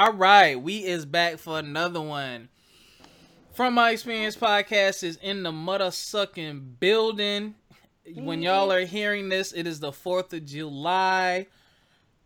All 0.00 0.14
right, 0.14 0.58
we 0.58 0.78
is 0.78 1.04
back 1.04 1.36
for 1.36 1.58
another 1.58 2.00
one. 2.00 2.48
From 3.52 3.74
my 3.74 3.90
experience, 3.90 4.34
podcast 4.34 5.04
is 5.04 5.18
in 5.20 5.42
the 5.42 5.52
mother 5.52 5.90
sucking 5.90 6.76
building. 6.80 7.54
When 8.14 8.40
y'all 8.40 8.72
are 8.72 8.86
hearing 8.86 9.28
this, 9.28 9.52
it 9.52 9.66
is 9.66 9.78
the 9.78 9.92
Fourth 9.92 10.32
of 10.32 10.46
July. 10.46 11.48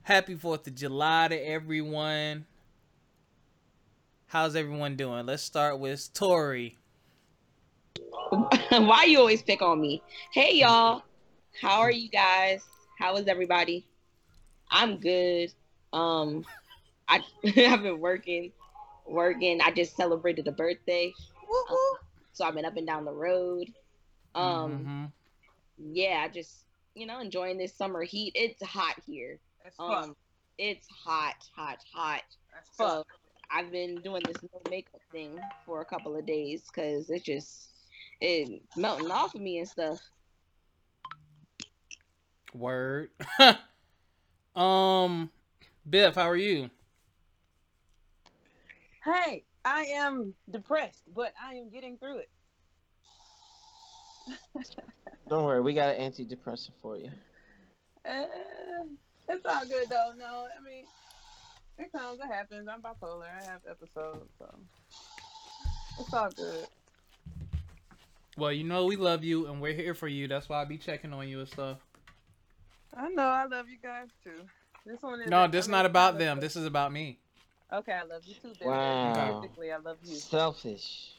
Happy 0.05 0.37
Fourth 0.37 0.69
of 0.69 0.77
July 0.77 1.27
to 1.27 1.37
everyone. 1.37 2.47
How's 4.27 4.54
everyone 4.54 4.95
doing? 4.95 5.27
Let's 5.27 5.43
start 5.43 5.80
with 5.80 6.14
Tori. 6.14 6.79
Why 8.70 9.06
you 9.09 9.18
always 9.18 9.43
pick 9.43 9.62
on 9.62 9.80
me? 9.80 10.00
Hey 10.32 10.59
y'all, 10.59 11.02
how 11.61 11.80
are 11.80 11.91
you 11.91 12.09
guys? 12.09 12.62
How 13.00 13.16
is 13.16 13.27
everybody? 13.27 13.84
I'm 14.70 14.98
good. 14.98 15.52
Um, 15.93 16.45
I 17.09 17.23
I've 17.57 17.82
been 17.82 18.00
working, 18.00 18.52
working. 19.07 19.60
I 19.60 19.70
just 19.70 19.97
celebrated 19.97 20.48
a 20.48 20.52
birthday, 20.52 21.12
um, 21.70 21.77
so 22.33 22.45
I've 22.45 22.55
been 22.55 22.65
up 22.65 22.77
and 22.77 22.87
down 22.87 23.05
the 23.05 23.12
road. 23.12 23.69
Um, 24.34 24.88
Mhm. 24.88 25.12
yeah, 25.79 26.23
I 26.24 26.29
just 26.29 26.65
you 26.95 27.06
know 27.06 27.20
enjoying 27.20 27.59
this 27.59 27.74
summer 27.74 28.02
heat. 28.02 28.32
It's 28.34 28.62
hot 28.62 28.95
here. 29.06 29.38
That's 29.62 29.77
fuck. 29.77 30.05
Um, 30.05 30.16
it's 30.59 30.87
hot, 30.88 31.34
hot, 31.55 31.79
hot. 31.93 32.23
That's 32.52 32.77
So 32.77 32.87
fuck. 32.88 33.07
I've 33.51 33.71
been 33.71 34.01
doing 34.01 34.23
this 34.27 34.43
no 34.43 34.60
makeup 34.71 35.01
thing 35.12 35.38
for 35.66 35.80
a 35.80 35.84
couple 35.84 36.16
of 36.16 36.27
days 36.27 36.62
because 36.66 37.10
it's 37.10 37.24
just 37.24 37.68
it 38.21 38.62
melting 38.77 39.10
off 39.10 39.34
of 39.34 39.41
me 39.41 39.59
and 39.59 39.68
stuff. 39.68 39.98
Word. 42.55 43.10
um, 44.57 45.30
Biff, 45.88 46.15
how 46.15 46.29
are 46.30 46.37
you? 46.37 46.71
Hey, 49.05 49.45
I 49.65 49.83
am 49.83 50.35
depressed, 50.51 51.03
but 51.15 51.35
I 51.43 51.55
am 51.55 51.69
getting 51.69 51.99
through 51.99 52.19
it. 52.19 52.30
Don't 55.29 55.45
worry, 55.45 55.61
we 55.61 55.74
got 55.74 55.96
an 55.96 56.11
antidepressant 56.11 56.71
for 56.80 56.96
you. 56.96 57.11
Uh, 58.09 58.24
it's 59.29 59.45
all 59.45 59.66
good 59.66 59.88
though. 59.91 60.13
No, 60.19 60.46
I 60.59 60.63
mean, 60.65 60.85
it 61.79 61.93
comes, 61.93 62.19
it 62.21 62.27
happens. 62.27 62.66
I'm 62.69 62.80
bipolar. 62.80 63.24
I 63.24 63.45
have 63.45 63.61
episodes, 63.69 64.31
so 64.38 64.55
it's 66.00 66.12
all 66.12 66.31
good. 66.31 66.66
Well, 68.37 68.53
you 68.53 68.65
know 68.65 68.87
we 68.87 68.97
love 68.97 69.22
you 69.22 69.47
and 69.47 69.61
we're 69.61 69.75
here 69.75 69.94
for 69.94 70.09
you. 70.09 70.28
That's 70.28 70.49
why 70.49 70.62
I 70.62 70.65
be 70.65 70.78
checking 70.78 71.12
on 71.12 71.28
you 71.28 71.41
and 71.41 71.49
stuff. 71.49 71.78
I 72.97 73.09
know. 73.09 73.22
I 73.22 73.44
love 73.44 73.69
you 73.69 73.78
guys 73.83 74.09
too. 74.22 74.43
This 74.87 75.03
one 75.03 75.21
is. 75.21 75.28
No, 75.28 75.47
this 75.47 75.66
is 75.66 75.69
not 75.69 75.84
about 75.84 76.19
them. 76.19 76.41
This 76.41 76.56
is 76.56 76.65
about 76.65 76.93
me. 76.93 77.19
Okay, 77.72 77.93
I 77.93 78.04
love 78.04 78.22
you 78.25 78.34
too. 78.34 78.53
Bill. 78.59 78.69
Wow. 78.69 79.41
Basically, 79.41 79.72
I 79.72 79.78
love 79.78 79.97
you. 80.04 80.15
Selfish. 80.16 81.15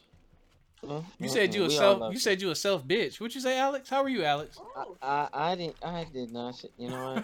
Huh? 0.88 1.02
You 1.20 1.30
said 1.30 1.54
you 1.54 1.64
a 1.64 1.68
We 1.68 1.76
self. 1.76 2.14
You 2.14 2.20
said 2.20 2.42
you 2.42 2.52
a 2.52 2.56
self 2.56 2.88
bitch. 2.88 3.20
What 3.20 3.34
you 3.34 3.42
say, 3.42 3.58
Alex? 3.58 3.90
How 3.90 4.04
are 4.04 4.10
you, 4.10 4.24
Alex? 4.24 4.60
Oh, 4.76 4.96
I, 5.02 5.28
I, 5.34 5.52
I 5.52 5.56
didn't. 5.56 5.76
I 5.84 6.06
did 6.12 6.32
not. 6.32 6.56
Say, 6.56 6.70
you 6.78 6.90
know 6.90 7.24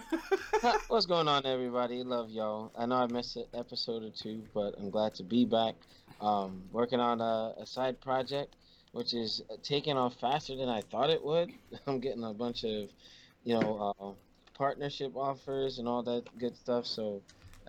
what? 0.61 0.81
What's 0.87 1.05
going 1.05 1.27
on, 1.27 1.45
everybody? 1.45 2.03
Love 2.03 2.29
y'all. 2.29 2.71
I 2.77 2.85
know 2.85 2.95
I 2.95 3.07
missed 3.07 3.37
an 3.37 3.45
episode 3.53 4.03
or 4.03 4.09
two, 4.09 4.43
but 4.53 4.75
I'm 4.79 4.89
glad 4.89 5.13
to 5.15 5.23
be 5.23 5.45
back. 5.45 5.75
Um, 6.19 6.63
working 6.71 6.99
on 6.99 7.21
a, 7.21 7.53
a 7.61 7.65
side 7.65 7.99
project, 8.01 8.55
which 8.93 9.13
is 9.13 9.41
taking 9.63 9.97
off 9.97 10.15
faster 10.19 10.55
than 10.55 10.69
I 10.69 10.81
thought 10.81 11.09
it 11.09 11.23
would. 11.23 11.51
I'm 11.87 11.99
getting 11.99 12.23
a 12.23 12.33
bunch 12.33 12.63
of, 12.63 12.89
you 13.43 13.59
know, 13.59 13.95
uh, 13.99 14.11
partnership 14.57 15.15
offers 15.15 15.79
and 15.79 15.87
all 15.87 16.03
that 16.03 16.23
good 16.37 16.55
stuff. 16.55 16.85
So 16.85 17.21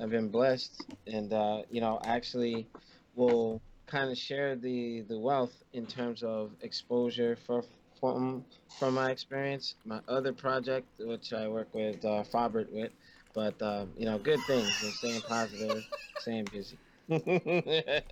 I've 0.03 0.11
been 0.11 0.29
blessed, 0.29 0.85
and 1.07 1.33
uh, 1.33 1.63
you 1.71 1.81
know, 1.81 2.01
actually, 2.05 2.67
will 3.15 3.63
kind 3.87 4.11
of 4.11 4.19
share 4.19 4.57
the 4.57 5.03
the 5.03 5.19
wealth 5.19 5.53
in 5.73 5.87
terms 5.87 6.23
of 6.25 6.51
exposure 6.63 7.37
for 7.47 7.65
from 8.01 8.45
from 8.79 8.95
my 8.95 9.11
experience. 9.13 9.77
My 9.85 10.01
other 10.09 10.33
project, 10.33 10.87
which 10.99 11.33
I 11.33 11.47
work 11.49 11.69
with 11.73 12.05
uh, 12.05 12.25
Fabert 12.33 12.71
with, 12.73 12.91
but 13.33 13.61
um, 13.63 13.91
you 13.97 14.07
know, 14.07 14.19
good 14.19 14.41
things 14.47 14.71
and 14.83 14.93
staying 14.93 15.21
positive, 15.23 15.85
staying 16.19 16.47
busy. 16.53 16.77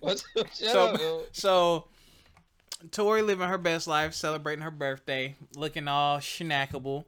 What's 0.00 0.24
shut 0.34 0.48
So- 0.54 0.88
up. 0.88 1.00
So, 1.32 1.84
Tori 2.92 3.20
living 3.22 3.48
her 3.48 3.58
best 3.58 3.86
life, 3.86 4.14
celebrating 4.14 4.62
her 4.62 4.70
birthday, 4.70 5.34
looking 5.54 5.86
all 5.88 6.18
schnackable. 6.18 7.04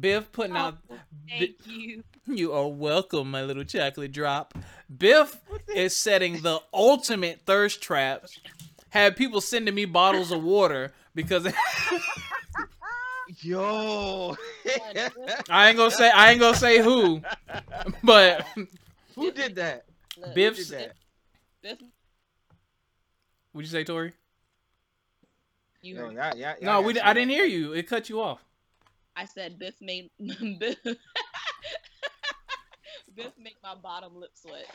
Biff 0.00 0.30
putting 0.32 0.56
oh, 0.56 0.60
out. 0.60 0.88
Bi- 0.88 0.96
Thank 1.28 1.66
you. 1.66 2.04
you 2.26 2.52
are 2.52 2.68
welcome, 2.68 3.30
my 3.30 3.42
little 3.42 3.64
chocolate 3.64 4.12
drop. 4.12 4.54
Biff 4.96 5.40
is 5.74 5.94
setting 5.96 6.42
the 6.42 6.60
ultimate 6.72 7.40
thirst 7.46 7.82
traps. 7.82 8.38
Had 8.90 9.16
people 9.16 9.40
sending 9.40 9.74
me 9.74 9.84
bottles 9.86 10.30
of 10.30 10.42
water 10.42 10.92
because 11.14 11.46
Yo, 13.40 14.36
I 15.50 15.68
ain't 15.68 15.76
gonna 15.78 15.90
say 15.90 16.10
I 16.10 16.30
ain't 16.30 16.40
gonna 16.40 16.56
say 16.56 16.78
who, 16.80 17.20
but 18.02 18.46
who 19.14 19.32
did 19.32 19.56
that? 19.56 19.86
Look, 20.16 20.28
Who 20.28 20.34
Biff's- 20.34 20.68
did 20.68 20.78
that? 20.78 20.92
Biff, 21.62 21.78
what'd 23.52 23.68
you 23.68 23.72
say, 23.72 23.82
Tori? 23.82 24.12
you 25.82 25.96
Yo, 25.96 26.02
heard. 26.02 26.14
yeah, 26.14 26.32
yeah, 26.36 26.54
No, 26.62 26.80
we 26.82 26.98
I 27.00 27.12
didn't 27.14 27.30
hear 27.30 27.44
you. 27.46 27.72
It 27.72 27.88
cut 27.88 28.08
you 28.08 28.20
off. 28.20 28.44
I 29.16 29.24
said 29.24 29.58
Biff 29.58 29.74
made 29.80 30.10
Biff, 30.18 30.76
Biff 33.14 33.32
make 33.38 33.56
my 33.62 33.74
bottom 33.74 34.16
lip 34.16 34.30
sweat. 34.34 34.66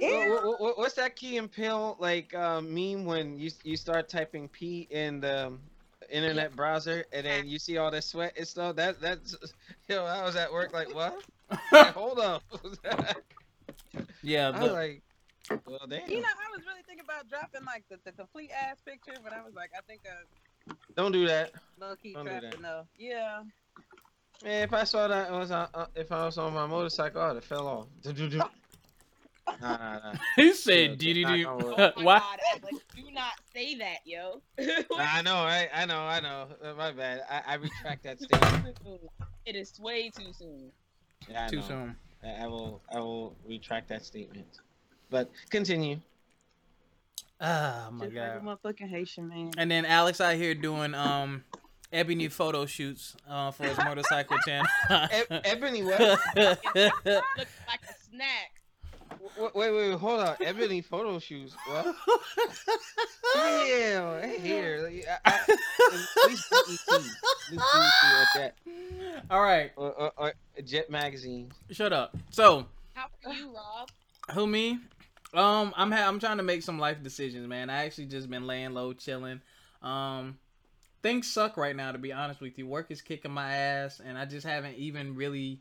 What, 0.00 0.60
what, 0.60 0.78
what's 0.78 0.94
that 0.94 1.16
Key 1.16 1.38
and 1.38 1.50
Peele 1.50 1.96
like 1.98 2.34
uh, 2.34 2.60
meme 2.60 3.04
when 3.04 3.38
you 3.38 3.50
you 3.64 3.76
start 3.76 4.08
typing 4.08 4.48
P 4.48 4.86
in 4.90 5.20
the 5.20 5.52
internet 6.10 6.54
browser 6.56 7.04
and 7.12 7.24
then 7.24 7.48
you 7.48 7.58
see 7.58 7.78
all 7.78 7.90
that 7.90 8.04
sweat 8.04 8.34
and 8.36 8.46
stuff? 8.46 8.76
That 8.76 9.00
that's 9.00 9.36
yo, 9.88 10.04
I 10.04 10.24
was 10.24 10.36
at 10.36 10.52
work 10.52 10.72
like 10.72 10.94
what? 10.94 11.20
Like, 11.72 11.94
hold 11.94 12.20
up. 12.20 12.44
yeah, 14.22 14.50
I 14.54 14.62
was 14.62 14.70
like, 14.70 15.02
well, 15.66 15.80
damn. 15.88 16.08
You 16.08 16.20
know, 16.20 16.28
I 16.30 16.56
was 16.56 16.64
really 16.64 16.82
thinking 16.86 17.04
about 17.04 17.28
dropping 17.28 17.64
like 17.66 17.82
the, 17.90 17.98
the 18.04 18.12
complete 18.12 18.52
ass 18.52 18.76
picture, 18.86 19.18
but 19.24 19.32
I 19.32 19.42
was 19.42 19.52
like, 19.56 19.70
I 19.76 19.80
think 19.88 20.02
I 20.06 20.14
Don't 20.96 21.12
do 21.12 21.26
that. 21.26 21.52
low 21.80 21.94
key 21.96 22.14
Don't 22.14 22.26
do 22.26 22.40
that. 22.40 22.54
enough. 22.54 22.86
Yeah. 22.98 23.42
Man, 24.44 24.62
if 24.64 24.72
I 24.72 24.84
saw 24.84 25.06
that 25.08 25.30
was 25.30 25.50
on, 25.50 25.68
uh, 25.74 25.86
if 25.94 26.10
I 26.12 26.24
was 26.24 26.38
on 26.38 26.54
my 26.54 26.66
motorcycle, 26.66 27.20
I'd 27.20 27.34
have 27.36 27.44
fell 27.44 27.66
off. 27.66 27.86
Nah, 29.60 29.76
nah, 29.76 29.98
nah. 29.98 30.14
he 30.36 30.52
said, 30.54 30.96
"Dee 30.98 31.12
dee 31.12 31.24
dee." 31.24 31.42
knock 31.42 31.60
on 31.60 31.64
wood. 31.64 31.74
Oh 31.78 31.92
my 31.96 32.04
Why? 32.04 32.36
do 32.94 33.02
not 33.12 33.32
say 33.52 33.74
that, 33.76 33.98
yo. 34.04 34.40
I 34.96 35.22
know, 35.22 35.42
right? 35.44 35.68
I 35.74 35.86
know, 35.86 35.98
I 35.98 36.20
know. 36.20 36.46
Uh, 36.62 36.74
My 36.74 36.92
bad. 36.92 37.22
I, 37.28 37.42
I 37.46 37.54
retract 37.54 38.04
that 38.04 38.20
statement. 38.20 38.78
it 39.46 39.56
is 39.56 39.78
way 39.80 40.08
too 40.10 40.32
soon. 40.32 40.70
Yeah, 41.28 41.46
I 41.46 41.48
Too 41.48 41.56
know. 41.56 41.62
soon. 41.62 41.96
I 42.22 42.44
I 42.44 42.46
will 42.46 42.80
I 42.94 43.00
will 43.00 43.34
retract 43.46 43.88
that 43.88 44.04
statement. 44.04 44.60
But 45.10 45.30
continue. 45.50 45.98
Oh 47.40 47.88
my 47.92 48.04
Just 48.06 48.14
god. 48.16 48.44
like 48.44 48.74
a 48.74 48.84
motherfucking 48.84 48.88
Haitian 48.90 49.28
man. 49.28 49.50
And 49.56 49.70
then 49.70 49.84
Alex 49.86 50.20
out 50.20 50.34
here 50.34 50.54
doing 50.54 50.94
um 50.94 51.44
ebony 51.92 52.28
photo 52.28 52.66
shoots 52.66 53.16
uh, 53.28 53.50
for 53.50 53.64
his 53.64 53.78
motorcycle 53.78 54.36
channel. 54.44 54.66
E- 54.90 55.40
Ebony 55.44 55.82
what? 55.82 56.00
Looks 56.36 56.60
like 56.76 57.80
a 57.88 57.94
snack. 58.10 58.50
wait, 59.38 59.54
wait, 59.54 59.70
wait, 59.72 59.98
hold 59.98 60.20
on. 60.20 60.36
Ebony 60.44 60.82
photo 60.82 61.18
shoots. 61.18 61.54
What? 61.66 61.94
Yeah, 63.36 64.20
hey, 64.22 64.38
here. 64.40 64.82
Like, 64.84 65.06
I, 65.24 65.30
I, 65.30 65.34
at 65.34 66.28
least 66.28 66.52
At 66.92 67.00
least 67.50 67.64
BET. 68.34 68.54
All 69.30 69.40
right, 69.42 69.70
Or, 69.76 69.92
or, 69.92 70.12
or 70.16 70.32
Jet 70.64 70.90
magazine. 70.90 71.50
shut 71.70 71.92
up. 71.92 72.16
So, 72.30 72.66
How 72.94 73.06
are 73.24 73.32
you, 73.32 73.46
Rob? 73.54 73.88
who 74.34 74.46
me? 74.46 74.78
Um, 75.32 75.72
I'm 75.76 75.92
ha- 75.92 76.08
I'm 76.08 76.18
trying 76.18 76.38
to 76.38 76.42
make 76.42 76.62
some 76.62 76.78
life 76.78 77.02
decisions, 77.02 77.46
man. 77.46 77.70
I 77.70 77.84
actually 77.84 78.06
just 78.06 78.28
been 78.28 78.46
laying 78.46 78.72
low, 78.74 78.92
chilling. 78.92 79.40
Um, 79.82 80.38
things 81.02 81.30
suck 81.30 81.56
right 81.56 81.74
now, 81.76 81.92
to 81.92 81.98
be 81.98 82.12
honest 82.12 82.40
with 82.40 82.58
you. 82.58 82.66
Work 82.66 82.90
is 82.90 83.00
kicking 83.00 83.30
my 83.30 83.52
ass, 83.52 84.00
and 84.04 84.18
I 84.18 84.24
just 84.24 84.46
haven't 84.46 84.74
even 84.76 85.14
really 85.14 85.60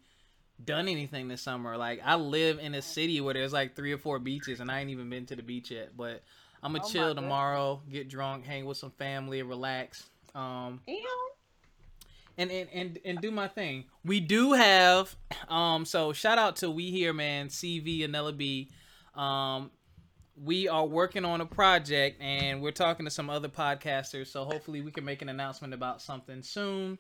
done 0.63 0.88
anything 0.88 1.27
this 1.27 1.42
summer. 1.42 1.77
Like, 1.77 2.01
I 2.04 2.16
live 2.16 2.60
in 2.60 2.74
a 2.75 2.81
city 2.81 3.21
where 3.21 3.33
there's 3.33 3.54
like 3.54 3.75
three 3.75 3.94
or 3.94 3.98
four 3.98 4.19
beaches, 4.19 4.60
and 4.60 4.71
I 4.71 4.80
ain't 4.81 4.89
even 4.89 5.10
been 5.10 5.25
to 5.27 5.36
the 5.36 5.44
beach 5.44 5.69
yet. 5.72 5.95
But 5.95 6.24
I'm 6.63 6.74
gonna 6.74 6.83
Oh 6.83 6.89
chill 6.89 7.07
goodness. 7.10 7.24
tomorrow, 7.24 7.81
get 7.92 8.10
drunk, 8.10 8.45
hang 8.45 8.65
with 8.65 8.77
some 8.77 8.92
family, 8.92 9.44
relax. 9.44 10.10
Um, 10.36 10.81
Damn. 10.88 10.95
and 12.38 12.51
and 12.51 12.69
and, 12.74 13.00
and 13.06 13.22
do 13.22 13.31
my 13.31 13.48
thing. 13.48 13.86
We 14.04 14.19
do 14.19 14.54
have 14.54 15.15
um 15.48 15.86
so 15.86 16.12
shout 16.12 16.38
out 16.38 16.57
to 16.57 16.69
we 16.72 16.92
here 16.92 17.13
man 17.13 17.48
CV 17.50 18.04
and 18.04 18.12
Nella 18.12 18.33
B. 18.33 18.69
Um 19.16 19.72
we 20.42 20.68
are 20.68 20.86
working 20.86 21.26
on 21.26 21.42
a 21.42 21.46
project 21.46 22.22
and 22.22 22.62
we're 22.62 22.72
talking 22.72 23.06
to 23.06 23.12
some 23.12 23.30
other 23.30 23.50
podcasters 23.50 24.28
so 24.28 24.46
hopefully 24.46 24.82
we 24.82 24.92
can 24.92 25.04
make 25.04 25.22
an 25.22 25.28
announcement 25.30 25.74
about 25.74 26.02
something 26.02 26.42
soon. 26.42 26.98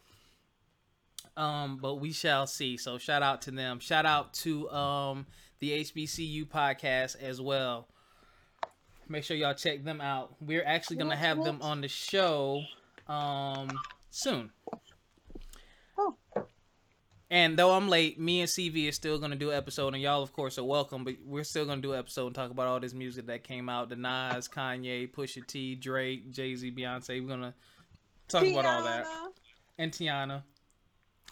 Um, 1.37 1.77
but 1.81 1.95
we 1.95 2.11
shall 2.11 2.47
see. 2.47 2.75
So 2.77 2.97
shout 2.97 3.23
out 3.23 3.41
to 3.43 3.51
them. 3.51 3.79
Shout 3.79 4.05
out 4.05 4.33
to 4.35 4.69
um 4.69 5.25
the 5.59 5.83
HBCU 5.83 6.47
podcast 6.47 7.21
as 7.21 7.39
well. 7.41 7.87
Make 9.07 9.23
sure 9.23 9.35
y'all 9.37 9.53
check 9.53 9.83
them 9.83 10.01
out. 10.01 10.35
We're 10.41 10.63
actually 10.65 10.97
gonna 10.97 11.15
have 11.15 11.43
them 11.43 11.61
on 11.61 11.81
the 11.81 11.87
show 11.87 12.63
um 13.07 13.69
soon. 14.11 14.51
And 17.31 17.57
though 17.59 17.73
I'm 17.73 17.87
late, 17.89 18.19
me 18.19 18.41
and 18.41 18.49
CV 18.49 18.87
is 18.89 18.95
still 18.95 19.19
gonna 19.19 19.35
do 19.35 19.51
an 19.51 19.57
episode, 19.57 19.93
and 19.93 20.01
y'all 20.01 20.23
of 20.23 20.33
course 20.33 20.57
are 20.57 20.63
welcome. 20.63 21.03
But 21.03 21.15
we're 21.23 21.43
still 21.43 21.65
gonna 21.65 21.81
do 21.81 21.93
an 21.93 21.99
episode 21.99 22.27
and 22.27 22.35
talk 22.35 22.49
about 22.49 22.67
all 22.67 22.79
this 22.79 22.93
music 22.93 23.27
that 23.27 23.43
came 23.43 23.69
out: 23.69 23.89
the 23.89 23.95
Nas, 23.95 24.47
Kanye, 24.47 25.11
Pusha 25.11 25.45
T, 25.45 25.75
Drake, 25.75 26.31
Jay 26.31 26.55
Z, 26.55 26.71
Beyonce. 26.71 27.21
We're 27.21 27.27
gonna 27.29 27.53
talk 28.27 28.43
about 28.47 28.65
all 28.65 28.83
that. 28.83 29.05
And 29.77 29.91
Teyana. 29.91 30.43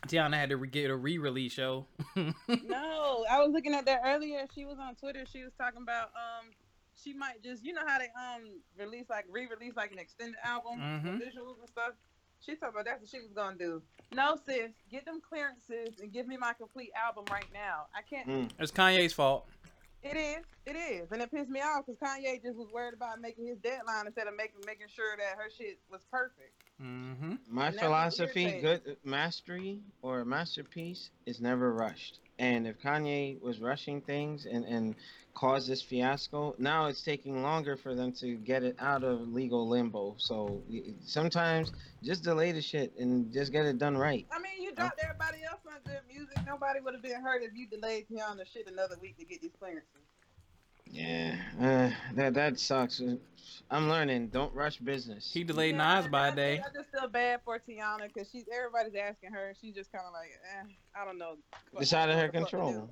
Teyana 0.07 0.35
had 0.35 0.49
to 0.49 0.57
re- 0.57 0.67
get 0.69 0.91
a 0.91 0.95
re-release 0.95 1.53
show. 1.53 1.87
No, 2.15 3.25
I 3.29 3.39
was 3.39 3.51
looking 3.51 3.73
at 3.73 3.85
that 3.87 4.01
earlier. 4.05 4.45
She 4.53 4.63
was 4.65 4.77
on 4.79 4.93
Twitter. 4.95 5.23
She 5.25 5.41
was 5.43 5.51
talking 5.57 5.81
about 5.81 6.09
um, 6.09 6.51
she 6.95 7.13
might 7.13 7.43
just 7.43 7.63
you 7.65 7.73
know 7.73 7.81
how 7.85 7.97
they 7.97 8.05
um 8.05 8.43
release 8.77 9.05
like 9.09 9.25
re-release 9.31 9.73
like 9.75 9.91
an 9.91 9.97
extended 9.97 10.35
album, 10.43 10.79
Mhm. 10.79 11.17
visuals 11.19 11.59
and 11.59 11.67
stuff. 11.69 11.93
She 12.39 12.55
talked 12.55 12.73
about 12.73 12.85
that's 12.85 13.01
what 13.01 13.09
she 13.09 13.19
was 13.19 13.33
gonna 13.33 13.57
do. 13.57 13.81
No, 14.13 14.37
sis, 14.45 14.71
get 14.89 15.05
them 15.05 15.19
clearances 15.27 15.99
and 15.99 16.11
give 16.11 16.27
me 16.27 16.37
my 16.37 16.53
complete 16.53 16.91
album 16.95 17.25
right 17.31 17.47
now. 17.53 17.87
I 17.95 18.01
can't. 18.01 18.27
Mm. 18.27 18.49
It's 18.59 18.71
Kanye's 18.71 19.13
fault. 19.13 19.45
It 20.03 20.15
is, 20.15 20.45
it 20.65 20.75
is, 20.75 21.11
and 21.11 21.21
it 21.21 21.31
pissed 21.31 21.49
me 21.49 21.59
off 21.59 21.85
because 21.85 21.99
Kanye 21.99 22.41
just 22.41 22.55
was 22.55 22.67
worried 22.71 22.93
about 22.93 23.19
making 23.19 23.47
his 23.47 23.57
deadline 23.57 24.05
instead 24.05 24.27
of 24.27 24.37
making 24.37 24.61
making 24.65 24.87
sure 24.93 25.17
that 25.17 25.37
her 25.37 25.49
shit 25.49 25.79
was 25.91 26.01
perfect. 26.09 26.53
Mm-hmm. 26.81 27.35
My 27.49 27.67
And 27.67 27.77
that 27.77 27.89
was 27.89 28.15
philosophy, 28.15 28.59
good 28.61 28.97
mastery 29.03 29.79
or 30.01 30.23
masterpiece 30.23 31.09
is 31.25 31.41
never 31.41 31.73
rushed. 31.73 32.19
And 32.39 32.67
if 32.67 32.79
Kanye 32.79 33.41
was 33.41 33.59
rushing 33.59 34.01
things 34.01 34.45
and, 34.45 34.63
and 34.65 34.95
caused 35.33 35.69
this 35.69 35.81
fiasco, 35.81 36.55
now 36.57 36.85
it's 36.87 37.01
taking 37.01 37.41
longer 37.41 37.75
for 37.77 37.95
them 37.95 38.11
to 38.13 38.35
get 38.35 38.63
it 38.63 38.75
out 38.79 39.03
of 39.03 39.27
legal 39.27 39.67
limbo. 39.67 40.15
So 40.17 40.61
sometimes 41.03 41.71
just 42.03 42.23
delay 42.23 42.51
the 42.51 42.61
shit 42.61 42.93
and 42.97 43.31
just 43.31 43.51
get 43.51 43.65
it 43.65 43.77
done 43.77 43.97
right. 43.97 44.27
I 44.31 44.39
mean, 44.39 44.61
you 44.61 44.73
dropped 44.73 44.99
everybody 45.03 45.43
else 45.43 45.61
on 45.67 45.79
G.O.O.D. 45.85 46.13
Music. 46.13 46.37
Nobody 46.45 46.79
would 46.79 46.93
have 46.93 47.03
been 47.03 47.21
hurt 47.21 47.41
if 47.43 47.51
you 47.55 47.67
delayed 47.67 48.05
Teyana 48.07 48.45
shit 48.51 48.67
another 48.67 48.95
week 49.01 49.17
to 49.17 49.25
get 49.25 49.41
these 49.41 49.51
clearances. 49.59 50.01
Yeah, 50.91 51.35
uh, 51.59 51.89
that 52.15 52.33
that 52.35 52.59
sucks. 52.59 53.01
I'm 53.69 53.89
learning. 53.89 54.27
Don't 54.29 54.53
rush 54.53 54.77
business. 54.77 55.29
He 55.31 55.43
delayed 55.43 55.75
Yeah, 55.75 55.99
Nas 55.99 56.07
by 56.07 56.25
I- 56.25 56.29
a 56.29 56.35
day. 56.35 56.59
I 56.59 56.73
just 56.73 56.89
feel 56.91 57.07
bad 57.09 57.41
for 57.43 57.59
Teyana 57.59 58.07
because 58.13 58.29
she's 58.31 58.45
everybody's 58.55 58.95
asking 58.95 59.31
her. 59.33 59.53
She's 59.59 59.75
just 59.75 59.91
kind 59.91 60.05
of 60.07 60.13
like, 60.13 60.29
eh, 60.55 60.71
I 60.99 61.03
don't 61.05 61.17
know. 61.17 61.35
It's 61.79 61.91
out 61.93 62.09
of 62.09 62.15
her 62.15 62.23
What 62.27 62.33
the 62.33 62.39
fuck 62.39 62.49
to 62.49 62.55
control. 62.57 62.89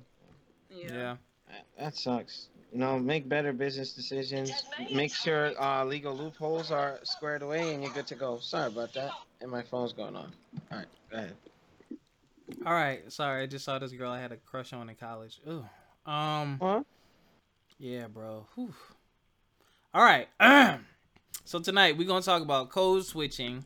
Yeah. 0.70 0.86
Yeah. 0.92 1.16
That- 1.48 1.66
That 1.78 1.96
sucks. 1.96 2.48
You 2.72 2.78
know, 2.80 2.98
make 2.98 3.26
better 3.28 3.52
business 3.52 3.92
decisions. 3.92 4.50
Make 4.92 5.14
sure 5.14 5.52
uh, 5.62 5.84
legal 5.84 6.14
loopholes 6.14 6.70
are 6.72 6.98
squared 7.04 7.40
away, 7.42 7.72
and 7.72 7.82
you're 7.82 7.92
good 7.92 8.08
to 8.08 8.16
go. 8.16 8.38
Sorry 8.40 8.66
about 8.66 8.92
that. 8.94 9.12
And 9.40 9.50
my 9.50 9.62
phone's 9.62 9.92
going 9.92 10.16
on. 10.16 10.32
All 10.72 10.78
right, 10.78 10.86
go 11.10 11.16
ahead. 11.16 11.36
All 12.66 12.72
right. 12.72 13.10
Sorry, 13.10 13.42
I 13.44 13.46
just 13.46 13.64
saw 13.64 13.78
this 13.78 13.92
girl 13.92 14.10
I 14.10 14.20
had 14.20 14.32
a 14.32 14.36
crush 14.36 14.72
on 14.72 14.90
in 14.90 14.96
college. 14.96 15.40
Ooh. 15.48 15.64
Um. 16.10 16.58
What? 16.58 16.84
Yeah, 17.78 18.06
bro. 18.08 18.46
Whew. 18.54 18.74
All 19.92 20.02
right. 20.04 20.28
so 21.44 21.58
tonight 21.58 21.96
we're 21.96 22.06
gonna 22.06 22.22
talk 22.22 22.42
about 22.42 22.70
code 22.70 23.04
switching, 23.04 23.64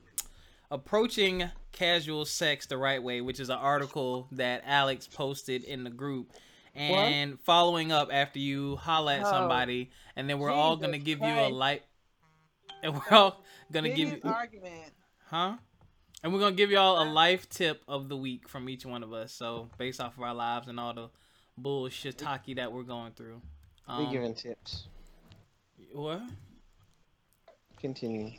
approaching 0.71 1.45
casual 1.73 2.25
sex 2.25 2.67
the 2.67 2.77
right 2.77 3.03
way, 3.03 3.21
which 3.21 3.41
is 3.41 3.51
an 3.51 3.59
article 3.59 4.29
that 4.33 4.63
Alex 4.67 5.07
posted 5.07 5.65
in 5.65 5.85
the 5.85 5.91
group, 5.91 6.33
and 6.75 7.39
following 7.41 7.93
up 7.93 8.09
after 8.13 8.39
you 8.39 8.77
holla 8.77 9.17
at 9.17 9.27
Oh. 9.27 9.31
somebody, 9.31 9.91
and 10.17 10.29
then 10.29 10.39
we're 10.39 10.51
all 10.51 10.77
gonna 10.77 10.99
give 10.99 11.19
you 11.21 11.25
a 11.27 11.35
Christ. 11.35 11.53
light. 11.53 11.83
And 12.83 12.95
we're 12.95 13.15
all 13.19 13.45
gonna 13.71 13.91
give 13.91 14.09
you, 14.09 14.21
argument. 14.25 14.95
huh? 15.27 15.59
And 16.23 16.33
we're 16.33 16.41
gonna 16.41 16.57
give 16.57 16.71
y'all 16.71 17.03
a 17.03 17.05
life 17.05 17.47
tip 17.51 17.83
of 17.87 18.09
the 18.09 18.17
week 18.17 18.49
from 18.49 18.71
each 18.71 18.87
one 18.87 19.03
of 19.03 19.13
us. 19.13 19.35
So 19.35 19.69
based 19.77 20.01
off 20.01 20.17
of 20.17 20.23
our 20.23 20.33
lives 20.33 20.67
and 20.67 20.81
all 20.81 20.95
the 20.95 21.11
bullshit 21.59 22.17
that 22.19 22.73
we're 22.73 22.85
going 22.85 23.13
through. 23.13 23.43
We 23.89 23.95
Um, 24.07 24.13
giving 24.13 24.35
tips. 24.35 24.87
what? 25.93 26.23
Continue. 27.79 28.33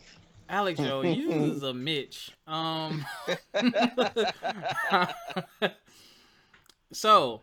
Alex, 0.50 0.80
yo, 0.80 1.02
you 1.04 1.32
is 1.32 1.64
a 1.64 1.74
Mitch. 1.74 2.32
Um. 2.46 3.06
so, 6.92 7.42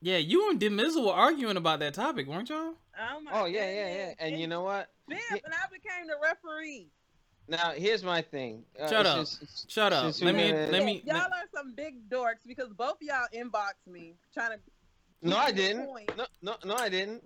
yeah, 0.00 0.16
you 0.16 0.50
and 0.50 0.60
Demizzle 0.60 1.04
were 1.04 1.12
arguing 1.12 1.56
about 1.56 1.80
that 1.80 1.94
topic, 1.94 2.26
weren't 2.26 2.48
y'all? 2.48 2.74
Oh, 2.98 3.20
my 3.20 3.30
oh 3.32 3.44
yeah, 3.44 3.60
yeah, 3.60 3.70
yeah. 3.70 3.96
goodness. 3.98 4.16
And 4.20 4.40
you 4.40 4.46
know 4.46 4.62
what? 4.62 4.88
Biff, 5.08 5.20
and 5.30 5.52
I 5.52 5.66
became 5.70 6.06
the 6.06 6.14
referee. 6.22 6.88
Now 7.48 7.72
here's 7.76 8.02
my 8.02 8.22
thing. 8.22 8.64
Uh, 8.80 8.88
Shut 8.88 9.06
up. 9.06 9.18
just- 9.18 9.70
Shut 9.70 9.92
up. 9.92 10.14
Let 10.20 10.34
me. 10.34 10.52
Let 10.52 10.84
me. 10.84 11.02
y'all 11.06 11.16
are 11.18 11.30
some 11.54 11.74
big 11.74 12.08
dorks 12.08 12.40
because 12.46 12.72
both 12.72 12.94
of 12.94 13.02
y'all 13.02 13.26
inbox 13.34 13.74
me 13.86 14.14
trying 14.34 14.52
to. 14.52 14.58
No, 15.22 15.36
I 15.36 15.50
didn't. 15.50 15.86
point. 15.86 16.10
No, 16.16 16.26
no, 16.42 16.56
no, 16.64 16.74
I 16.74 16.88
didn't. 16.88 17.22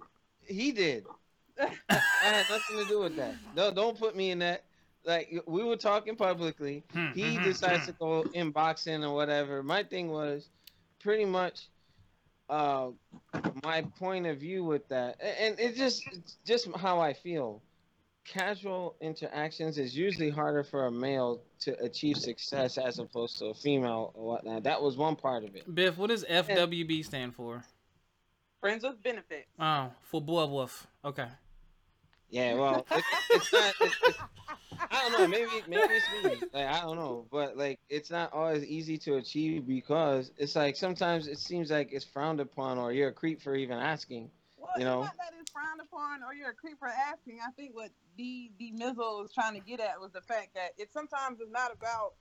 He 0.46 0.72
did. 0.72 1.06
I 1.88 2.00
had 2.22 2.46
nothing 2.50 2.78
to 2.78 2.84
do 2.87 3.00
with 3.00 3.16
that. 3.16 3.34
No, 3.54 3.70
don't 3.70 3.98
put 3.98 4.16
me 4.16 4.31
in 4.31 4.38
that. 4.40 4.64
Like 5.04 5.42
we 5.46 5.64
were 5.64 5.76
talking 5.76 6.16
publicly. 6.16 6.84
Hmm, 6.92 7.12
He 7.12 7.37
hmm, 7.37 7.44
decides 7.44 7.84
hmm. 7.84 7.92
to 7.92 7.92
go 7.98 8.25
in 8.34 8.50
boxing 8.50 9.04
or 9.04 9.14
whatever. 9.14 9.62
My 9.62 9.82
thing 9.82 10.10
was 10.10 10.48
pretty 11.00 11.25
much 11.25 11.69
uh 12.48 12.88
my 13.62 13.82
point 13.98 14.26
of 14.26 14.38
view 14.38 14.64
with 14.64 14.87
that, 14.88 15.16
and 15.20 15.58
it's 15.58 15.78
just 15.78 16.06
it's 16.12 16.37
just 16.44 16.69
how 16.76 17.00
I 17.00 17.12
feel. 17.12 17.62
Casual 18.26 18.94
interactions 19.00 19.78
is 19.78 19.96
usually 19.96 20.31
harder 20.31 20.62
for 20.62 20.87
a 20.87 20.90
male 20.92 21.40
to 21.60 21.76
achieve 21.82 22.16
success 22.19 22.76
as 22.78 22.98
opposed 22.98 23.38
to 23.38 23.46
a 23.46 23.54
female 23.54 24.12
or 24.14 24.25
whatnot. 24.26 24.62
That 24.62 24.81
was 24.81 24.96
one 24.96 25.16
part 25.16 25.42
of 25.42 25.56
it. 25.56 25.75
Biff, 25.75 25.96
what 25.96 26.10
does 26.10 26.25
FWB 26.25 27.04
stand 27.04 27.34
for? 27.34 27.64
Friends 28.61 28.85
with 28.85 29.03
benefits. 29.03 29.49
Oh, 29.59 29.91
for 30.03 30.21
boy 30.21 30.45
wolf. 30.47 30.87
Okay. 31.05 31.29
Yeah, 32.29 32.55
well, 32.55 32.87
it, 32.91 33.05
it's 33.31 33.53
not. 33.53 33.75
It, 33.81 33.93
it, 34.07 34.17
I 34.91 35.03
don't 35.03 35.12
know. 35.12 35.29
Maybe 35.29 35.51
maybe 35.67 35.95
it's 35.95 36.25
me. 36.25 36.41
Like 36.53 36.67
I 36.67 36.81
don't 36.83 36.97
know, 36.97 37.27
but 37.33 37.57
like 37.57 37.81
it's 37.89 38.11
not 38.11 38.33
always 38.33 38.65
easy 38.65 38.99
to 38.99 39.17
achieve 39.17 39.67
because 39.67 40.31
it's 40.37 40.55
like 40.57 40.77
sometimes 40.77 41.27
it 41.27 41.39
seems 41.39 41.71
like 41.71 41.89
it's 41.93 42.05
frowned 42.05 42.41
upon 42.41 42.79
or 42.79 42.93
you're 42.93 43.09
a 43.09 43.12
creep 43.12 43.41
for 43.41 43.57
even 43.57 43.79
asking. 43.79 44.31
Well, 44.59 44.71
You 44.77 44.83
it's 44.83 44.91
not 44.91 45.17
that 45.17 45.33
it's 45.40 45.50
frowned 45.50 45.81
upon 45.81 46.23
or 46.23 46.35
you're 46.35 46.50
a 46.50 46.55
creep 46.55 46.79
for 46.79 46.88
asking. 46.88 47.38
I 47.47 47.50
think 47.52 47.75
what 47.75 47.90
D 48.17 48.52
D 48.59 48.73
Mizzle 48.73 49.23
was 49.23 49.33
trying 49.33 49.55
to 49.55 49.61
get 49.61 49.81
at 49.81 50.00
was 50.00 50.12
the 50.12 50.21
fact 50.21 50.55
that 50.55 50.71
it 50.76 50.93
sometimes 50.93 51.40
is 51.40 51.50
not 51.50 51.73
about 51.73 52.14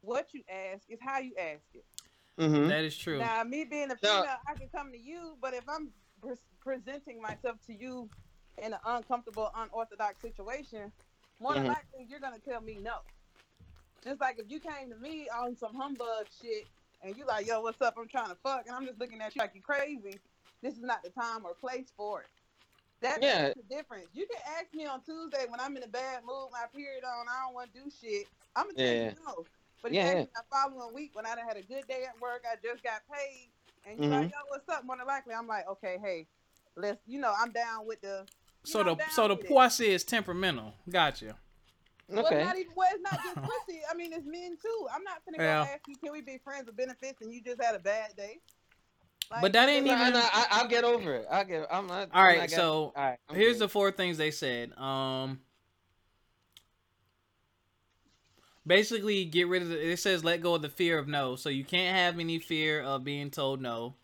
what 0.00 0.28
you 0.32 0.42
ask, 0.48 0.84
it's 0.88 1.02
how 1.02 1.20
you 1.20 1.32
ask 1.38 1.62
it. 1.74 1.84
Mm-hmm. 2.38 2.68
That 2.68 2.84
is 2.84 2.96
true. 2.96 3.18
Now, 3.18 3.42
me 3.42 3.64
being 3.64 3.84
a 3.90 3.96
No. 4.02 4.22
female, 4.22 4.36
I 4.46 4.54
can 4.54 4.68
come 4.68 4.92
to 4.92 4.98
you, 4.98 5.36
but 5.40 5.54
if 5.54 5.68
I'm 5.68 5.90
pre- 6.22 6.36
presenting 6.60 7.20
myself 7.20 7.56
to 7.66 7.74
you 7.74 8.08
in 8.58 8.72
an 8.72 8.78
uncomfortable, 8.84 9.50
unorthodox 9.56 10.20
situation, 10.20 10.92
more 11.40 11.54
than 11.54 11.64
Mhm. 11.64 11.68
likely 11.68 12.04
you're 12.08 12.20
gonna 12.20 12.38
tell 12.38 12.60
me 12.60 12.78
no. 12.78 13.00
Just 14.04 14.20
like 14.20 14.38
if 14.38 14.48
you 14.50 14.60
came 14.60 14.90
to 14.90 14.96
me 14.96 15.28
on 15.28 15.56
some 15.56 15.74
humbug 15.74 16.26
shit 16.40 16.68
and 17.02 17.16
you 17.16 17.26
like, 17.26 17.46
yo, 17.46 17.60
what's 17.60 17.82
up? 17.82 17.94
I'm 17.98 18.08
trying 18.08 18.28
to 18.28 18.36
fuck, 18.36 18.66
and 18.66 18.74
I'm 18.74 18.86
just 18.86 18.98
looking 19.00 19.20
at 19.20 19.34
you 19.34 19.40
like 19.40 19.54
you 19.54 19.60
crazy. 19.62 20.20
This 20.62 20.74
is 20.74 20.82
not 20.82 21.02
the 21.02 21.10
time 21.10 21.44
or 21.44 21.54
place 21.54 21.92
for 21.96 22.22
it. 22.22 22.28
That's 23.00 23.22
Yeah. 23.22 23.52
the 23.54 23.62
difference. 23.64 24.08
You 24.12 24.26
can 24.26 24.40
ask 24.58 24.72
me 24.74 24.86
on 24.86 25.02
Tuesday 25.02 25.46
when 25.48 25.60
I'm 25.60 25.76
in 25.76 25.82
a 25.82 25.88
bad 25.88 26.24
mood, 26.24 26.50
my 26.52 26.66
period 26.74 27.04
on, 27.04 27.28
I 27.28 27.42
don't 27.44 27.54
want 27.54 27.72
to 27.72 27.80
do 27.84 27.90
shit. 27.90 28.28
I'm 28.56 28.66
gonna 28.66 28.74
tell 28.76 28.86
Yeah. 28.86 29.10
you 29.10 29.16
no. 29.24 29.46
But 29.82 29.92
Yeah, 29.92 30.10
you 30.12 30.18
yeah. 30.18 30.24
the 30.34 30.42
following 30.50 30.94
week 30.94 31.10
when 31.14 31.26
I 31.26 31.34
done 31.34 31.46
had 31.46 31.56
a 31.56 31.62
good 31.62 31.86
day 31.88 32.04
at 32.08 32.20
work, 32.20 32.44
I 32.50 32.56
just 32.62 32.82
got 32.82 33.00
paid, 33.12 33.50
and 33.86 33.98
you 33.98 34.10
Mm-hmm. 34.10 34.22
like, 34.22 34.30
yo, 34.30 34.36
what's 34.48 34.68
up? 34.68 34.84
More 34.84 34.96
than 34.96 35.06
likely, 35.06 35.34
I'm 35.34 35.46
like, 35.46 35.68
okay, 35.68 35.98
hey, 36.02 36.26
let's, 36.76 36.98
you 37.06 37.20
know, 37.20 37.32
I'm 37.38 37.52
down 37.52 37.86
with 37.86 38.00
the. 38.00 38.26
So 38.64 38.82
know, 38.82 38.96
the 38.96 39.04
so 39.12 39.28
the 39.28 39.34
with 39.36 39.80
it. 39.80 39.88
is 39.88 40.04
temperamental. 40.04 40.74
Gotcha. 40.90 41.36
Well, 42.08 42.26
Okay. 42.26 42.36
it's 42.40 42.44
not 42.46 42.58
even. 42.58 42.72
Well, 42.74 42.88
it's 42.92 43.02
not 43.02 43.22
just 43.22 43.36
pussy. 43.66 43.80
I 43.90 43.94
mean, 43.94 44.12
it's 44.12 44.26
men 44.26 44.56
too. 44.60 44.86
I'm 44.94 45.04
not 45.04 45.24
gonna 45.24 45.38
go 45.38 45.44
Yeah. 45.44 45.62
ask 45.62 45.86
you, 45.86 45.94
can 45.96 46.12
we 46.12 46.22
be 46.22 46.38
friends 46.38 46.66
with 46.66 46.76
benefits, 46.76 47.20
and 47.22 47.32
you 47.32 47.40
just 47.42 47.62
had 47.62 47.74
a 47.74 47.78
bad 47.78 48.16
day. 48.16 48.38
Like, 49.30 49.42
But 49.42 49.52
that 49.52 49.68
ain't 49.68 49.86
even- 49.86 50.12
no, 50.14 50.20
I, 50.24 50.46
I'll 50.52 50.68
get 50.68 50.84
over 50.84 51.14
it. 51.16 51.26
I'll 51.30 51.44
get. 51.44 51.66
I'm 51.70 51.86
not. 51.86 52.08
All 52.14 52.22
right. 52.24 52.34
I'm 52.36 52.40
not 52.40 52.50
so 52.50 52.92
all 52.96 53.04
right. 53.04 53.18
I'm 53.28 53.36
Here's 53.36 53.56
good. 53.58 53.64
the 53.64 53.68
four 53.68 53.90
things 53.92 54.16
they 54.16 54.30
said. 54.30 54.72
Um, 54.78 55.40
basically, 58.68 59.24
get 59.24 59.48
rid 59.48 59.62
of 59.62 59.68
the. 59.70 59.90
It 59.92 59.98
says 59.98 60.22
let 60.22 60.42
go 60.42 60.54
of 60.54 60.62
the 60.62 60.68
fear 60.68 60.98
of 60.98 61.08
no, 61.08 61.34
so 61.34 61.48
you 61.48 61.64
can't 61.64 61.96
have 61.96 62.20
any 62.20 62.38
fear 62.38 62.80
of 62.80 63.02
being 63.02 63.30
told 63.30 63.60
no. 63.60 63.94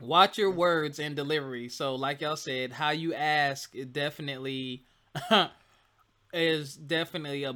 Watch 0.00 0.36
your 0.36 0.50
words 0.50 0.98
and 0.98 1.16
delivery. 1.16 1.68
So, 1.68 1.94
like 1.94 2.20
y'all 2.20 2.36
said, 2.36 2.72
how 2.72 2.90
you 2.90 3.14
ask 3.14 3.74
it 3.74 3.92
definitely 3.92 4.84
is 6.34 6.74
definitely 6.74 7.44
a 7.44 7.54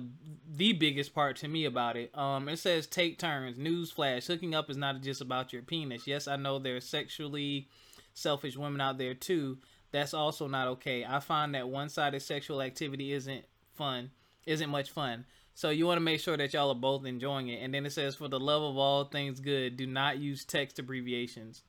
the 0.51 0.73
biggest 0.73 1.15
part 1.15 1.37
to 1.39 1.49
me 1.49 1.65
about 1.65 1.97
it. 1.97 2.17
Um, 2.17 2.49
it 2.49 2.59
says 2.59 2.87
take 2.87 3.19
turns. 3.19 3.59
Newsflash: 3.59 4.27
hooking 4.27 4.55
up 4.55 4.71
is 4.71 4.77
not 4.77 5.03
just 5.03 5.21
about 5.21 5.53
your 5.53 5.63
penis. 5.63 6.07
Yes, 6.07 6.29
I 6.29 6.37
know 6.37 6.59
there 6.59 6.77
are 6.77 6.81
sexually 6.81 7.69
selfish 8.15 8.57
women 8.57 8.81
out 8.81 8.99
there 8.99 9.15
too. 9.15 9.59
That's 9.91 10.15
also 10.15 10.47
not 10.47 10.69
okay. 10.69 11.05
I 11.05 11.19
find 11.19 11.55
that 11.55 11.69
one-sided 11.69 12.21
sexual 12.21 12.61
activity 12.63 13.13
isn't 13.13 13.45
fun. 13.75 14.11
Isn't 14.47 14.71
much 14.71 14.91
fun. 14.91 15.25
So 15.59 15.71
you 15.71 15.87
want 15.89 15.97
to 15.97 16.01
make 16.05 16.21
sure 16.21 16.37
that 16.37 16.53
y'all 16.55 16.71
are 16.71 16.75
both 16.77 17.05
enjoying 17.05 17.49
it. 17.49 17.61
And 17.65 17.75
then 17.75 17.85
it 17.85 17.91
says, 17.91 18.15
for 18.15 18.29
the 18.29 18.39
love 18.39 18.63
of 18.63 18.77
all 18.77 19.03
things 19.07 19.41
good, 19.41 19.77
do 19.77 19.89
not 19.89 20.19
use 20.19 20.45
text 20.45 20.79
abbreviations. 20.79 21.65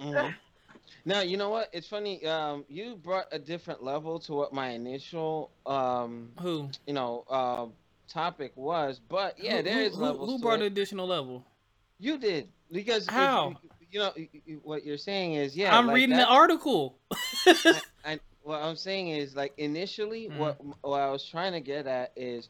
Mhm. 0.00 0.32
Now 1.04 1.20
you 1.22 1.36
know 1.36 1.48
what? 1.50 1.70
It's 1.72 1.88
funny. 1.88 2.24
Um, 2.24 2.64
you 2.68 2.94
brought 2.94 3.26
a 3.32 3.38
different 3.40 3.82
level 3.82 4.20
to 4.20 4.32
what 4.34 4.52
my 4.52 4.68
initial, 4.68 5.50
um, 5.66 6.30
Who? 6.40 6.70
you 6.86 6.92
know, 6.94 7.24
uh, 7.28 7.66
topic 8.08 8.52
was. 8.54 9.00
But 9.08 9.40
yeah, 9.42 9.56
Who- 9.56 9.62
there 9.64 9.80
is 9.82 9.96
who, 9.96 10.02
levels. 10.04 10.30
who 10.30 10.38
brought 10.38 10.60
an 10.60 10.66
additional 10.66 11.08
level? 11.08 11.44
You 11.98 12.16
did 12.16 12.48
because 12.70 13.08
How? 13.08 13.56
You, 13.60 13.70
you 13.90 13.98
know 13.98 14.12
what 14.62 14.84
you're 14.84 14.98
saying 14.98 15.34
is 15.34 15.56
yeah. 15.56 15.76
I'm 15.76 15.88
like 15.88 15.96
reading 15.96 16.10
that- 16.16 16.26
the 16.28 16.32
article. 16.32 16.96
I, 17.44 17.80
I, 18.04 18.20
what 18.42 18.62
I'm 18.62 18.76
saying 18.76 19.08
is 19.08 19.34
like 19.34 19.52
initially 19.58 20.28
Mhm. 20.28 20.38
what 20.38 20.64
what 20.84 21.00
I 21.00 21.10
was 21.10 21.24
trying 21.24 21.54
to 21.54 21.60
get 21.60 21.88
at 21.88 22.12
is, 22.14 22.48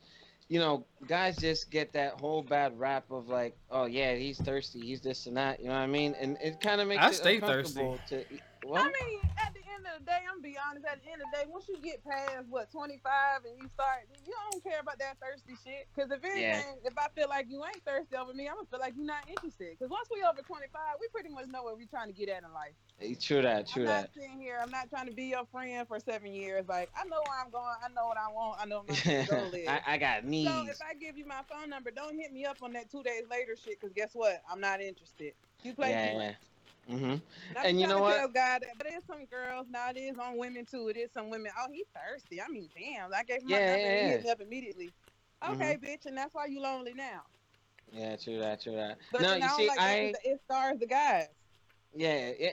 you 0.48 0.58
know, 0.58 0.84
guys 1.06 1.36
just 1.36 1.70
get 1.70 1.92
that 1.92 2.20
whole 2.20 2.42
bad 2.42 2.78
rap 2.78 3.10
of 3.10 3.28
like, 3.28 3.56
oh 3.70 3.86
yeah, 3.86 4.14
he's 4.14 4.38
thirsty, 4.40 4.80
he's 4.80 5.00
this 5.00 5.26
and 5.26 5.36
that, 5.36 5.60
you 5.60 5.66
know 5.66 5.72
what 5.74 5.80
I 5.80 5.86
mean? 5.86 6.14
And 6.20 6.36
it 6.42 6.60
kind 6.60 6.80
of 6.80 6.88
makes 6.88 7.02
I 7.02 7.08
it 7.08 7.14
stay 7.14 7.40
thirsty. 7.40 7.80
uncomfortable 7.80 7.98
to 8.08 8.24
I 8.34 8.38
what? 8.66 8.92
mean, 9.08 9.20
at 9.38 9.53
the 9.53 9.53
end 9.74 9.84
of 9.90 10.00
the 10.00 10.06
day, 10.06 10.22
I'm 10.22 10.38
gonna 10.40 10.46
be 10.46 10.56
honest. 10.58 10.86
At 10.86 11.02
the 11.02 11.10
end 11.10 11.22
of 11.22 11.28
the 11.30 11.36
day, 11.38 11.44
once 11.50 11.66
you 11.68 11.76
get 11.82 12.04
past 12.04 12.46
what 12.48 12.70
25 12.70 13.44
and 13.44 13.58
you 13.58 13.68
start, 13.68 14.06
you 14.24 14.32
don't 14.50 14.62
care 14.62 14.80
about 14.80 14.98
that 14.98 15.18
thirsty 15.20 15.54
shit. 15.58 15.88
Because 15.94 16.10
if 16.10 16.22
anything, 16.22 16.78
Yeah. 16.82 16.88
if 16.90 16.94
I 16.98 17.08
feel 17.14 17.28
like 17.28 17.46
you 17.48 17.62
ain't 17.64 17.84
thirsty 17.84 18.16
over 18.16 18.32
me, 18.32 18.48
I'm 18.48 18.56
gonna 18.56 18.70
feel 18.70 18.80
like 18.80 18.94
you're 18.96 19.06
not 19.06 19.28
interested. 19.28 19.76
Because 19.78 19.90
once 19.90 20.08
we 20.12 20.22
over 20.22 20.42
25, 20.42 20.70
we 21.00 21.08
pretty 21.08 21.30
much 21.30 21.46
know 21.48 21.62
what 21.64 21.76
we're 21.76 21.90
trying 21.90 22.08
to 22.08 22.16
get 22.16 22.28
at 22.28 22.42
in 22.42 22.52
life. 22.52 22.74
Eh, 23.00 23.14
True 23.18 23.42
that, 23.42 23.66
true 23.66 23.82
I'm 23.82 23.88
that. 23.88 24.00
not 24.02 24.14
sitting 24.14 24.38
here. 24.40 24.58
I'm 24.62 24.70
not 24.70 24.88
trying 24.88 25.06
to 25.06 25.12
be 25.12 25.24
your 25.34 25.44
friend 25.46 25.86
for 25.88 25.98
seven 25.98 26.32
years. 26.32 26.66
Like 26.68 26.90
I 26.94 27.04
know 27.04 27.20
where 27.26 27.40
I'm 27.42 27.50
going. 27.50 27.74
I 27.82 27.88
know 27.90 28.06
what 28.06 28.18
I 28.18 28.28
want. 28.30 28.60
I 28.60 28.64
know 28.66 28.84
my 28.86 28.94
goal 29.28 29.50
is. 29.52 29.66
I, 29.68 29.82
I 29.86 29.98
got 29.98 30.22
So 30.22 30.30
if 30.70 30.78
I 30.80 30.94
give 30.94 31.18
you 31.18 31.26
my 31.26 31.42
phone 31.50 31.70
number, 31.70 31.90
don't 31.90 32.14
hit 32.14 32.32
me 32.32 32.44
up 32.44 32.62
on 32.62 32.72
that 32.74 32.90
two 32.90 33.02
days 33.02 33.22
later 33.30 33.56
shit. 33.56 33.80
Because 33.80 33.92
guess 33.94 34.10
what? 34.14 34.42
I'm 34.50 34.60
not 34.60 34.80
interested. 34.80 35.34
You 35.62 35.74
play 35.74 35.90
Yeah, 35.90 36.12
much. 36.14 36.22
yeah. 36.22 36.34
Hmm 36.88 37.14
Not 37.54 37.66
And 37.66 37.80
you 37.80 37.86
know 37.86 38.00
what? 38.00 38.16
Tell 38.16 38.28
God 38.28 38.62
that, 38.62 38.76
but 38.78 38.86
there's 38.88 39.04
some 39.06 39.26
girls 39.26 39.66
now. 39.68 39.90
It 39.90 39.98
is 39.98 40.18
on 40.18 40.38
women 40.38 40.64
too. 40.66 40.88
It 40.88 40.96
is 40.96 41.12
some 41.12 41.30
women. 41.30 41.52
Oh, 41.58 41.68
he 41.72 41.84
thirsty. 41.94 42.40
I 42.40 42.48
mean, 42.48 42.68
damn. 42.74 43.12
I 43.14 43.22
gave 43.24 43.42
him 43.42 43.48
my 43.50 43.58
Yeah, 43.58 43.66
number. 43.66 43.86
yeah, 43.86 43.92
and 43.92 43.98
he 43.98 44.06
hit 44.08 44.26
up 44.26 44.40
immediately. 44.40 44.94
Okay, 45.46 45.76
bitch, 45.76 46.06
and 46.06 46.16
that's 46.16 46.34
why 46.34 46.46
you 46.46 46.60
lonely 46.60 46.94
now. 46.94 47.22
Yeah, 47.92 48.16
true 48.16 48.38
that, 48.38 48.62
true 48.62 48.74
that. 48.76 48.98
But 49.10 49.22
no, 49.22 49.34
I 49.34 49.36
you 49.36 49.48
see, 49.48 49.66
like 49.66 49.78
that 49.84 49.98
I 49.98 50.00
'cause 50.00 50.20
it 50.24 50.40
stars 50.44 50.78
the 50.78 50.86
guys. 50.86 51.28
Yeah, 51.94 52.08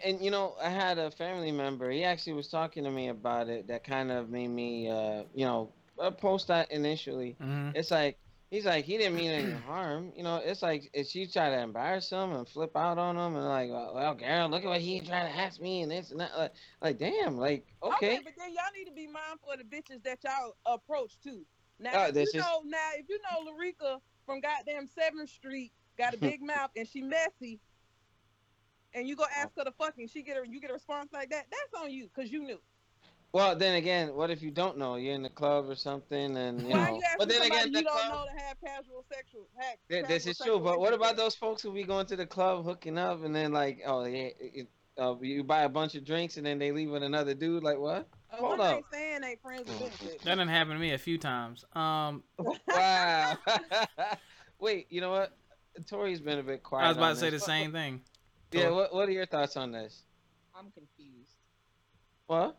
and 0.06 0.22
you 0.24 0.30
know, 0.32 0.56
I 0.62 0.70
had 0.70 0.98
a 1.00 1.10
family 1.12 1.52
member. 1.52 1.90
He 1.90 2.04
actually 2.04 2.34
was 2.34 2.48
talking 2.48 2.84
to 2.84 2.92
me 2.92 3.10
about 3.10 3.50
it. 3.50 3.68
That 3.68 3.84
kind 3.84 4.12
of 4.12 4.30
made 4.30 4.50
me, 4.50 4.90
uh, 4.90 5.24
you 5.34 5.46
know, 5.46 5.74
uh, 6.00 6.12
post 6.12 6.48
that 6.48 6.72
initially. 6.72 7.38
Mhm. 7.40 7.76
It's 7.76 7.92
like 7.92 8.20
he's 8.52 8.66
like 8.66 8.86
he 8.86 8.98
didn't 8.98 9.16
mean 9.16 9.32
any 9.32 9.52
harm. 9.66 10.12
You 10.16 10.22
know, 10.24 10.36
it's 10.36 10.62
like 10.62 10.92
if 10.94 11.08
she 11.08 11.26
try 11.26 11.50
to 11.50 11.60
embarrass 11.60 12.12
him 12.12 12.34
and 12.34 12.48
flip 12.48 12.76
out 12.76 13.00
on 13.00 13.18
him 13.18 13.36
and 13.36 13.46
like, 13.46 13.72
well, 13.72 13.94
well 13.96 14.14
girl, 14.14 14.50
look 14.50 14.64
at 14.64 14.68
what 14.68 14.82
he 14.82 15.00
trying 15.00 15.32
to 15.32 15.40
ask 15.40 15.60
me 15.60 15.82
and 15.82 15.92
this 15.92 16.12
and 16.12 16.20
that. 16.20 16.38
Like, 16.38 16.54
like 16.82 16.98
damn, 17.00 17.38
like 17.38 17.66
okay. 17.82 18.20
but 18.24 18.34
then 18.38 18.54
y'all 18.54 18.64
need 18.78 18.86
to 18.86 18.92
be 18.92 19.08
mindful 19.08 19.52
of 19.52 19.58
the 19.58 19.64
bitches 19.64 20.04
that 20.04 20.20
y'all 20.24 20.56
approach 20.68 21.20
too. 21.24 21.44
Now, 21.80 21.92
Oh, 21.96 22.08
if 22.10 22.14
this 22.14 22.34
you 22.34 22.42
is- 22.42 22.46
know, 22.46 22.62
now 22.66 22.90
if 22.96 23.08
you 23.10 23.18
know 23.24 23.52
Larica 23.52 24.00
from 24.28 24.42
goddamn 24.42 24.88
Seventh 24.88 25.30
Street 25.30 25.72
got 25.98 26.14
a 26.14 26.18
big 26.20 26.44
mouth 26.44 26.70
and 26.76 26.88
she 26.88 27.02
messy, 27.02 27.60
and 28.94 29.08
you 29.08 29.16
go 29.16 29.24
ask 29.36 29.50
oh. 29.58 29.62
her 29.62 29.66
to 29.66 29.72
fucking, 29.72 30.08
she 30.10 30.22
get 30.22 30.36
her, 30.36 30.44
you 30.46 30.60
get 30.60 30.70
a 30.70 30.74
response 30.74 31.10
like 31.14 31.30
that. 31.30 31.46
That's 31.50 31.84
on 31.84 31.90
you 31.92 32.10
because 32.14 32.32
you 32.32 32.44
knew. 32.44 32.60
Well, 33.34 33.56
then 33.56 33.76
again, 33.76 34.14
what 34.14 34.30
if 34.30 34.42
you 34.42 34.52
don't 34.52 34.78
know? 34.78 34.96
You're 34.98 35.14
in 35.16 35.22
the 35.24 35.30
club 35.30 35.70
or 35.70 35.76
something, 35.76 36.36
and 36.36 36.62
you 36.64 36.70
Why 36.70 36.90
know. 36.90 36.96
you 36.98 37.02
But 37.18 37.30
then 37.30 37.42
again, 37.44 37.72
the 37.72 37.80
you 37.80 37.86
don't 37.86 38.10
know 38.10 38.26
to 38.26 38.44
have 38.44 38.58
casual 38.60 39.06
sexual? 39.12 39.48
Have 39.58 39.78
Th- 39.90 40.06
This 40.06 40.28
is 40.28 40.38
true, 40.38 40.60
but 40.60 40.80
what 40.82 40.94
about 40.94 41.16
those 41.16 41.34
folks 41.36 41.62
who 41.62 41.72
be 41.72 41.84
going 41.84 42.06
to 42.08 42.16
the 42.18 42.26
club 42.26 42.66
hooking 42.66 42.98
up 42.98 43.24
and 43.24 43.34
then 43.34 43.54
like, 43.54 43.82
oh 43.86 44.04
yeah, 44.04 44.30
it, 44.38 44.68
uh, 44.98 45.16
you 45.22 45.44
buy 45.46 45.62
a 45.62 45.70
bunch 45.70 45.96
of 45.96 46.04
drinks 46.04 46.36
and 46.36 46.46
then 46.46 46.60
they 46.60 46.74
leave 46.74 46.90
with 46.90 47.04
another 47.04 47.34
dude? 47.34 47.64
Like 47.64 47.80
what? 47.80 48.06
A 48.34 48.36
Hold 48.36 48.60
one 48.60 48.62
up. 48.62 48.76
night 48.76 48.84
stand 48.90 49.24
ain't 49.24 49.42
friends 49.42 49.68
with 49.70 49.80
benefits. 49.80 50.24
That 50.26 50.36
done 50.36 50.48
happened 50.50 50.76
to 50.76 50.80
me 50.80 50.92
a 50.92 50.98
few 50.98 51.18
times. 51.18 51.64
Um, 51.74 52.24
Wow. 52.68 53.38
Wait, 54.60 54.88
you 54.90 55.00
know 55.02 55.12
what? 55.12 55.32
Tori's 55.88 56.20
been 56.20 56.40
a 56.40 56.44
bit 56.44 56.64
quiet. 56.64 56.84
I 56.86 56.88
was 56.90 56.98
about 56.98 57.10
on 57.12 57.14
to 57.16 57.20
say 57.22 57.30
the 57.30 57.40
same 57.40 57.72
thing. 57.72 58.02
Yeah. 58.52 58.70
What 58.72 58.94
What 58.94 59.08
are 59.08 59.12
your 59.14 59.26
thoughts 59.26 59.56
on 59.56 59.72
this? 59.72 60.04
I'm 60.54 60.70
confused. 60.72 61.36
What? 62.28 62.58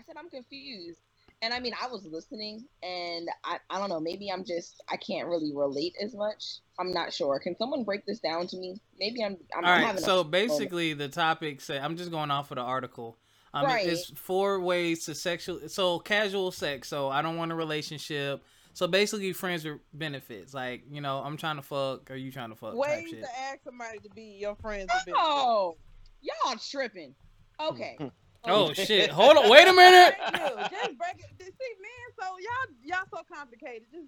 I 0.00 0.02
said 0.06 0.16
I'm 0.18 0.30
confused. 0.30 1.00
And 1.42 1.54
I 1.54 1.60
mean, 1.60 1.72
I 1.80 1.86
was 1.86 2.06
listening, 2.06 2.66
and 2.82 3.28
I, 3.44 3.58
I 3.70 3.78
don't 3.78 3.88
know. 3.88 4.00
Maybe 4.00 4.30
I'm 4.30 4.44
just 4.44 4.82
I 4.90 4.96
can't 4.96 5.26
really 5.26 5.52
relate 5.54 5.94
as 6.02 6.14
much. 6.14 6.58
I'm 6.78 6.92
not 6.92 7.12
sure. 7.12 7.38
Can 7.38 7.56
someone 7.56 7.84
break 7.84 8.04
this 8.04 8.20
down 8.20 8.46
to 8.48 8.56
me? 8.56 8.80
Maybe 8.98 9.24
I'm. 9.24 9.36
I'm, 9.56 9.64
All 9.64 9.74
having 9.74 10.02
so 10.02 10.22
basically 10.22 10.92
the 10.92 11.08
topic 11.08 11.60
say 11.60 11.78
I'm 11.78 11.96
just 11.96 12.10
going 12.10 12.30
off 12.30 12.50
of 12.50 12.56
the 12.56 12.62
article. 12.62 13.18
Um, 13.52 13.64
Right. 13.64 13.86
It's 13.86 14.10
four 14.10 14.60
ways 14.60 15.06
to 15.06 15.14
sexual, 15.14 15.68
so 15.68 15.98
casual 15.98 16.52
sex. 16.52 16.88
So 16.88 17.08
I 17.08 17.22
don't 17.22 17.36
want 17.36 17.52
a 17.52 17.54
relationship. 17.54 18.42
So 18.74 18.86
basically, 18.86 19.32
friends 19.32 19.64
with 19.64 19.80
benefits. 19.94 20.52
Like 20.52 20.84
you 20.90 21.00
know, 21.00 21.22
I'm 21.24 21.36
trying 21.36 21.56
to 21.56 21.62
fuck, 21.62 22.10
or 22.10 22.16
you 22.16 22.30
trying 22.30 22.50
to 22.50 22.56
fuck? 22.56 22.74
Ways 22.74 23.08
shit. 23.08 23.22
to 23.22 23.40
ask 23.40 23.64
somebody 23.64 23.98
to 23.98 24.10
be 24.10 24.38
your 24.40 24.56
friends 24.56 24.90
a, 24.92 24.96
with 24.96 25.06
benefits. 25.06 25.16
oh, 25.18 25.76
y'all 26.20 26.56
tripping. 26.70 27.14
Okay. 27.58 27.98
Oh, 28.44 28.68
oh 28.68 28.72
shit! 28.72 29.10
Hold 29.10 29.36
on, 29.36 29.50
wait 29.50 29.68
a 29.68 29.72
minute. 29.72 30.14
Just 30.32 30.98
break 30.98 31.18
it. 31.18 31.26
See, 31.40 31.74
man, 31.80 32.08
so 32.18 32.24
y'all 32.38 32.74
y'all 32.82 33.06
so 33.10 33.22
complicated. 33.32 33.82
Just 33.92 34.06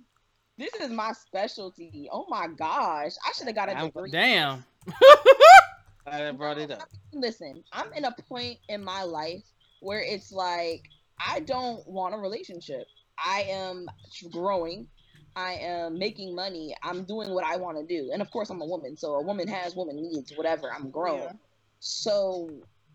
This 0.56 0.74
is 0.80 0.90
my 0.90 1.12
specialty. 1.12 2.08
Oh 2.10 2.26
my 2.28 2.48
gosh, 2.48 3.12
I 3.26 3.32
should 3.36 3.46
have 3.46 3.56
got 3.56 3.68
a 3.68 3.76
I'm- 3.76 3.86
degree. 3.86 4.10
Damn. 4.10 4.64
I 6.06 6.30
brought 6.32 6.58
it 6.58 6.70
up. 6.70 6.88
Listen, 7.12 7.62
I'm 7.72 7.92
in 7.92 8.04
a 8.04 8.12
point 8.28 8.58
in 8.68 8.82
my 8.82 9.02
life 9.02 9.44
where 9.80 10.00
it's 10.00 10.32
like 10.32 10.82
I 11.24 11.40
don't 11.40 11.86
want 11.86 12.14
a 12.14 12.18
relationship. 12.18 12.86
I 13.18 13.46
am 13.48 13.86
growing. 14.30 14.88
I 15.36 15.54
am 15.54 15.98
making 15.98 16.34
money. 16.34 16.74
I'm 16.82 17.04
doing 17.04 17.32
what 17.32 17.44
I 17.44 17.56
want 17.56 17.78
to 17.78 17.86
do. 17.86 18.10
And 18.12 18.20
of 18.20 18.30
course, 18.30 18.50
I'm 18.50 18.60
a 18.60 18.66
woman. 18.66 18.96
So 18.96 19.14
a 19.14 19.22
woman 19.22 19.48
has 19.48 19.74
woman 19.74 19.96
needs, 19.96 20.32
whatever. 20.36 20.72
I'm 20.72 20.90
grown. 20.90 21.20
Yeah. 21.20 21.32
So 21.80 22.50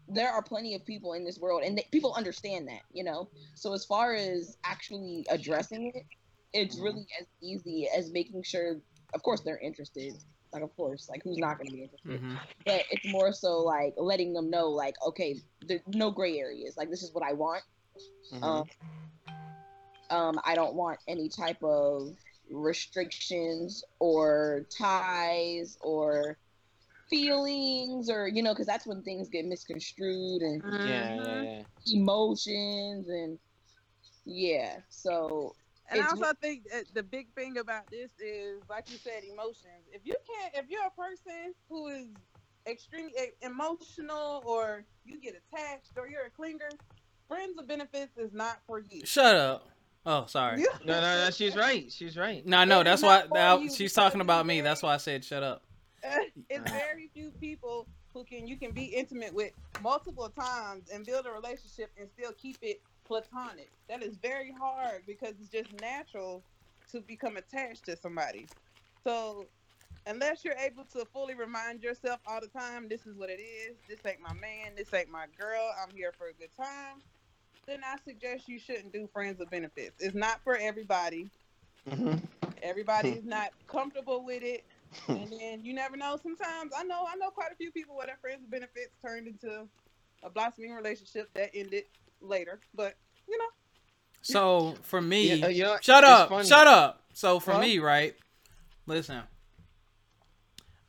there 0.08 0.32
are 0.32 0.42
plenty 0.42 0.76
of 0.76 0.86
people 0.86 1.14
in 1.14 1.26
this 1.26 1.40
world, 1.40 1.64
and 1.64 1.78
they, 1.78 1.86
people 1.92 2.14
understand 2.16 2.68
that, 2.68 2.82
you 2.94 3.04
know? 3.04 3.30
So 3.56 3.74
as 3.74 3.86
far 3.86 4.14
as 4.16 4.58
actually 4.64 5.26
addressing 5.30 5.92
it, 5.94 6.04
it's 6.54 6.78
Mhm. 6.78 6.84
really 6.84 7.08
as 7.20 7.28
easy 7.42 7.90
as 7.96 8.12
making 8.12 8.44
sure, 8.44 8.78
of 9.14 9.24
course, 9.24 9.42
they're 9.42 9.60
interested. 9.60 10.14
Like, 10.54 10.64
of 10.64 10.76
course, 10.76 11.10
like, 11.10 11.22
who's 11.24 11.38
not 11.38 11.58
going 11.58 11.68
to 11.68 11.74
be 11.74 11.84
interested? 11.84 12.22
hmm 12.22 12.36
but 12.66 12.84
it's 12.92 13.08
more 13.08 13.32
so 13.32 13.60
like 13.60 13.94
letting 13.98 14.34
them 14.34 14.50
know 14.50 14.70
like 14.70 14.96
okay 15.06 15.40
there's 15.62 15.82
no 15.88 16.12
gray 16.12 16.38
areas 16.38 16.76
like 16.76 16.90
this 16.90 17.02
is 17.04 17.14
what 17.14 17.24
i 17.24 17.32
want 17.32 17.64
Mhm. 18.34 18.44
um, 18.44 18.64
um 20.10 20.40
i 20.46 20.54
don't 20.56 20.74
want 20.74 21.00
any 21.08 21.30
type 21.30 21.62
of 21.64 22.16
restrictions 22.50 23.84
or 24.00 24.66
ties 24.78 25.78
or 25.82 26.38
feelings 27.10 28.10
or 28.10 28.28
you 28.28 28.44
know 28.44 28.54
because 28.54 28.68
that's 28.68 28.86
when 28.86 29.02
things 29.04 29.30
get 29.30 29.46
misconstrued 29.46 30.42
and 30.42 30.62
mm-hmm. 30.62 30.88
yeah, 30.88 31.16
yeah, 31.16 31.42
yeah. 31.42 31.62
emotions 32.00 33.08
and 33.08 33.40
yeah 34.26 34.76
so 34.90 35.56
And 35.90 36.02
I 36.02 36.08
also 36.08 36.34
think 36.42 36.70
that 36.72 36.86
the 36.94 37.04
big 37.04 37.34
thing 37.34 37.58
about 37.60 37.90
this 37.90 38.12
is, 38.20 38.62
like 38.70 38.90
you 38.92 38.98
said, 38.98 39.24
emotions. 39.24 39.88
If 39.94 40.02
you 40.04 40.16
can't, 40.28 40.66
if 40.66 40.70
you're 40.70 40.86
a 40.86 40.92
person 40.92 41.54
who 41.70 41.88
is 41.88 42.08
extremely 42.68 43.14
e- 43.14 43.46
emotional, 43.46 44.44
or 44.46 44.84
you 45.06 45.20
get 45.22 45.36
attached, 45.42 45.92
or 45.96 46.10
you're 46.10 46.26
a 46.26 46.30
clinger, 46.30 46.72
friends 47.28 47.58
of 47.58 47.68
benefits 47.68 48.18
is 48.18 48.34
not 48.34 48.60
for 48.68 48.80
you. 48.80 49.06
Shut 49.06 49.36
up. 49.36 49.70
Oh, 50.06 50.26
sorry. 50.28 50.66
No, 50.86 51.00
no, 51.02 51.26
no. 51.26 51.30
She's 51.32 51.56
right. 51.56 51.92
She's 51.92 52.18
right. 52.18 52.46
No, 52.46 52.64
no, 52.64 52.84
that's 52.84 53.02
why 53.02 53.24
that- 53.32 53.74
she's 53.74 53.94
talking 53.94 54.22
about 54.22 54.46
me. 54.46 54.62
That's 54.62 54.84
why 54.84 54.94
I 54.94 54.98
said 54.98 55.24
shut 55.24 55.44
up. 55.44 55.64
it's 56.50 56.72
very 56.72 57.10
few 57.14 57.32
people 57.32 57.88
who 58.14 58.24
can 58.24 58.48
you 58.48 58.58
can 58.58 58.72
be 58.72 58.86
intimate 58.86 59.34
with 59.34 59.52
multiple 59.82 60.30
times 60.30 60.90
and 60.94 61.06
build 61.06 61.26
a 61.26 61.32
relationship 61.32 61.92
and 61.98 62.10
still 62.10 62.32
keep 62.34 62.58
it 62.62 62.82
platonic. 63.06 63.72
That 63.90 64.04
is 64.04 64.18
very 64.18 64.52
hard 64.60 65.04
because 65.08 65.34
it's 65.40 65.50
just 65.50 65.72
natural 65.82 66.44
to 66.92 67.02
become 67.02 67.38
attached 67.38 67.86
to 67.86 67.98
somebody. 67.98 68.50
So 69.04 69.48
unless 70.06 70.44
you're 70.44 70.56
able 70.58 70.86
to 70.94 71.06
fully 71.14 71.36
remind 71.36 71.84
yourself 71.84 72.20
all 72.26 72.42
the 72.42 72.48
time, 72.48 72.88
this 72.90 73.06
is 73.06 73.16
what 73.18 73.30
it 73.30 73.40
is. 73.42 73.78
This 73.88 74.00
ain't 74.06 74.22
my 74.22 74.34
man. 74.34 74.74
This 74.76 74.94
ain't 74.94 75.10
my 75.10 75.26
girl. 75.38 75.70
I'm 75.82 75.94
here 75.96 76.14
for 76.18 76.28
a 76.28 76.34
good 76.34 76.52
time. 76.56 77.02
then 77.68 77.82
I 77.86 77.98
suggest 78.04 78.48
you 78.48 78.60
shouldn't 78.60 78.94
do 78.94 79.08
friends 79.14 79.40
with 79.40 79.50
benefits. 79.50 79.96
It's 80.00 80.16
not 80.16 80.42
for 80.44 80.56
everybody. 80.58 81.30
Mhm. 81.88 82.22
Everybody 82.62 83.10
is 83.18 83.26
not 83.26 83.52
comfortable 83.68 84.24
with 84.26 84.44
it. 84.44 84.66
And 85.08 85.32
then 85.32 85.64
you 85.64 85.74
never 85.74 85.98
know. 85.98 86.18
Sometimes 86.22 86.72
I 86.78 86.84
know 86.84 87.06
I 87.08 87.16
know 87.16 87.30
quite 87.30 87.52
a 87.52 87.56
few 87.56 87.72
people 87.72 87.96
where 87.96 88.06
their 88.08 88.18
friends 88.22 88.42
with 88.42 88.52
benefits 88.52 88.92
turned 89.02 89.28
into 89.28 89.68
a 90.24 90.30
blossoming 90.30 90.74
relationship 90.74 91.30
that 91.36 91.52
ended 91.54 91.84
later. 92.22 92.60
But 92.74 92.96
you 93.28 93.38
know, 93.38 93.46
So 94.22 94.76
for 94.84 95.02
me, 95.02 95.36
Yeah, 95.36 95.48
you 95.50 95.64
know, 95.64 95.78
shut 95.82 96.04
up, 96.04 96.30
funny. 96.30 96.48
shut 96.48 96.68
up. 96.68 97.04
So 97.14 97.40
for 97.40 97.54
Huh? 97.54 97.60
me, 97.62 97.80
right? 97.80 98.16
Listen, 98.86 99.22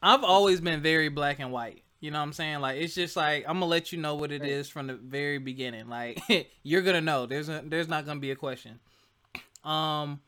I've 0.02 0.22
always 0.24 0.60
been 0.60 0.80
very 0.82 1.08
black 1.08 1.38
and 1.40 1.50
white. 1.52 1.82
You 2.00 2.12
know 2.12 2.18
what 2.18 2.24
I'm 2.26 2.32
saying? 2.32 2.60
Like 2.60 2.80
it's 2.80 2.94
just 2.94 3.16
like 3.16 3.44
I'm 3.48 3.54
gonna 3.56 3.66
let 3.66 3.92
you 3.92 3.98
know 3.98 4.14
what 4.14 4.30
it 4.30 4.42
Right. 4.42 4.50
is 4.50 4.68
from 4.68 4.86
the 4.86 4.94
very 4.94 5.38
beginning. 5.38 5.88
Like 5.88 6.20
you're 6.62 6.82
gonna 6.82 7.00
know. 7.00 7.26
There's 7.26 7.48
a, 7.48 7.62
there's 7.64 7.88
not 7.88 8.06
gonna 8.06 8.20
be 8.20 8.30
a 8.30 8.36
question. 8.36 8.78
Um, 9.64 10.20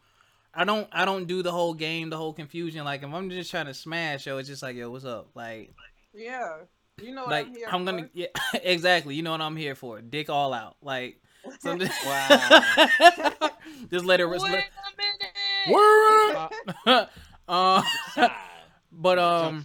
I 0.52 0.64
don't 0.64 0.88
I 0.92 1.04
don't 1.04 1.26
do 1.26 1.42
the 1.42 1.52
whole 1.52 1.74
game, 1.74 2.10
the 2.10 2.16
whole 2.16 2.32
confusion. 2.32 2.84
Like 2.84 3.02
if 3.02 3.12
I'm 3.12 3.30
just 3.30 3.50
trying 3.50 3.66
to 3.66 3.74
smash, 3.74 4.26
yo, 4.26 4.38
it's 4.38 4.48
just 4.48 4.62
like 4.62 4.76
yo, 4.76 4.90
what's 4.90 5.04
up? 5.04 5.30
Like 5.34 5.74
yeah, 6.12 6.58
you 7.00 7.14
know 7.14 7.22
what 7.22 7.30
like 7.30 7.46
I'm 7.46 7.54
here 7.54 7.68
I'm 7.70 7.84
gonna 7.84 8.10
yeah 8.12 8.26
exactly. 8.62 9.14
You 9.14 9.22
know 9.22 9.30
what 9.32 9.40
I'm 9.40 9.56
here 9.56 9.74
for? 9.74 10.00
Dick 10.00 10.28
all 10.28 10.52
out. 10.52 10.76
Like 10.82 11.20
so 11.60 11.70
I'm 11.72 11.78
just, 11.78 11.92
Wow. 12.04 13.48
just 13.90 14.04
let 14.04 14.20
it. 14.20 14.28
Wait 14.28 14.40
Let, 14.42 14.50
a 14.50 14.52
minute. 14.52 14.66
Word. 16.86 17.08
uh, 17.48 17.82
but 18.92 19.18
um, 19.18 19.64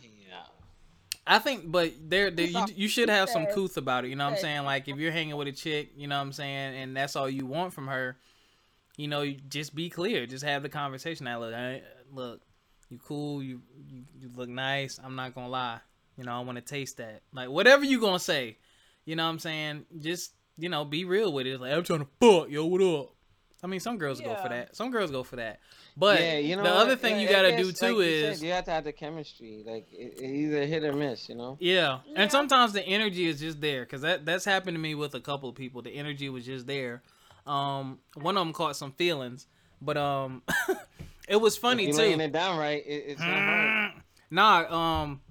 I 1.27 1.39
think, 1.39 1.71
but 1.71 1.93
there, 2.07 2.29
there 2.29 2.45
you, 2.45 2.65
you 2.75 2.87
should 2.87 3.09
have 3.09 3.29
some 3.29 3.45
says- 3.45 3.55
couth 3.55 3.77
about 3.77 4.05
it. 4.05 4.09
You 4.09 4.15
know 4.15 4.25
what 4.25 4.33
I'm 4.33 4.39
saying? 4.39 4.63
Like 4.63 4.87
if 4.87 4.97
you're 4.97 5.11
hanging 5.11 5.35
with 5.35 5.47
a 5.47 5.51
chick, 5.51 5.91
you 5.97 6.07
know 6.07 6.15
what 6.17 6.21
I'm 6.21 6.31
saying, 6.33 6.75
and 6.75 6.95
that's 6.95 7.15
all 7.15 7.29
you 7.29 7.45
want 7.45 7.73
from 7.73 7.87
her, 7.87 8.17
you 8.97 9.07
know, 9.07 9.21
you 9.21 9.37
just 9.49 9.75
be 9.75 9.89
clear. 9.89 10.25
Just 10.25 10.43
have 10.43 10.63
the 10.63 10.69
conversation. 10.69 11.25
That 11.25 11.39
look, 11.39 11.53
I, 11.53 11.81
look, 12.11 12.41
you 12.89 12.97
cool. 12.97 13.43
You, 13.43 13.61
you 13.87 14.03
you 14.19 14.29
look 14.35 14.49
nice. 14.49 14.99
I'm 15.03 15.15
not 15.15 15.35
gonna 15.35 15.49
lie. 15.49 15.79
You 16.17 16.23
know, 16.23 16.31
I 16.31 16.39
want 16.39 16.57
to 16.57 16.63
taste 16.63 16.97
that. 16.97 17.21
Like 17.33 17.49
whatever 17.49 17.83
you 17.83 17.99
gonna 17.99 18.19
say, 18.19 18.57
you 19.05 19.15
know 19.15 19.23
what 19.25 19.31
I'm 19.31 19.39
saying? 19.39 19.85
Just 19.99 20.33
you 20.57 20.69
know, 20.69 20.85
be 20.85 21.05
real 21.05 21.33
with 21.33 21.47
it. 21.47 21.59
Like 21.59 21.73
I'm 21.73 21.83
trying 21.83 21.99
to 21.99 22.07
fuck, 22.19 22.49
yo, 22.49 22.65
what 22.65 22.81
up? 22.81 23.11
I 23.63 23.67
mean, 23.67 23.79
some 23.79 23.97
girls 23.97 24.21
go 24.21 24.35
for 24.35 24.49
that. 24.49 24.75
Some 24.75 24.91
girls 24.91 25.09
go 25.09 25.23
for 25.23 25.37
that. 25.37 25.59
But 25.97 26.19
yeah, 26.19 26.37
you 26.37 26.55
know 26.55 26.63
the 26.63 26.69
what? 26.69 26.77
other 26.77 26.95
thing 26.95 27.15
Yeah, 27.15 27.21
you 27.21 27.29
gotta 27.29 27.51
guess, 27.51 27.59
do 27.61 27.65
like 27.67 27.75
too 27.77 27.95
you 27.95 27.99
is 28.01 28.37
said, 28.39 28.45
you 28.45 28.53
have 28.53 28.65
to 28.65 28.71
have 28.71 28.83
the 28.83 28.91
chemistry. 28.91 29.63
Like 29.65 29.87
it, 29.91 30.19
it 30.21 30.29
either 30.29 30.65
hit 30.65 30.83
or 30.83 30.93
miss. 30.93 31.27
You 31.29 31.35
know. 31.35 31.57
Yeah. 31.59 31.99
Yeah. 32.05 32.21
and 32.21 32.31
sometimes 32.31 32.73
the 32.73 32.83
energy 32.83 33.25
is 33.27 33.39
just 33.39 33.61
there 33.61 33.83
because 33.83 34.01
that 34.01 34.23
that's 34.23 34.45
happened 34.45 34.75
to 34.75 34.79
me 34.79 34.93
with 34.93 35.15
a 35.15 35.19
couple 35.19 35.49
of 35.49 35.55
people. 35.55 35.81
The 35.81 35.91
energy 35.91 36.29
was 36.29 36.45
just 36.45 36.67
there. 36.67 37.01
Um, 37.45 37.99
one 38.15 38.37
of 38.37 38.45
them 38.45 38.53
caught 38.53 38.75
some 38.75 38.91
feelings, 38.91 39.47
but 39.81 39.97
um, 39.97 40.41
it 41.27 41.35
was 41.35 41.57
funny 41.57 41.87
if 41.87 41.95
you're 41.95 42.15
too. 42.15 42.21
it 42.21 42.31
down 42.31 42.57
right, 42.57 42.83
it, 42.85 43.03
it's 43.07 43.19
not 43.19 43.29
hard. 43.29 43.91
Nah, 44.31 45.01
um, 45.03 45.21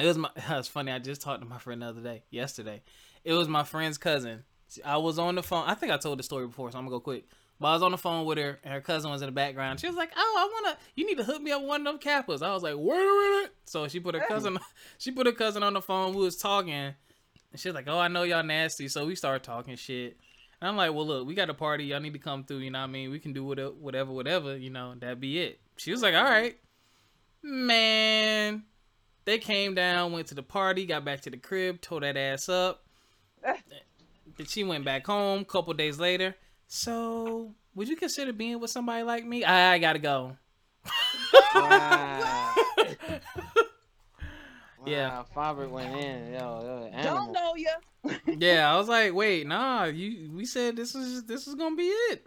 it 0.00 0.06
was 0.06 0.18
my. 0.18 0.30
It's 0.50 0.68
funny. 0.68 0.90
I 0.92 0.98
just 0.98 1.22
talked 1.22 1.42
to 1.42 1.46
my 1.46 1.58
friend 1.58 1.82
the 1.82 1.86
other 1.86 2.00
day, 2.00 2.24
yesterday. 2.30 2.82
It 3.24 3.32
was 3.32 3.48
my 3.48 3.62
friend's 3.62 3.98
cousin. 3.98 4.44
I 4.84 4.96
was 4.96 5.18
on 5.18 5.36
the 5.36 5.42
phone. 5.42 5.64
I 5.66 5.74
think 5.74 5.92
I 5.92 5.96
told 5.96 6.18
the 6.18 6.22
story 6.22 6.46
before, 6.46 6.70
so 6.72 6.78
I'm 6.78 6.84
gonna 6.84 6.96
go 6.96 7.00
quick. 7.00 7.24
But 7.60 7.68
I 7.68 7.72
was 7.74 7.82
on 7.82 7.92
the 7.92 7.98
phone 7.98 8.26
with 8.26 8.38
her, 8.38 8.58
and 8.64 8.74
her 8.74 8.80
cousin 8.80 9.10
was 9.12 9.22
in 9.22 9.26
the 9.26 9.32
background. 9.32 9.78
She 9.78 9.86
was 9.86 9.94
like, 9.94 10.10
"Oh, 10.16 10.36
I 10.38 10.62
wanna. 10.62 10.76
You 10.96 11.06
need 11.06 11.18
to 11.18 11.24
hook 11.24 11.40
me 11.40 11.52
up 11.52 11.60
with 11.60 11.68
one 11.68 11.86
of 11.86 11.86
them 11.86 11.98
Kappas." 12.00 12.42
I 12.42 12.52
was 12.52 12.64
like, 12.64 12.74
"Wait 12.76 12.96
a 12.98 12.98
minute." 12.98 13.54
So 13.64 13.86
she 13.86 14.00
put 14.00 14.16
her 14.16 14.24
cousin. 14.26 14.58
She 14.98 15.12
put 15.12 15.26
her 15.26 15.32
cousin 15.32 15.62
on 15.62 15.74
the 15.74 15.80
phone. 15.80 16.14
We 16.14 16.22
was 16.22 16.36
talking, 16.36 16.72
and 16.72 16.94
she 17.54 17.68
was 17.68 17.74
like, 17.74 17.86
"Oh, 17.86 17.98
I 17.98 18.08
know 18.08 18.24
y'all 18.24 18.42
nasty." 18.42 18.88
So 18.88 19.06
we 19.06 19.14
started 19.14 19.44
talking 19.44 19.76
shit. 19.76 20.16
And 20.60 20.68
I'm 20.68 20.76
like, 20.76 20.92
"Well, 20.92 21.06
look, 21.06 21.26
we 21.26 21.34
got 21.34 21.50
a 21.50 21.54
party. 21.54 21.84
Y'all 21.84 22.00
need 22.00 22.12
to 22.12 22.18
come 22.18 22.44
through. 22.44 22.58
You 22.58 22.70
know 22.70 22.80
what 22.80 22.84
I 22.84 22.92
mean? 22.92 23.10
We 23.10 23.18
can 23.18 23.32
do 23.32 23.44
whatever, 23.44 23.72
whatever, 23.72 24.12
whatever. 24.12 24.56
You 24.56 24.70
know, 24.70 24.94
that 25.00 25.20
be 25.20 25.40
it." 25.40 25.60
She 25.76 25.90
was 25.90 26.02
like, 26.02 26.14
"All 26.14 26.24
right." 26.24 26.58
Man, 27.42 28.64
they 29.26 29.38
came 29.38 29.74
down, 29.74 30.12
went 30.12 30.28
to 30.28 30.34
the 30.34 30.42
party, 30.42 30.86
got 30.86 31.04
back 31.04 31.20
to 31.22 31.30
the 31.30 31.36
crib, 31.36 31.80
tore 31.82 32.00
that 32.00 32.16
ass 32.16 32.48
up. 32.48 32.84
then 33.42 34.46
she 34.46 34.64
went 34.64 34.84
back 34.84 35.06
home. 35.06 35.44
Couple 35.44 35.74
days 35.74 35.98
later, 35.98 36.34
so 36.66 37.54
would 37.74 37.88
you 37.88 37.96
consider 37.96 38.32
being 38.32 38.60
with 38.60 38.70
somebody 38.70 39.02
like 39.02 39.26
me? 39.26 39.44
I, 39.44 39.74
I 39.74 39.78
gotta 39.78 39.98
go. 39.98 40.36
Wow. 41.54 42.54
Yeah. 44.86 45.08
Wow, 45.10 45.26
Fabric 45.34 45.70
went 45.72 45.92
in. 45.94 46.32
Yo, 46.32 46.90
yo, 46.92 47.02
Don't 47.02 47.32
know 47.32 47.54
ya. 47.56 47.70
yeah, 48.38 48.72
I 48.72 48.76
was 48.76 48.88
like, 48.88 49.14
wait, 49.14 49.46
nah, 49.46 49.84
you. 49.84 50.30
We 50.32 50.44
said 50.44 50.76
this 50.76 50.94
is 50.94 51.24
this 51.24 51.46
is 51.46 51.54
gonna 51.54 51.76
be 51.76 51.88
it. 51.88 52.26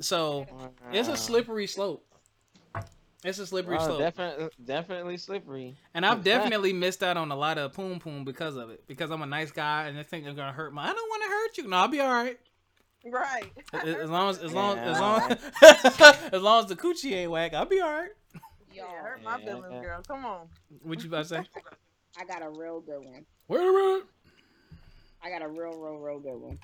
So 0.00 0.46
it's 0.90 1.08
a 1.08 1.16
slippery 1.16 1.66
slope. 1.66 2.04
It's 3.24 3.38
a 3.38 3.46
slippery 3.46 3.76
Wow, 3.76 3.86
slope, 3.86 3.98
definitely, 4.00 4.48
definitely 4.64 5.16
slippery. 5.16 5.76
and 5.94 6.04
I've 6.04 6.24
definitely 6.24 6.72
missed 6.72 7.02
out 7.04 7.16
on 7.16 7.30
a 7.30 7.36
lot 7.36 7.56
of 7.56 7.72
poom 7.72 8.00
poom 8.00 8.24
because 8.24 8.56
of 8.56 8.70
it. 8.70 8.84
Because 8.88 9.10
I'm 9.12 9.22
a 9.22 9.26
nice 9.26 9.52
guy, 9.52 9.86
and 9.86 9.96
they 9.96 10.02
think 10.02 10.24
they're 10.24 10.34
gonna 10.34 10.52
hurt 10.52 10.72
my. 10.72 10.82
I 10.82 10.92
don't 10.92 11.08
want 11.08 11.22
to 11.22 11.28
hurt 11.28 11.58
you. 11.58 11.68
No, 11.68 11.76
I'll 11.76 11.88
be 11.88 12.00
all 12.00 12.12
right. 12.12 12.38
Right. 13.04 13.52
As 13.72 14.10
long 14.10 14.30
as 14.30 14.38
as 14.38 14.52
long 14.52 14.78
as 14.78 14.84
Yeah. 14.84 15.00
long 15.00 15.22
as 16.32 16.42
long 16.42 16.64
as 16.64 16.66
the 16.66 16.76
coochie 16.76 17.12
ain't 17.12 17.30
whack, 17.30 17.54
I'll 17.54 17.64
be 17.66 17.80
all 17.80 17.90
right. 17.92 18.10
Yeah, 18.72 18.82
Y'all, 18.82 19.02
hurt 19.02 19.22
my 19.24 19.38
Yeah. 19.38 19.54
feelings, 19.54 19.82
girl. 19.82 20.02
Come 20.06 20.24
on. 20.24 20.48
What 20.82 21.02
you 21.02 21.08
about 21.08 21.18
to 21.18 21.24
say? 21.28 21.46
I 22.18 22.24
got 22.24 22.42
a 22.42 22.50
real 22.50 22.80
good 22.80 22.98
one. 23.04 23.24
Wait 23.48 23.60
a 23.60 23.72
minute. 23.72 24.04
I 25.24 25.30
got 25.30 25.42
a 25.42 25.48
real, 25.48 25.72
real, 25.78 25.98
real 25.98 26.18
good 26.18 26.36
one. 26.36 26.58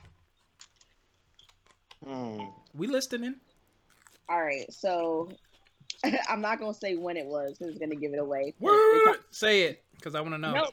Hmm. 2.04 2.44
We 2.74 2.86
listening? 2.86 3.36
All 4.28 4.40
right, 4.42 4.70
so 4.72 5.30
I'm 6.28 6.40
not 6.40 6.58
gonna 6.60 6.74
say 6.74 6.96
when 6.96 7.16
it 7.16 7.26
was 7.26 7.56
because 7.58 7.70
it's 7.74 7.78
gonna 7.78 7.96
give 7.96 8.12
it 8.12 8.18
away. 8.18 8.54
They, 8.60 8.64
Word. 8.64 9.00
pro- 9.04 9.14
Say 9.30 9.62
it, 9.62 9.84
cause 10.02 10.14
I 10.14 10.20
want 10.20 10.34
to 10.34 10.38
know. 10.38 10.52
no, 10.52 10.70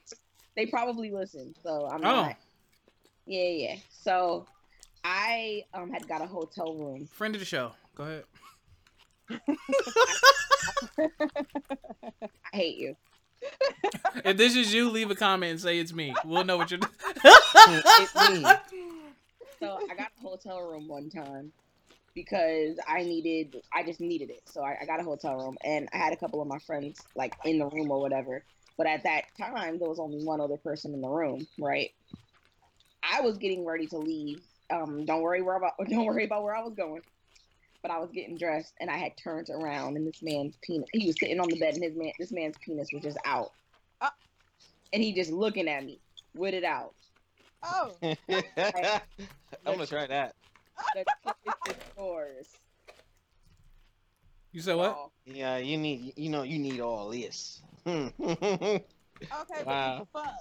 they 0.56 0.66
probably 0.66 1.10
listened, 1.12 1.56
so 1.64 1.88
I'm 1.88 2.02
Oh. 2.02 2.12
not. 2.24 2.36
Yeah, 3.26 3.44
yeah. 3.44 3.76
So 3.90 4.46
I 5.04 5.64
um 5.74 5.90
had 5.90 6.08
got 6.08 6.22
a 6.22 6.28
hotel 6.28 6.76
room. 6.76 7.08
Friend 7.08 7.34
of 7.34 7.40
the 7.40 7.46
show. 7.46 7.72
Go 7.96 8.04
ahead. 8.04 8.24
I 12.54 12.56
hate 12.58 12.78
you. 12.78 12.96
If 14.24 14.38
this 14.38 14.56
is 14.56 14.74
you, 14.74 14.90
leave 14.90 15.12
a 15.12 15.16
comment 15.16 15.52
and 15.52 15.62
say 15.62 15.80
it's 15.80 15.94
me. 15.94 16.14
We'll 16.26 16.44
know 16.44 16.58
what 16.58 16.72
you're. 16.72 16.80
It's 17.68 18.16
me. 18.30 18.46
So 19.60 19.80
I 19.90 19.96
got 19.96 20.12
a 20.18 20.22
hotel 20.22 20.62
room 20.62 20.88
one 20.88 21.10
time 21.10 21.52
because 22.14 22.80
I 22.88 23.04
needed, 23.04 23.62
I 23.74 23.84
just 23.84 24.00
needed 24.00 24.30
it. 24.30 24.42
So 24.46 24.62
I, 24.62 24.78
I 24.82 24.86
got 24.86 25.00
a 25.00 25.04
hotel 25.04 25.36
room 25.36 25.58
and 25.64 25.88
I 25.94 25.98
had 25.98 26.14
a 26.14 26.18
couple 26.18 26.42
of 26.42 26.48
my 26.48 26.60
friends 26.60 27.00
like 27.16 27.36
in 27.44 27.60
the 27.60 27.68
room 27.68 27.92
or 27.92 28.00
whatever. 28.00 28.44
But 28.78 28.88
at 28.88 29.04
that 29.04 29.24
time, 29.38 29.80
there 29.80 29.90
was 29.90 30.00
only 30.00 30.24
one 30.24 30.42
other 30.42 30.58
person 30.58 30.94
in 30.94 31.02
the 31.02 31.10
room, 31.10 31.48
right? 31.60 31.92
I 33.04 33.22
was 33.22 33.38
getting 33.38 33.66
ready 33.66 33.88
to 33.88 33.98
leave. 33.98 34.42
Um, 34.70 35.06
don't 35.06 35.22
worry 35.22 35.42
where 35.42 35.56
about, 35.56 35.74
don't 35.90 36.06
worry 36.06 36.26
about 36.26 36.44
where 36.44 36.56
I 36.56 36.64
was 36.64 36.74
going. 36.74 37.02
But 37.86 37.94
I 37.94 38.00
was 38.00 38.10
getting 38.10 38.36
dressed 38.36 38.74
and 38.80 38.90
I 38.90 38.98
had 38.98 39.12
turned 39.16 39.48
around 39.52 39.96
and 39.96 40.08
this 40.08 40.24
man's 40.24 40.58
penis, 40.64 40.90
he 40.92 41.06
was 41.06 41.20
sitting 41.20 41.40
on 41.40 41.48
the 41.48 41.60
bed 41.60 41.76
and 41.76 41.84
his 41.84 41.96
man, 41.96 42.14
this 42.18 42.32
man's 42.32 42.56
penis 42.66 42.90
was 42.92 43.04
just 43.04 43.20
out. 43.28 43.52
Ah. 44.02 44.12
And 44.92 45.04
he 45.04 45.14
just 45.14 45.32
looking 45.32 45.68
at 45.68 45.86
me 45.86 46.00
with 46.34 46.56
it 46.56 46.64
out. 46.64 46.96
Oh, 47.62 47.96
I'm 48.02 48.16
gonna 49.64 49.86
try 49.86 50.08
that. 50.08 50.34
The 50.96 51.06
clip 51.22 51.36
is 51.68 51.76
yours. 51.96 52.48
You 54.52 54.62
said 54.62 54.78
what? 54.78 54.86
y'all. 54.86 55.12
Yeah, 55.28 55.58
you 55.58 55.78
need, 55.78 56.14
you 56.16 56.32
know, 56.32 56.42
you 56.42 56.58
need 56.58 56.80
all 56.80 57.12
this. 57.12 57.62
Okay, 57.86 58.96
but 59.20 59.68
Wow. 59.68 60.08
fuck. 60.12 60.34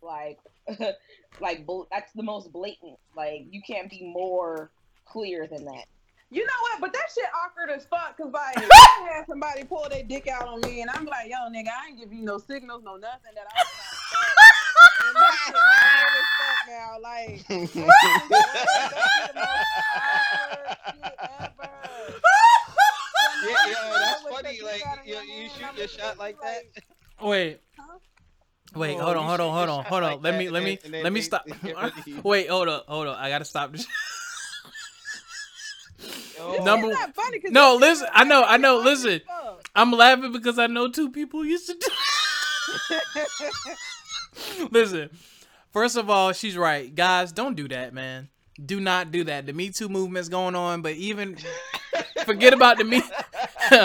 like 0.00 0.38
like 1.38 1.66
bl- 1.66 1.82
that's 1.92 2.14
the 2.14 2.22
most 2.22 2.50
blatant 2.50 2.96
like 3.14 3.42
you 3.50 3.60
can't 3.60 3.90
be 3.90 4.10
more 4.10 4.70
clear 5.04 5.46
than 5.46 5.66
that 5.66 5.84
You 6.30 6.44
know 6.44 6.52
what? 6.60 6.80
But 6.82 6.92
that 6.92 7.06
shit 7.14 7.24
awkward 7.44 7.70
as 7.70 7.86
fuck. 7.86 8.16
Cause 8.18 8.30
like, 8.32 8.56
I 8.72 9.08
had 9.16 9.26
somebody 9.26 9.64
pull 9.64 9.86
their 9.88 10.02
dick 10.04 10.28
out 10.28 10.46
on 10.46 10.60
me, 10.60 10.82
and 10.82 10.90
I'm 10.90 11.06
like, 11.06 11.28
yo, 11.30 11.36
nigga, 11.50 11.68
I 11.68 11.88
ain't 11.88 11.98
give 11.98 12.12
you 12.12 12.22
no 12.22 12.36
signals, 12.38 12.82
no 12.84 12.96
nothing 12.96 13.32
that 13.34 13.46
I 13.46 13.62
was 13.62 13.68
trying 14.12 14.34
to 14.34 14.42
fuck. 14.74 15.06
And 15.06 15.16
that 15.16 15.34
shit 15.46 15.54
weird 15.88 16.12
as 16.18 16.28
fuck 16.38 16.60
now. 16.68 16.98
Like, 17.00 17.46
that's 17.48 17.72
the 17.72 17.80
most 17.80 19.56
awkward 19.96 20.76
shit 20.94 21.16
ever. 21.40 21.70
Yeah, 23.44 23.56
yeah, 23.68 23.98
that's 23.98 24.22
funny. 24.22 24.60
Like, 24.62 24.82
you, 25.06 25.14
you 25.14 25.48
shoot 25.48 25.78
your 25.78 25.88
shot 25.88 26.18
like 26.18 26.36
that. 26.42 26.62
Wait. 27.22 27.60
Wait, 28.74 28.96
Oh, 28.96 29.02
hold 29.02 29.16
on, 29.16 29.24
hold 29.26 29.40
on, 29.40 29.54
hold 29.54 29.70
on, 29.70 29.84
hold 29.86 30.02
on. 30.02 30.20
let 30.22 30.36
me, 30.38 30.50
let 30.50 30.62
me, 30.62 30.76
then- 30.76 30.84
and 30.84 30.94
then 30.94 31.02
let 31.04 31.12
me 31.14 31.22
stop. 31.22 31.46
they 31.46 31.52
get 31.68 31.76
rid 31.82 31.96
of 31.98 32.06
you. 32.06 32.20
Wait, 32.22 32.50
hold 32.50 32.68
up, 32.68 32.84
hold 32.86 33.06
up. 33.08 33.16
I 33.18 33.30
gotta 33.30 33.46
stop 33.46 33.72
this. 33.72 33.86
Number- 36.64 36.90
It's 36.92 37.12
funny 37.14 37.40
No, 37.50 37.76
listen, 37.76 38.06
I 38.12 38.24
know, 38.24 38.42
I 38.44 38.56
know, 38.56 38.78
listen. 38.78 39.20
I'm 39.74 39.92
laughing 39.92 40.32
because 40.32 40.58
I 40.58 40.66
know 40.66 40.88
two 40.90 41.10
people 41.10 41.44
used 41.44 41.66
to 41.66 41.74
do. 41.74 41.88
Listen, 44.70 45.10
first 45.72 45.96
of 45.96 46.08
all, 46.10 46.32
she's 46.32 46.56
right, 46.56 46.94
guys. 46.94 47.32
Don't 47.32 47.54
do 47.56 47.66
that, 47.68 47.92
man. 47.92 48.28
Do 48.64 48.80
not 48.80 49.10
do 49.10 49.24
that. 49.24 49.46
The 49.46 49.52
Me 49.52 49.70
Too 49.70 49.88
movement's 49.88 50.28
going 50.28 50.54
on, 50.54 50.82
but 50.82 50.92
even 50.94 51.36
forget 52.24 52.52
about 52.52 52.78
the 52.78 52.84
me. 52.84 53.02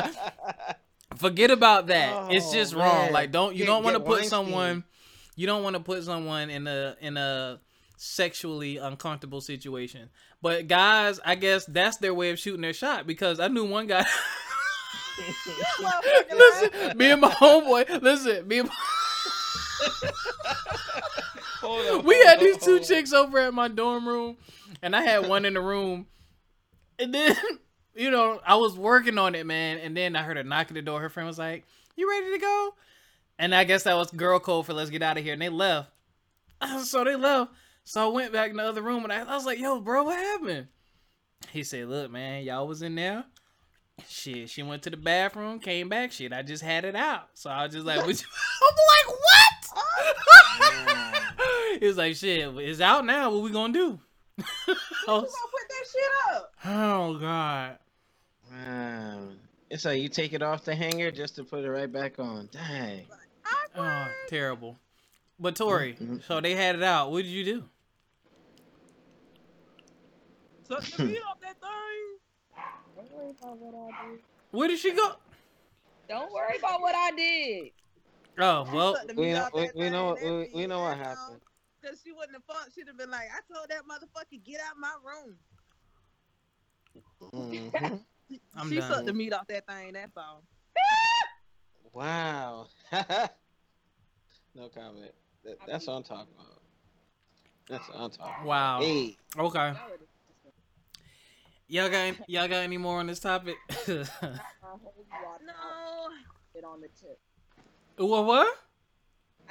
forget 1.16 1.52
about 1.52 1.88
that. 1.88 2.32
it's 2.32 2.48
Oh, 2.50 2.54
just 2.54 2.74
wrong. 2.74 3.12
Like 3.12 3.32
don't 3.32 3.56
you 3.56 3.66
don't 3.66 3.84
want 3.84 3.96
to 3.96 4.00
put 4.00 4.26
someone 4.26 4.84
you 5.36 5.48
don't 5.48 5.64
want 5.64 5.76
to 5.76 5.80
put 5.82 6.04
someone 6.04 6.50
in 6.50 6.68
a 6.68 6.96
in 7.02 7.18
a 7.18 7.60
sexually 7.98 8.78
uncomfortable 8.78 9.42
situation. 9.42 10.10
But 10.44 10.68
guys, 10.68 11.22
I 11.24 11.36
guess 11.36 11.66
that's 11.66 11.96
their 11.98 12.14
way 12.14 12.30
of 12.30 12.38
shooting 12.38 12.60
their 12.60 12.74
shot 12.74 13.08
because 13.08 13.40
I 13.40 13.48
knew 13.48 13.64
one 13.64 13.88
guy 13.88 14.06
Listen, 16.32 16.98
me 16.98 17.12
and 17.12 17.22
my 17.22 17.30
homeboy, 17.30 18.02
listen, 18.02 18.46
me 18.46 18.60
and 18.60 18.70
Hold 21.62 22.00
on, 22.00 22.06
we 22.06 22.22
had 22.26 22.42
these 22.42 22.58
two 22.58 22.82
chicks 22.82 23.14
over 23.14 23.40
at 23.40 23.54
my 23.54 23.70
dorm 23.70 24.06
room, 24.06 24.36
and 24.82 24.94
I 24.94 25.02
had 25.04 25.30
one 25.30 25.46
in 25.46 25.54
the 25.54 25.62
room, 25.62 26.08
and 27.00 27.14
then 27.14 27.38
you 27.96 28.12
know 28.12 28.42
I 28.46 28.56
was 28.56 28.78
working 28.78 29.18
on 29.18 29.36
it, 29.36 29.46
man, 29.46 29.78
and 29.78 29.96
then 29.96 30.18
I 30.18 30.24
heard 30.24 30.38
a 30.38 30.44
knock 30.44 30.68
at 30.68 30.74
the 30.74 30.82
door. 30.82 31.00
Her 31.00 31.10
friend 31.10 31.26
was 31.26 31.40
like, 31.40 31.64
"You 31.96 32.10
ready 32.10 32.32
to 32.34 32.40
go?" 32.40 32.74
And 33.40 33.56
I 33.56 33.64
guess 33.64 33.84
that 33.84 33.96
was 33.96 34.12
girl 34.12 34.40
code 34.40 34.66
for 34.66 34.74
"Let's 34.74 34.90
get 34.90 35.04
out 35.04 35.18
of 35.18 35.24
here," 35.24 35.34
and 35.34 35.42
they 35.42 35.48
left. 35.50 35.90
So 36.84 37.04
they 37.04 37.16
left. 37.16 37.52
So 37.86 38.04
I 38.10 38.12
went 38.12 38.32
back 38.34 38.50
in 38.52 38.58
the 38.58 38.64
other 38.64 38.82
room, 38.82 39.04
and 39.04 39.12
I, 39.14 39.22
I 39.22 39.36
was 39.36 39.46
like, 39.46 39.60
"Yo, 39.60 39.80
bro, 39.82 40.04
what 40.04 40.18
happened?" 40.18 40.68
He 41.52 41.64
said, 41.64 41.88
"Look, 41.90 42.10
man, 42.12 42.44
y'all 42.44 42.68
was 42.68 42.82
in 42.82 42.96
there." 42.96 43.26
Shit, 44.08 44.50
she 44.50 44.64
went 44.64 44.82
to 44.84 44.90
the 44.90 44.98
bathroom, 44.98 45.60
came 45.60 45.88
back. 45.90 46.12
Shit, 46.12 46.34
I 46.34 46.42
just 46.42 46.64
had 46.64 46.84
it 46.86 46.96
out. 46.96 47.28
So 47.36 47.50
I 47.52 47.64
was 47.66 47.74
just 47.74 47.86
like, 47.86 48.00
what 48.06 48.20
you- 48.20 48.28
I'm 48.64 48.76
like, 49.12 49.20
what? 50.66 51.80
he 51.80 51.86
was 51.88 51.98
like, 51.98 52.16
shit, 52.16 52.48
it's 52.58 52.82
out 52.82 53.06
now. 53.06 53.30
What 53.30 53.44
we 53.44 53.52
gonna 53.52 53.72
do? 53.74 54.00
I 54.40 54.76
gonna 55.06 55.22
was- 55.22 55.36
put 55.52 55.70
that 55.70 55.86
shit 55.92 56.36
up? 56.36 56.54
oh 56.66 57.18
god. 57.20 57.78
Man, 58.52 59.38
it's 59.70 59.86
like 59.86 60.02
you 60.02 60.10
take 60.10 60.34
it 60.34 60.42
off 60.42 60.64
the 60.66 60.74
hanger 60.76 61.12
just 61.12 61.36
to 61.36 61.44
put 61.44 61.64
it 61.64 61.70
right 61.70 61.92
back 61.92 62.18
on. 62.20 62.50
Dang. 62.52 63.06
Oh, 63.76 64.08
terrible. 64.28 64.78
But 65.40 65.56
Tori, 65.56 65.94
Mhm. 66.02 66.24
so 66.26 66.40
they 66.42 66.56
had 66.56 66.76
it 66.76 66.84
out. 66.84 67.12
What 67.12 67.24
did 67.24 67.30
you 67.32 67.44
do? 67.44 67.64
Suck 70.68 70.82
the 70.84 71.04
meat 71.06 71.20
off 71.30 71.40
that 71.42 71.56
thing. 71.60 72.20
Don't 72.96 73.12
worry 73.12 73.32
about 73.40 73.58
what 73.58 73.76
I 73.94 74.10
did. 74.12 74.20
Where 74.52 74.68
did 74.68 74.80
she 74.80 74.92
go? 74.94 75.14
Don't 76.08 76.32
worry 76.34 76.58
about 76.58 76.82
what 76.82 76.96
I 76.96 77.12
did. 77.12 77.72
Oh 78.40 78.68
well, 78.74 78.98
We 79.16 79.32
know- 79.34 79.50
we- 79.54 79.72
we 79.76 79.90
know 79.90 80.06
what- 80.06 80.22
we- 80.22 80.50
we 80.54 80.68
know 80.68 80.82
what 80.82 80.98
happened. 80.98 81.42
Cause 81.84 82.02
she 82.04 82.12
wouldn't 82.14 82.34
have 82.34 82.44
fought. 82.46 82.70
She'd 82.74 82.88
have 82.88 82.98
been 82.98 83.12
like, 83.12 83.28
I 83.30 83.54
told 83.54 83.68
that 83.70 83.82
motherfucker 83.84 84.42
get 84.44 84.62
out 84.62 84.78
my 84.78 84.96
room. 85.04 85.38
Mhm. 87.22 88.04
I'm 88.56 88.70
she 88.70 88.76
done. 88.80 88.92
sucked 88.92 89.06
the 89.06 89.14
meat 89.14 89.34
off 89.34 89.48
that 89.48 89.68
thing. 89.68 89.94
That's 89.94 90.16
all. 90.18 90.44
Wow. 91.94 92.68
no 92.92 94.68
comment. 94.70 95.12
That, 95.44 95.58
that's 95.68 95.86
what 95.86 95.94
I'm 95.94 96.04
talking 96.04 96.34
about. 96.34 96.62
That's 97.70 97.88
what 97.90 97.98
I'm 98.00 98.10
talking 98.10 98.34
about. 98.34 98.46
wow. 98.46 98.80
Hey, 98.82 99.18
Okay. 99.38 99.74
Y'all 101.68 101.90
got 101.90 102.16
y'all 102.30 102.48
got 102.48 102.58
any 102.58 102.78
more 102.78 103.00
on 103.00 103.08
this 103.08 103.20
topic? 103.20 103.56
No. 103.88 104.06
No. 105.46 106.10
It 106.56 106.64
on 106.64 106.82
the 106.82 106.88
tip. 106.88 107.20
what? 107.98 108.26
What? 108.26 108.58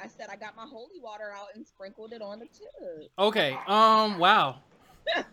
I 0.01 0.07
said 0.07 0.27
I 0.31 0.35
got 0.35 0.55
my 0.55 0.65
holy 0.65 0.99
water 1.01 1.31
out 1.35 1.47
and 1.55 1.65
sprinkled 1.65 2.13
it 2.13 2.21
on 2.21 2.39
the 2.39 2.45
tip. 2.45 3.11
Okay. 3.17 3.57
Um. 3.67 4.17
Wow. 4.19 4.57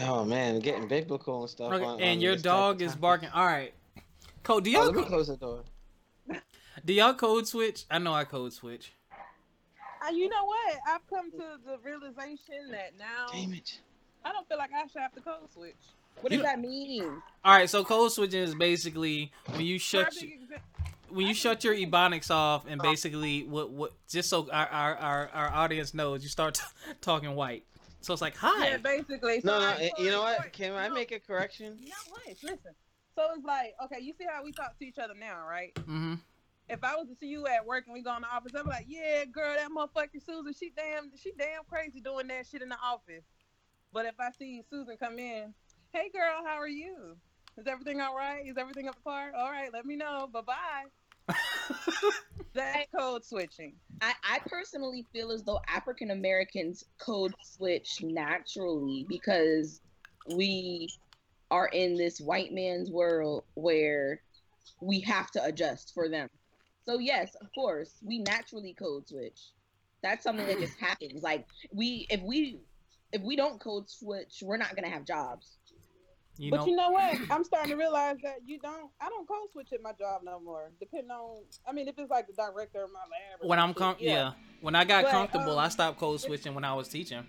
oh 0.00 0.24
man, 0.24 0.60
getting 0.60 0.86
biblical 0.88 1.40
and 1.42 1.50
stuff. 1.50 1.72
Okay. 1.72 1.84
on- 1.84 1.94
on 1.94 2.00
And 2.00 2.22
your 2.22 2.34
this 2.34 2.42
type 2.42 2.52
of 2.52 2.58
dog 2.58 2.82
is 2.82 2.94
barking. 2.96 3.28
All 3.34 3.46
right. 3.46 3.72
Code. 4.42 4.64
Do 4.64 4.70
Oh, 4.70 4.72
y'all 4.72 4.86
let 4.86 4.94
me 4.96 5.04
close 5.04 5.28
the 5.28 5.36
door. 5.36 5.64
do 6.84 6.92
y'all 6.92 7.14
code 7.14 7.46
switch? 7.46 7.84
I 7.90 7.98
know 7.98 8.12
I 8.12 8.24
code 8.24 8.52
switch. 8.52 8.92
Uh, 10.04 10.10
you 10.10 10.28
know 10.28 10.44
what? 10.44 10.76
I've 10.88 11.06
come 11.08 11.30
to 11.30 11.58
the 11.64 11.78
realization 11.84 12.70
that 12.72 12.92
now 12.98 13.26
Damn 13.32 13.54
it. 13.54 13.80
I 14.24 14.32
don't 14.32 14.46
feel 14.48 14.58
like 14.58 14.70
I 14.72 14.86
should 14.86 15.02
have 15.02 15.12
to 15.14 15.20
code 15.20 15.50
switch. 15.52 15.74
What 16.20 16.32
You- 16.32 16.38
does 16.38 16.46
that 16.46 16.60
mean? 16.60 17.22
All 17.44 17.52
right. 17.54 17.68
So 17.68 17.84
code 17.84 18.12
switching 18.12 18.42
is 18.42 18.54
basically 18.54 19.32
when 19.46 19.62
you 19.62 19.78
shut 19.78 20.06
Perfect 20.06 20.42
exa- 20.50 20.60
when 21.10 21.26
you 21.26 21.34
shut 21.34 21.62
your 21.64 21.74
ebonics 21.74 22.30
off 22.30 22.64
and 22.66 22.80
basically 22.80 23.44
what 23.44 23.70
what 23.70 23.92
just 24.08 24.28
so 24.30 24.48
our 24.50 24.66
our 24.68 24.96
our, 24.96 25.28
our 25.32 25.52
audience 25.52 25.92
knows 25.94 26.22
you 26.22 26.28
start 26.28 26.54
t- 26.54 26.62
talking 27.00 27.34
white. 27.34 27.64
So 28.00 28.12
it's 28.12 28.22
like 28.22 28.36
hi. 28.36 28.68
Yeah, 28.70 28.76
basically. 28.78 29.40
So 29.40 29.48
No, 29.48 29.60
no. 29.60 29.66
like, 29.66 29.92
You 29.98 30.10
know 30.10 30.22
what? 30.22 30.52
Can 30.52 30.72
I 30.74 30.88
make 30.88 31.12
a 31.12 31.20
correction? 31.20 31.78
No, 31.82 32.14
wait, 32.26 32.36
listen. 32.42 32.74
So 33.14 33.22
it's 33.36 33.44
like, 33.44 33.74
okay, 33.84 34.00
you 34.00 34.14
see 34.18 34.24
how 34.28 34.42
we 34.42 34.52
talk 34.52 34.78
to 34.78 34.84
each 34.86 34.98
other 34.98 35.12
now, 35.14 35.46
right? 35.48 35.74
Mm-hmm. 35.74 36.14
If 36.68 36.82
I 36.82 36.94
was 36.96 37.06
to 37.08 37.14
see 37.20 37.26
you 37.26 37.46
at 37.46 37.66
work 37.66 37.84
and 37.86 37.92
we 37.92 38.00
go 38.02 38.14
in 38.16 38.22
the 38.22 38.28
office, 38.28 38.52
I'm 38.58 38.66
like, 38.66 38.86
yeah, 38.88 39.24
girl, 39.26 39.54
that 39.54 39.68
motherfucker 39.70 40.24
Susan, 40.24 40.54
she 40.58 40.72
damn, 40.74 41.10
she 41.22 41.32
damn 41.38 41.62
crazy 41.68 42.00
doing 42.00 42.28
that 42.28 42.46
shit 42.46 42.62
in 42.62 42.70
the 42.70 42.78
office. 42.82 43.22
But 43.92 44.06
if 44.06 44.14
I 44.18 44.30
see 44.30 44.62
Susan 44.70 44.96
come 44.96 45.18
in, 45.18 45.52
hey, 45.92 46.10
girl, 46.12 46.42
how 46.44 46.56
are 46.58 46.68
you? 46.68 47.16
Is 47.58 47.66
everything 47.66 48.00
all 48.00 48.16
right? 48.16 48.46
Is 48.46 48.56
everything 48.56 48.88
up 48.88 48.94
to 48.94 49.02
par? 49.02 49.32
All 49.36 49.50
right, 49.50 49.70
let 49.72 49.84
me 49.84 49.96
know. 49.96 50.28
Bye 50.32 50.40
bye. 50.40 51.34
That's 52.54 52.88
code 52.96 53.24
switching. 53.24 53.74
I, 54.00 54.14
I 54.24 54.38
personally 54.46 55.06
feel 55.12 55.30
as 55.30 55.44
though 55.44 55.60
African 55.68 56.10
Americans 56.10 56.84
code 56.98 57.34
switch 57.42 58.02
naturally 58.02 59.06
because 59.08 59.80
we 60.34 60.88
are 61.50 61.68
in 61.68 61.96
this 61.96 62.18
white 62.20 62.52
man's 62.52 62.90
world 62.90 63.44
where 63.54 64.22
we 64.80 65.00
have 65.00 65.30
to 65.32 65.44
adjust 65.44 65.92
for 65.94 66.08
them. 66.08 66.28
So 66.86 66.98
yes, 66.98 67.34
of 67.40 67.48
course, 67.54 67.98
we 68.02 68.18
naturally 68.20 68.74
code 68.74 69.06
switch. 69.06 69.38
That's 70.02 70.24
something 70.24 70.46
that 70.46 70.58
just 70.58 70.78
happens. 70.80 71.22
Like 71.22 71.46
we 71.72 72.06
if 72.10 72.20
we 72.22 72.60
if 73.12 73.22
we 73.22 73.36
don't 73.36 73.60
code 73.60 73.88
switch, 73.88 74.42
we're 74.42 74.56
not 74.56 74.74
gonna 74.74 74.88
have 74.88 75.04
jobs. 75.04 75.58
You 76.38 76.50
but 76.50 76.60
know. 76.60 76.66
you 76.66 76.76
know 76.76 76.90
what? 76.90 77.18
I'm 77.30 77.44
starting 77.44 77.70
to 77.72 77.76
realize 77.76 78.16
that 78.22 78.38
you 78.46 78.58
don't. 78.58 78.90
I 79.00 79.08
don't 79.08 79.28
code 79.28 79.50
switch 79.52 79.68
at 79.72 79.82
my 79.82 79.92
job 79.92 80.22
no 80.24 80.40
more. 80.40 80.70
Depending 80.80 81.10
on, 81.10 81.44
I 81.68 81.72
mean, 81.72 81.88
if 81.88 81.98
it's 81.98 82.10
like 82.10 82.26
the 82.26 82.32
director 82.32 82.84
of 82.84 82.90
my 82.90 83.00
lab. 83.00 83.42
or 83.42 83.48
when 83.48 83.58
I'm 83.58 83.74
com- 83.74 83.96
shit, 83.96 84.08
yeah. 84.08 84.32
When 84.62 84.74
I 84.74 84.84
got 84.84 85.04
But, 85.04 85.10
comfortable, 85.10 85.58
I 85.58 85.66
um, 85.66 85.70
stopped 85.70 85.98
code 85.98 86.20
switching 86.20 86.54
when 86.54 86.64
I 86.64 86.72
was 86.72 86.88
teaching. 86.88 87.24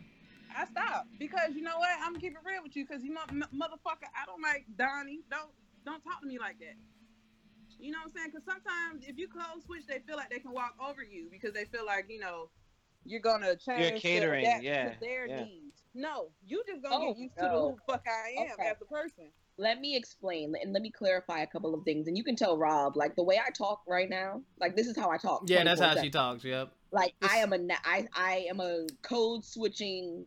I 0.56 0.66
stopped 0.66 1.08
because 1.20 1.56
you 1.56 1.64
know 1.64 1.78
what? 1.78 1.90
I'm 2.02 2.14
keeping 2.16 2.38
it 2.38 2.48
real 2.48 2.64
with 2.64 2.76
you 2.76 2.86
because 2.88 3.04
you 3.04 3.12
know, 3.14 3.22
m- 3.30 3.44
motherfucker, 3.54 4.08
I 4.16 4.26
don't 4.26 4.42
like 4.42 4.66
Donnie. 4.78 5.22
Don't 5.30 5.50
don't 5.86 6.02
talk 6.02 6.22
to 6.22 6.28
me 6.28 6.40
like 6.40 6.60
that. 6.60 6.76
You 7.80 7.92
know 7.92 7.98
what 8.00 8.12
I'm 8.12 8.16
saying? 8.16 8.30
Because 8.32 8.46
sometimes 8.46 9.04
if 9.06 9.18
you 9.18 9.28
code 9.28 9.64
switch, 9.66 9.86
they 9.88 10.00
feel 10.08 10.16
like 10.16 10.30
they 10.30 10.40
can 10.40 10.54
walk 10.54 10.76
over 10.80 11.04
you 11.04 11.28
because 11.30 11.54
they 11.54 11.66
feel 11.66 11.86
like 11.86 12.06
you 12.08 12.20
know 12.20 12.50
you're 13.04 13.20
gonna 13.20 13.56
change. 13.58 13.96
to 13.96 14.00
catering, 14.00 14.46
adapt 14.46 14.64
yeah, 14.64 14.90
To 14.94 15.00
their 15.02 15.28
yeah. 15.28 15.44
needs. 15.44 15.63
No, 15.94 16.30
you 16.48 16.64
just 16.68 16.82
gonna 16.82 16.96
Oh, 16.96 17.14
get 17.14 17.18
used 17.18 17.36
to 17.38 17.44
the 17.44 17.50
who 17.50 17.76
the 17.88 17.92
fuck 17.94 18.06
I 18.08 18.44
am 18.44 18.52
Okay. 18.54 18.70
as 18.70 18.78
a 18.82 18.86
person. 18.86 19.26
Let 19.58 19.80
me 19.80 19.96
explain 19.96 20.54
and 20.60 20.74
let 20.74 20.82
me 20.82 20.90
clarify 20.90 21.42
a 21.42 21.48
couple 21.48 21.76
of 21.76 21.84
things. 21.86 22.08
And 22.08 22.18
you 22.18 22.24
can 22.24 22.36
tell 22.36 22.58
Rob, 22.58 22.98
like 22.98 23.16
the 23.16 23.22
way 23.24 23.40
I 23.46 23.52
talk 23.52 23.84
right 23.88 24.10
now, 24.10 24.42
like 24.60 24.76
this 24.76 24.88
is 24.88 24.98
how 24.98 25.12
I 25.12 25.18
talk. 25.18 25.44
Yeah, 25.46 25.64
that's 25.64 25.80
how 25.80 25.96
she 26.02 26.10
talks. 26.10 26.44
Yep. 26.44 26.72
like 26.92 27.14
It's- 27.22 27.32
I 27.32 27.38
am 27.38 27.54
a 27.54 27.58
na- 27.60 27.76
I 27.86 28.08
I 28.16 28.46
am 28.50 28.60
a 28.60 28.88
code 29.04 29.46
switching. 29.46 30.26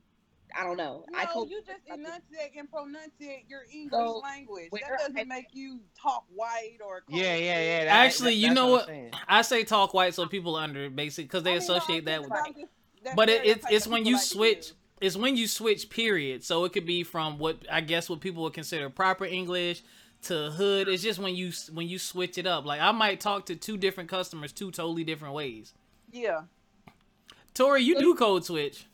I 0.56 0.62
don't 0.62 0.76
know. 0.76 1.04
No, 1.10 1.18
I 1.18 1.26
code 1.26 1.50
you 1.50 1.60
just 1.66 1.80
enunciate 1.86 2.52
and 2.56 2.70
pronunciate 2.70 3.48
your 3.48 3.62
English 3.70 3.90
So, 3.92 4.18
language. 4.18 4.70
That 4.72 4.98
doesn't 4.98 5.18
I- 5.18 5.24
make 5.24 5.48
you 5.52 5.80
talk 6.00 6.24
white 6.32 6.78
or. 6.84 7.02
Yeah, 7.08 7.34
yeah, 7.34 7.60
yeah. 7.60 7.84
that- 7.86 8.06
Actually, 8.06 8.30
that- 8.34 8.36
you 8.36 8.54
know 8.54 8.76
I'm 8.78 9.10
what? 9.10 9.14
I 9.28 9.42
say 9.42 9.64
talk 9.64 9.92
white 9.92 10.14
so 10.14 10.26
people 10.26 10.54
under 10.54 10.88
basic 10.88 11.26
because 11.26 11.42
they 11.42 11.50
I 11.56 11.58
mean, 11.58 11.66
no, 11.66 11.74
associate 11.76 12.04
that 12.04 12.20
with. 12.22 12.30
about 12.30 12.54
this- 12.54 12.68
that 13.02 13.16
But 13.16 13.28
it, 13.28 13.44
it's 13.44 13.66
it's 13.70 13.86
when 13.88 14.06
you 14.06 14.14
like 14.14 14.22
switch. 14.24 14.56
use. 14.68 14.74
It's 15.00 15.16
when 15.16 15.36
you 15.36 15.46
switch. 15.46 15.90
Period. 15.90 16.44
So 16.44 16.64
it 16.64 16.72
could 16.72 16.86
be 16.86 17.02
from 17.02 17.38
what 17.38 17.58
I 17.70 17.80
guess 17.80 18.08
what 18.08 18.20
people 18.20 18.42
would 18.44 18.54
consider 18.54 18.88
proper 18.90 19.24
English 19.24 19.82
to 20.22 20.50
hood. 20.50 20.88
It's 20.88 21.02
just 21.02 21.18
when 21.18 21.34
you 21.34 21.52
when 21.72 21.86
you 21.88 21.98
switch 21.98 22.38
it 22.38 22.46
up. 22.46 22.64
Like 22.64 22.80
I 22.80 22.92
might 22.92 23.20
talk 23.20 23.46
to 23.46 23.56
two 23.56 23.76
different 23.76 24.08
customers 24.08 24.52
two 24.52 24.70
totally 24.70 25.04
different 25.04 25.34
ways. 25.34 25.74
Yeah. 26.10 26.42
Tori, 27.54 27.82
you 27.82 27.98
do 27.98 28.14
code 28.14 28.44
switch. 28.44 28.86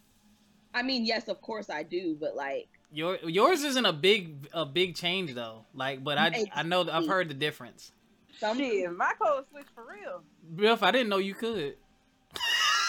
I 0.75 0.83
mean, 0.83 1.05
yes, 1.05 1.29
of 1.29 1.41
course 1.41 1.69
I 1.69 1.83
do, 1.83 2.17
but 2.19 2.35
like 2.37 2.69
Your 2.93 3.17
yours 3.25 3.63
isn't 3.63 3.87
a 3.87 3.93
big 3.93 4.49
a 4.53 4.65
big 4.67 4.95
change 4.97 5.35
though. 5.35 5.67
Like, 5.75 6.03
but 6.03 6.19
I 6.19 6.47
I 6.55 6.63
know 6.63 6.89
I've 6.91 7.07
heard 7.07 7.29
the 7.29 7.35
difference. 7.35 7.93
some 8.39 8.59
Shit, 8.59 8.97
my 8.97 9.13
code 9.21 9.45
switch 9.51 9.67
for 9.75 9.85
real. 9.89 10.23
Biff, 10.55 10.83
I 10.83 10.91
didn't 10.91 11.09
know 11.09 11.19
you 11.19 11.35
could. 11.35 11.77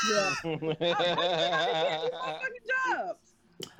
Yeah. 0.09 0.33
I, 0.43 2.09
fucking 2.11 2.65
jobs. 2.67 3.33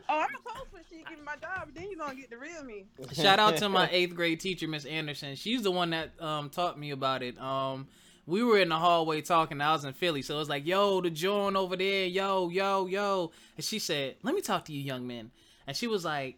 Oh, 0.09 0.19
I'm 0.19 0.29
a 0.35 0.49
code 0.49 0.67
switch. 0.69 0.83
so 0.89 0.95
You 0.95 1.03
give 1.05 1.17
me 1.17 1.25
my 1.25 1.35
job, 1.35 1.69
then 1.73 1.89
you 1.89 1.97
gonna 1.97 2.15
get 2.15 2.29
the 2.29 2.37
real 2.37 2.63
me. 2.63 2.85
Shout 3.13 3.39
out 3.39 3.57
to 3.57 3.69
my 3.69 3.89
eighth 3.91 4.15
grade 4.15 4.39
teacher, 4.39 4.67
Miss 4.67 4.85
Anderson. 4.85 5.35
She's 5.35 5.63
the 5.63 5.71
one 5.71 5.91
that 5.91 6.11
um 6.21 6.49
taught 6.49 6.79
me 6.79 6.91
about 6.91 7.23
it. 7.23 7.39
Um, 7.39 7.87
we 8.25 8.43
were 8.43 8.59
in 8.59 8.69
the 8.69 8.77
hallway 8.77 9.21
talking. 9.21 9.59
I 9.59 9.73
was 9.73 9.83
in 9.85 9.93
Philly, 9.93 10.21
so 10.21 10.35
it 10.35 10.39
was 10.39 10.49
like, 10.49 10.65
"Yo, 10.65 11.01
the 11.01 11.09
joint 11.09 11.55
over 11.55 11.75
there, 11.75 12.05
yo, 12.05 12.49
yo, 12.49 12.85
yo." 12.85 13.31
And 13.57 13.65
she 13.65 13.79
said, 13.79 14.15
"Let 14.23 14.35
me 14.35 14.41
talk 14.41 14.65
to 14.65 14.73
you, 14.73 14.81
young 14.81 15.07
men." 15.07 15.31
And 15.67 15.75
she 15.75 15.87
was 15.87 16.03
like, 16.05 16.37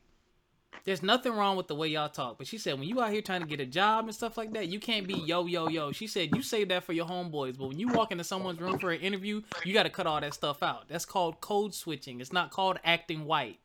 "There's 0.83 1.01
nothing 1.01 1.33
wrong 1.33 1.57
with 1.57 1.67
the 1.67 1.75
way 1.75 1.87
y'all 1.87 2.09
talk," 2.09 2.37
but 2.37 2.47
she 2.47 2.57
said, 2.57 2.77
"When 2.77 2.87
you 2.87 3.01
out 3.01 3.11
here 3.11 3.21
trying 3.21 3.41
to 3.41 3.47
get 3.47 3.59
a 3.59 3.65
job 3.65 4.05
and 4.05 4.13
stuff 4.13 4.37
like 4.37 4.53
that, 4.53 4.67
you 4.67 4.79
can't 4.79 5.07
be 5.07 5.15
yo, 5.15 5.45
yo, 5.45 5.67
yo." 5.67 5.91
She 5.91 6.07
said, 6.07 6.35
"You 6.35 6.41
save 6.41 6.69
that 6.69 6.83
for 6.83 6.93
your 6.93 7.05
homeboys, 7.07 7.57
but 7.57 7.67
when 7.67 7.79
you 7.79 7.87
walk 7.87 8.11
into 8.11 8.23
someone's 8.23 8.59
room 8.59 8.77
for 8.77 8.91
an 8.91 9.01
interview, 9.01 9.41
you 9.63 9.73
got 9.73 9.83
to 9.83 9.89
cut 9.89 10.07
all 10.07 10.19
that 10.21 10.33
stuff 10.33 10.61
out. 10.61 10.87
That's 10.87 11.05
called 11.05 11.41
code 11.41 11.73
switching. 11.73 12.19
It's 12.21 12.33
not 12.33 12.51
called 12.51 12.79
acting 12.83 13.25
white." 13.25 13.59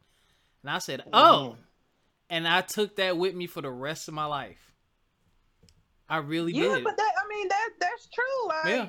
And 0.63 0.71
I 0.71 0.79
said, 0.79 1.03
"Oh." 1.13 1.53
Mm-hmm. 1.55 1.63
And 2.33 2.47
I 2.47 2.61
took 2.61 2.95
that 2.97 3.17
with 3.19 3.35
me 3.35 3.49
for 3.49 3.61
the 3.61 3.71
rest 3.73 4.07
of 4.07 4.15
my 4.15 4.25
life. 4.25 4.73
I 6.09 6.19
really 6.19 6.53
Yeah, 6.53 6.77
did. 6.77 6.85
but 6.85 6.97
that 6.97 7.13
I 7.25 7.29
mean 7.29 7.49
that 7.49 7.71
that's 7.81 8.07
true. 8.07 8.49
Like 8.49 8.67
Yeah. 8.67 8.89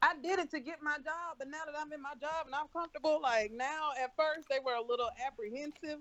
I 0.00 0.14
did 0.22 0.38
it 0.38 0.50
to 0.52 0.60
get 0.60 0.82
my 0.82 0.96
job, 0.96 1.36
but 1.38 1.48
now 1.48 1.64
that 1.66 1.74
I'm 1.78 1.92
in 1.92 2.00
my 2.00 2.14
job 2.20 2.46
and 2.46 2.54
I'm 2.54 2.68
comfortable, 2.68 3.20
like 3.22 3.52
now 3.52 3.90
at 4.02 4.14
first 4.16 4.48
they 4.48 4.60
were 4.64 4.74
a 4.74 4.82
little 4.82 5.10
apprehensive 5.26 5.98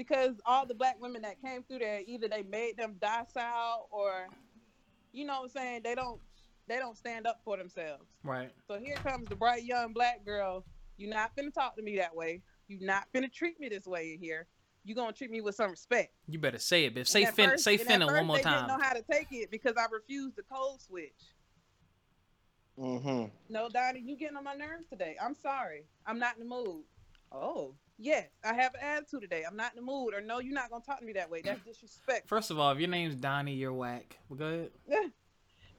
because 0.00 0.36
all 0.46 0.64
the 0.64 0.72
black 0.72 0.96
women 0.98 1.20
that 1.20 1.38
came 1.42 1.62
through 1.62 1.80
there 1.80 2.00
either 2.06 2.26
they 2.26 2.42
made 2.42 2.78
them 2.78 2.96
docile 3.02 3.86
or 3.90 4.28
you 5.12 5.26
know 5.26 5.34
what 5.40 5.42
I'm 5.42 5.48
saying, 5.50 5.80
they 5.84 5.94
don't 5.94 6.18
they 6.68 6.76
don't 6.78 6.96
stand 6.96 7.26
up 7.26 7.40
for 7.44 7.58
themselves. 7.58 8.04
Right. 8.24 8.50
So 8.66 8.78
here 8.78 8.94
comes 8.96 9.28
the 9.28 9.36
bright 9.36 9.64
young 9.64 9.92
black 9.92 10.24
girl. 10.24 10.64
You're 10.96 11.10
not 11.10 11.36
gonna 11.36 11.50
talk 11.50 11.76
to 11.76 11.82
me 11.82 11.98
that 11.98 12.16
way. 12.16 12.40
You're 12.66 12.80
not 12.80 13.08
gonna 13.12 13.28
treat 13.28 13.60
me 13.60 13.68
this 13.68 13.84
way 13.86 14.12
in 14.14 14.20
here. 14.20 14.46
You're 14.84 14.96
gonna 14.96 15.12
treat 15.12 15.30
me 15.30 15.42
with 15.42 15.54
some 15.54 15.70
respect. 15.70 16.14
You 16.26 16.38
better 16.38 16.58
say 16.58 16.86
it, 16.86 16.94
bitch. 16.94 17.08
Say 17.08 17.20
And 17.24 17.28
at 17.28 17.34
fin- 17.36 17.50
first- 17.50 17.64
say 17.64 17.74
and 17.76 17.80
at 17.82 17.86
finna 17.88 18.06
first 18.06 18.16
one 18.16 18.26
more 18.26 18.36
they 18.38 18.42
time. 18.42 18.66
Didn't 18.66 18.78
know 18.78 18.82
how 18.82 18.94
to 18.94 19.02
take 19.02 19.26
it 19.32 19.50
because 19.50 19.74
I 19.76 19.84
refused 19.92 20.36
the 20.36 20.42
code 20.44 20.80
switch. 20.80 21.12
Mm-hmm. 22.78 23.24
No, 23.50 23.68
Donnie, 23.68 24.00
you 24.00 24.16
getting 24.16 24.38
on 24.38 24.44
my 24.44 24.54
nerves 24.54 24.86
today. 24.88 25.14
I'm 25.22 25.34
sorry. 25.34 25.84
I'm 26.06 26.18
not 26.18 26.36
in 26.38 26.48
the 26.48 26.48
mood. 26.48 26.84
Oh, 27.30 27.74
yes, 28.00 28.28
I 28.42 28.54
have 28.54 28.74
an 28.74 28.80
attitude 28.82 29.20
today. 29.20 29.44
I'm 29.46 29.56
not 29.56 29.72
in 29.72 29.76
the 29.76 29.82
mood. 29.82 30.14
Or 30.14 30.20
no, 30.20 30.40
you're 30.40 30.54
not 30.54 30.70
gonna 30.70 30.84
talk 30.84 31.00
to 31.00 31.04
me 31.04 31.12
that 31.12 31.30
way. 31.30 31.42
That's 31.42 31.60
disrespect. 31.64 32.28
First 32.28 32.50
of 32.50 32.58
all, 32.58 32.72
if 32.72 32.78
your 32.78 32.88
name's 32.88 33.14
Donnie, 33.14 33.54
you're 33.54 33.72
whack. 33.72 34.18
Well, 34.28 34.38
go 34.38 34.46
ahead. 34.46 35.12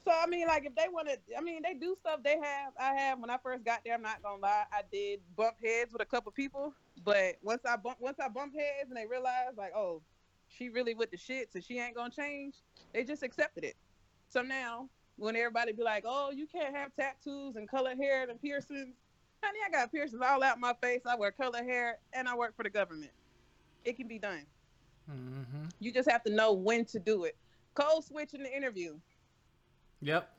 So 0.03 0.11
I 0.11 0.25
mean, 0.25 0.47
like 0.47 0.65
if 0.65 0.73
they 0.73 0.87
want 0.91 1.09
to, 1.09 1.17
I 1.37 1.41
mean, 1.41 1.61
they 1.61 1.75
do 1.75 1.95
stuff. 1.99 2.21
They 2.23 2.39
have. 2.41 2.73
I 2.79 2.93
have. 2.95 3.19
When 3.19 3.29
I 3.29 3.37
first 3.37 3.63
got 3.63 3.81
there, 3.85 3.93
I'm 3.93 4.01
not 4.01 4.23
gonna 4.23 4.41
lie. 4.41 4.63
I 4.71 4.81
did 4.91 5.19
bump 5.35 5.57
heads 5.63 5.93
with 5.93 6.01
a 6.01 6.05
couple 6.05 6.31
people, 6.31 6.73
but 7.05 7.35
once 7.43 7.61
I 7.69 7.75
bump, 7.75 7.97
once 7.99 8.19
I 8.19 8.27
bump 8.27 8.55
heads 8.55 8.89
and 8.89 8.97
they 8.97 9.05
realize 9.05 9.55
like, 9.57 9.73
oh, 9.75 10.01
she 10.47 10.69
really 10.69 10.95
with 10.95 11.11
the 11.11 11.17
shits 11.17 11.53
and 11.53 11.63
she 11.63 11.77
ain't 11.77 11.95
gonna 11.95 12.09
change, 12.09 12.55
they 12.93 13.03
just 13.03 13.21
accepted 13.21 13.63
it. 13.63 13.75
So 14.29 14.41
now, 14.41 14.89
when 15.17 15.35
everybody 15.35 15.71
be 15.71 15.83
like, 15.83 16.03
oh, 16.07 16.31
you 16.31 16.47
can't 16.47 16.75
have 16.75 16.95
tattoos 16.95 17.55
and 17.55 17.69
colored 17.69 17.97
hair 17.97 18.27
and 18.27 18.41
piercings, 18.41 18.95
honey, 19.43 19.59
I 19.67 19.71
got 19.71 19.91
piercings 19.91 20.21
all 20.21 20.43
out 20.43 20.59
my 20.59 20.73
face. 20.81 21.01
I 21.05 21.15
wear 21.15 21.31
color 21.31 21.63
hair 21.63 21.97
and 22.13 22.27
I 22.27 22.35
work 22.35 22.55
for 22.55 22.63
the 22.63 22.69
government. 22.69 23.11
It 23.85 23.97
can 23.97 24.07
be 24.07 24.19
done. 24.19 24.45
Mm-hmm. 25.09 25.65
You 25.79 25.91
just 25.91 26.09
have 26.09 26.23
to 26.23 26.31
know 26.33 26.53
when 26.53 26.85
to 26.85 26.99
do 26.99 27.23
it. 27.25 27.35
Code 27.73 28.03
switch 28.03 28.33
in 28.33 28.43
the 28.43 28.55
interview 28.55 28.97
Yep. 30.01 30.29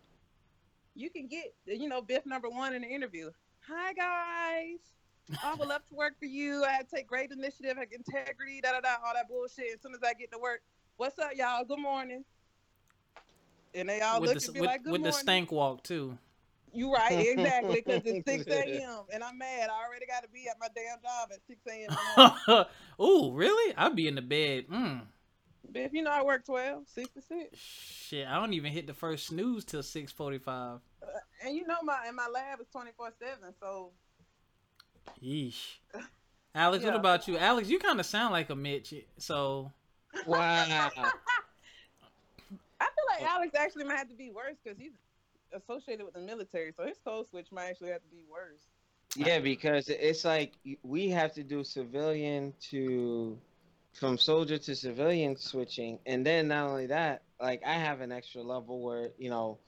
you 0.95 1.09
can 1.09 1.29
get 1.29 1.55
you 1.67 1.89
know 1.89 2.03
Biff 2.03 2.27
number 2.27 2.49
one 2.49 2.75
in 2.75 2.83
the 2.83 2.89
interview. 2.89 3.31
Hi 3.69 3.93
guys, 3.93 4.79
I 5.43 5.55
would 5.55 5.69
love 5.69 5.87
to 5.89 5.95
work 5.95 6.19
for 6.19 6.27
you. 6.27 6.65
I 6.65 6.81
take 6.93 7.07
great 7.07 7.31
initiative, 7.31 7.77
like 7.77 7.93
integrity, 7.93 8.61
da 8.61 8.73
da 8.73 8.81
da, 8.81 8.89
all 9.07 9.15
that 9.15 9.29
bullshit. 9.29 9.75
As 9.75 9.81
soon 9.81 9.95
as 9.95 10.01
I 10.05 10.15
get 10.15 10.33
to 10.33 10.39
work, 10.39 10.63
what's 10.97 11.19
up, 11.19 11.31
y'all? 11.37 11.65
Good 11.65 11.79
morning. 11.79 12.25
And 13.75 13.89
they 13.89 14.01
all 14.01 14.21
with 14.21 14.35
look 14.35 14.41
the, 14.41 14.47
and 14.47 14.55
be 14.55 14.61
with, 14.61 14.69
like, 14.69 14.83
"Good 14.83 14.93
with 14.93 15.03
the 15.05 15.13
stank 15.13 15.53
walk 15.53 15.83
too. 15.85 16.19
You 16.75 16.93
right, 16.93 17.13
exactly, 17.13 17.83
because 17.85 18.03
it's 18.05 18.25
six 18.29 18.47
a.m. 18.47 19.03
and 19.13 19.23
I'm 19.23 19.37
mad. 19.37 19.69
I 19.71 19.87
already 19.87 20.07
got 20.07 20.23
to 20.23 20.29
be 20.29 20.47
at 20.49 20.57
my 20.59 20.69
damn 20.75 21.01
job 21.03 21.31
at 21.33 21.41
six 21.47 21.61
a.m. 21.69 21.91
in 21.91 21.97
the 22.17 22.41
morning. 22.47 22.67
Ooh, 23.01 23.37
really? 23.37 23.75
I'd 23.77 23.95
be 23.95 24.09
in 24.09 24.15
the 24.15 24.23
bed. 24.23 24.67
Mm. 24.69 25.03
Biff, 25.71 25.93
you 25.93 26.03
know 26.03 26.11
I 26.11 26.23
work 26.23 26.45
12, 26.45 26.85
6 26.87 27.11
to 27.13 27.23
six, 27.23 27.59
Shit, 27.59 28.27
I 28.27 28.35
don't 28.35 28.53
even 28.53 28.73
hit 28.73 28.87
the 28.87 28.95
first 28.95 29.29
snooze 29.29 29.65
till 29.65 29.83
six 29.83 30.13
forty-five. 30.13 30.81
Uh, 31.03 31.07
and 31.45 31.57
you 31.57 31.67
know 31.67 31.77
my 31.83 31.99
and 32.07 32.17
my 32.17 32.27
lab 32.27 32.61
is 32.61 32.67
twenty 32.71 32.91
four 32.97 33.11
seven. 33.19 33.55
So 33.61 33.93
Yeesh. 35.23 35.79
Alex, 36.55 36.85
what 36.85 36.95
about 36.95 37.27
you? 37.29 37.39
Alex, 37.39 37.69
you 37.69 37.79
kind 37.79 37.99
of 37.99 38.07
sound 38.07 38.33
like 38.33 38.51
a 38.51 38.57
Mitch. 38.57 38.95
So 39.19 39.73
Wow. 40.27 40.91
I 42.81 42.85
feel 42.85 43.05
like 43.09 43.23
Alex 43.23 43.55
actually 43.55 43.85
might 43.85 43.97
have 43.97 44.09
to 44.09 44.15
be 44.15 44.31
worse 44.31 44.57
because 44.63 44.79
he's 44.79 44.93
associated 45.53 46.05
with 46.05 46.15
the 46.15 46.21
military, 46.21 46.73
so 46.73 46.87
his 46.87 46.99
code 46.99 47.27
switch 47.29 47.53
might 47.53 47.67
actually 47.67 47.91
have 47.91 48.03
to 48.03 48.09
be 48.09 48.23
worse. 48.23 48.69
Yeah, 49.17 49.41
because 49.41 49.89
it's 49.89 50.25
like 50.25 50.53
we 50.83 51.09
have 51.11 51.33
to 51.35 51.43
do 51.43 51.65
civilian 51.65 52.55
to 52.71 53.39
from 53.95 54.19
soldier 54.19 54.59
to 54.59 54.75
civilian 54.75 55.37
switching, 55.37 55.99
and 56.07 56.25
then 56.27 56.49
not 56.49 56.69
only 56.69 56.87
that, 56.87 57.23
like 57.41 57.63
I 57.65 57.75
have 57.75 58.01
an 58.01 58.13
extra 58.13 58.43
level 58.43 58.83
where 58.83 59.11
you 59.19 59.31
know, 59.31 59.59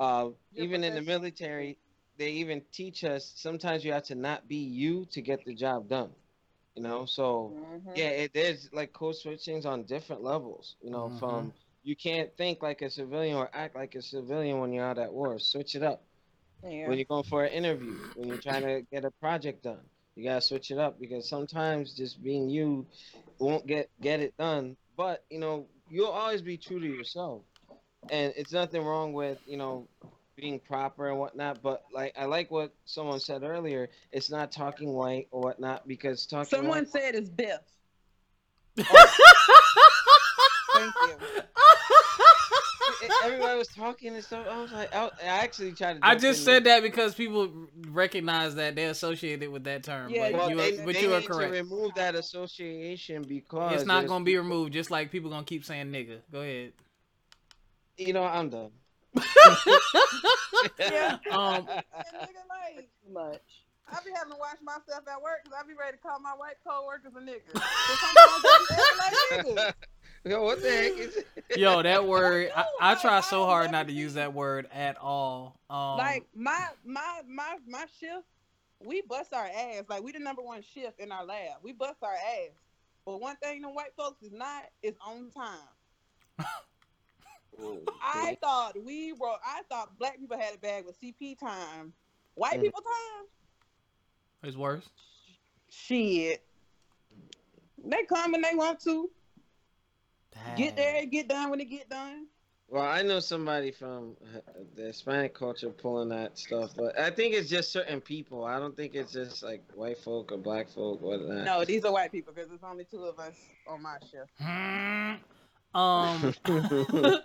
uh, 0.00 0.30
Your 0.52 0.66
even 0.66 0.84
in 0.84 0.94
the 0.94 1.02
military, 1.02 1.78
they 2.16 2.32
even 2.32 2.62
teach 2.72 3.04
us 3.04 3.32
sometimes 3.36 3.84
you 3.84 3.92
have 3.92 4.04
to 4.04 4.14
not 4.14 4.48
be 4.48 4.56
you 4.56 5.06
to 5.06 5.20
get 5.22 5.44
the 5.44 5.54
job 5.54 5.88
done. 5.88 6.10
You 6.74 6.82
know, 6.82 7.04
so 7.06 7.54
Mhm. 7.54 7.88
yeah, 7.94 8.08
it, 8.10 8.32
there's 8.34 8.72
like 8.72 8.92
code 8.92 9.14
switchings 9.16 9.64
on 9.66 9.84
different 9.84 10.22
levels. 10.22 10.76
You 10.82 10.90
know, 10.90 11.08
Mhm. 11.08 11.10
from 11.10 11.54
you 11.82 11.96
can't 11.96 12.34
think 12.36 12.62
like 12.62 12.82
a 12.82 12.90
civilian 12.90 13.36
or 13.36 13.50
act 13.54 13.74
like 13.74 13.94
a 13.94 14.02
civilian 14.02 14.60
when 14.60 14.72
you're 14.72 14.84
out 14.84 14.98
at 14.98 15.12
war. 15.12 15.38
Switch 15.38 15.74
it 15.74 15.82
up 15.82 16.02
Yeah. 16.62 16.88
when 16.88 16.98
you're 16.98 17.06
going 17.06 17.24
for 17.24 17.44
an 17.44 17.52
interview, 17.52 17.94
when 18.16 18.28
you're 18.28 18.38
trying 18.38 18.62
to 18.62 18.82
get 18.92 19.04
a 19.04 19.10
project 19.12 19.62
done. 19.64 19.80
You 20.16 20.24
gotta 20.24 20.40
switch 20.42 20.70
it 20.70 20.78
up 20.78 21.00
because 21.00 21.28
sometimes 21.28 21.94
just 21.94 22.22
being 22.22 22.50
you 22.50 22.86
won't 23.38 23.66
get 23.66 23.88
get 24.02 24.20
it 24.20 24.36
done. 24.36 24.76
But 24.96 25.24
you 25.30 25.38
know, 25.38 25.66
you'll 25.88 26.08
always 26.10 26.42
be 26.42 26.58
true 26.58 26.78
to 26.80 26.86
yourself, 26.86 27.42
and 28.10 28.34
it's 28.36 28.52
nothing 28.52 28.84
wrong 28.84 29.12
with 29.14 29.38
you 29.46 29.56
know 29.56 29.88
being 30.36 30.58
proper 30.60 31.08
and 31.08 31.18
whatnot. 31.18 31.62
But 31.62 31.84
like 31.92 32.12
I 32.18 32.26
like 32.26 32.50
what 32.50 32.74
someone 32.84 33.20
said 33.20 33.42
earlier, 33.44 33.88
it's 34.12 34.30
not 34.30 34.52
talking 34.52 34.92
white 34.92 35.28
or 35.30 35.40
whatnot 35.40 35.88
because 35.88 36.26
talking 36.26 36.44
Someone 36.50 36.80
white. 36.80 36.88
said 36.88 37.14
it's 37.14 37.30
Biff. 37.30 37.60
Oh. 38.92 40.09
Thank 40.80 40.94
you. 41.20 41.42
Everybody 43.24 43.58
was 43.58 43.68
talking 43.68 44.14
and 44.14 44.24
stuff. 44.24 44.46
I 44.50 44.60
was 44.60 44.72
like, 44.72 44.94
I, 44.94 45.06
I 45.22 45.26
actually 45.26 45.72
tried 45.72 45.94
to. 45.94 46.00
I 46.06 46.14
just 46.16 46.40
in 46.40 46.44
said 46.44 46.64
there. 46.64 46.80
that 46.80 46.82
because 46.82 47.14
people 47.14 47.50
recognize 47.88 48.54
that 48.56 48.74
they're 48.76 48.90
associated 48.90 49.50
with 49.50 49.64
that 49.64 49.82
term. 49.84 50.10
Yeah, 50.10 50.30
but 50.30 50.38
Well, 50.38 50.50
you 50.50 50.56
they, 50.56 50.78
are, 50.80 50.84
but 50.84 50.94
they 50.94 51.02
you 51.02 51.14
are 51.14 51.20
need 51.20 51.28
correct. 51.28 51.52
to 51.52 51.58
remove 51.58 51.94
that 51.94 52.14
association 52.14 53.22
because 53.22 53.74
It's 53.74 53.84
not 53.86 54.06
gonna 54.06 54.24
be 54.24 54.36
removed, 54.36 54.72
just 54.72 54.90
like 54.90 55.10
people 55.10 55.30
gonna 55.30 55.44
keep 55.44 55.64
saying 55.64 55.86
nigga. 55.90 56.18
Go 56.32 56.40
ahead. 56.40 56.72
You 57.96 58.12
know, 58.12 58.24
I'm 58.24 58.48
done. 58.50 58.70
Yeah. 60.78 61.16
Um, 61.30 61.54
And 61.56 61.66
nigga, 62.20 62.44
like, 62.48 62.88
too 63.06 63.12
much. 63.12 63.40
I 63.90 63.98
be 64.04 64.10
having 64.14 64.32
to 64.32 64.38
watch 64.38 64.58
myself 64.62 65.04
at 65.08 65.20
work 65.22 65.40
because 65.42 65.58
I 65.58 65.62
be 65.66 65.72
ready 65.74 65.96
to 65.96 66.02
call 66.02 66.20
my 66.20 66.32
white 66.32 66.56
coworkers 66.66 67.14
a 67.16 67.20
nigga. 67.20 67.54
So 70.26 70.30
sometimes 70.30 70.32
I 70.32 70.32
be 70.32 70.32
acting 70.32 70.32
like 70.32 70.32
niggas. 70.32 70.32
Yo, 70.32 70.42
what 70.42 70.62
the 70.62 70.70
heck 70.70 70.98
is 70.98 71.16
it? 71.16 71.26
Yo, 71.56 71.82
that 71.82 72.06
word, 72.06 72.50
I, 72.54 72.64
I 72.80 72.94
try 72.96 73.20
so 73.20 73.44
hard 73.46 73.70
not 73.72 73.86
to 73.88 73.92
use 73.92 74.14
that 74.14 74.34
word 74.34 74.68
at 74.72 74.96
all. 74.98 75.58
Um, 75.68 75.96
like 75.98 76.26
my 76.34 76.66
my 76.84 77.20
my 77.28 77.56
my 77.66 77.86
shift, 78.00 78.26
we 78.84 79.02
bust 79.02 79.32
our 79.32 79.46
ass. 79.46 79.84
Like 79.88 80.02
we 80.02 80.12
the 80.12 80.18
number 80.18 80.42
one 80.42 80.62
shift 80.62 81.00
in 81.00 81.10
our 81.12 81.24
lab. 81.24 81.58
We 81.62 81.72
bust 81.72 81.98
our 82.02 82.12
ass. 82.14 82.50
But 83.06 83.20
one 83.20 83.36
thing 83.36 83.62
the 83.62 83.68
white 83.70 83.94
folks 83.96 84.22
is 84.22 84.32
not 84.32 84.64
is 84.82 84.94
on 85.04 85.30
time. 85.30 85.58
I 88.02 88.36
thought 88.40 88.74
we 88.84 89.12
were. 89.12 89.28
I 89.44 89.62
thought 89.68 89.98
black 89.98 90.18
people 90.18 90.38
had 90.38 90.54
it 90.54 90.60
bad 90.62 90.84
with 90.86 91.00
CP 91.00 91.38
time. 91.38 91.92
White 92.34 92.58
Mm. 92.58 92.62
people 92.62 92.80
time, 92.80 93.26
it's 94.44 94.56
worse. 94.56 94.88
shit. 95.68 96.42
They 97.84 98.04
come 98.04 98.32
when 98.32 98.42
they 98.42 98.54
want 98.54 98.80
to. 98.84 99.10
Get 100.56 100.76
Dang. 100.76 100.94
there, 100.94 101.06
get 101.06 101.28
done 101.28 101.50
when 101.50 101.60
it 101.60 101.70
get 101.70 101.88
done. 101.88 102.26
Well, 102.68 102.84
I 102.84 103.02
know 103.02 103.18
somebody 103.18 103.72
from 103.72 104.16
uh, 104.22 104.40
the 104.76 104.82
Hispanic 104.82 105.34
culture 105.34 105.70
pulling 105.70 106.08
that 106.10 106.38
stuff, 106.38 106.70
but 106.76 106.96
I 106.96 107.10
think 107.10 107.34
it's 107.34 107.50
just 107.50 107.72
certain 107.72 108.00
people. 108.00 108.44
I 108.44 108.60
don't 108.60 108.76
think 108.76 108.94
it's 108.94 109.12
just 109.12 109.42
like 109.42 109.64
white 109.74 109.98
folk 109.98 110.30
or 110.30 110.38
black 110.38 110.68
folk, 110.68 111.02
whatnot. 111.02 111.44
No, 111.44 111.64
these 111.64 111.84
are 111.84 111.92
white 111.92 112.12
people 112.12 112.32
because 112.32 112.48
there's 112.48 112.62
only 112.62 112.84
two 112.84 113.02
of 113.02 113.18
us 113.18 113.34
on 113.66 113.82
my 113.82 113.96
shift. 114.08 114.30
Hmm. 114.38 115.14
Um. 115.76 116.34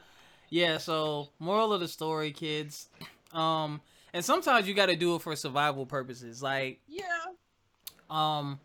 yeah. 0.49 0.79
So, 0.79 1.29
moral 1.37 1.73
of 1.73 1.79
the 1.79 1.87
story, 1.87 2.31
kids. 2.31 2.89
Um, 3.31 3.81
and 4.13 4.25
sometimes 4.25 4.67
you 4.67 4.73
got 4.73 4.87
to 4.87 4.95
do 4.95 5.15
it 5.15 5.21
for 5.21 5.35
survival 5.35 5.85
purposes. 5.85 6.41
Like, 6.41 6.79
Yeah, 6.87 7.03
um, 8.09 8.59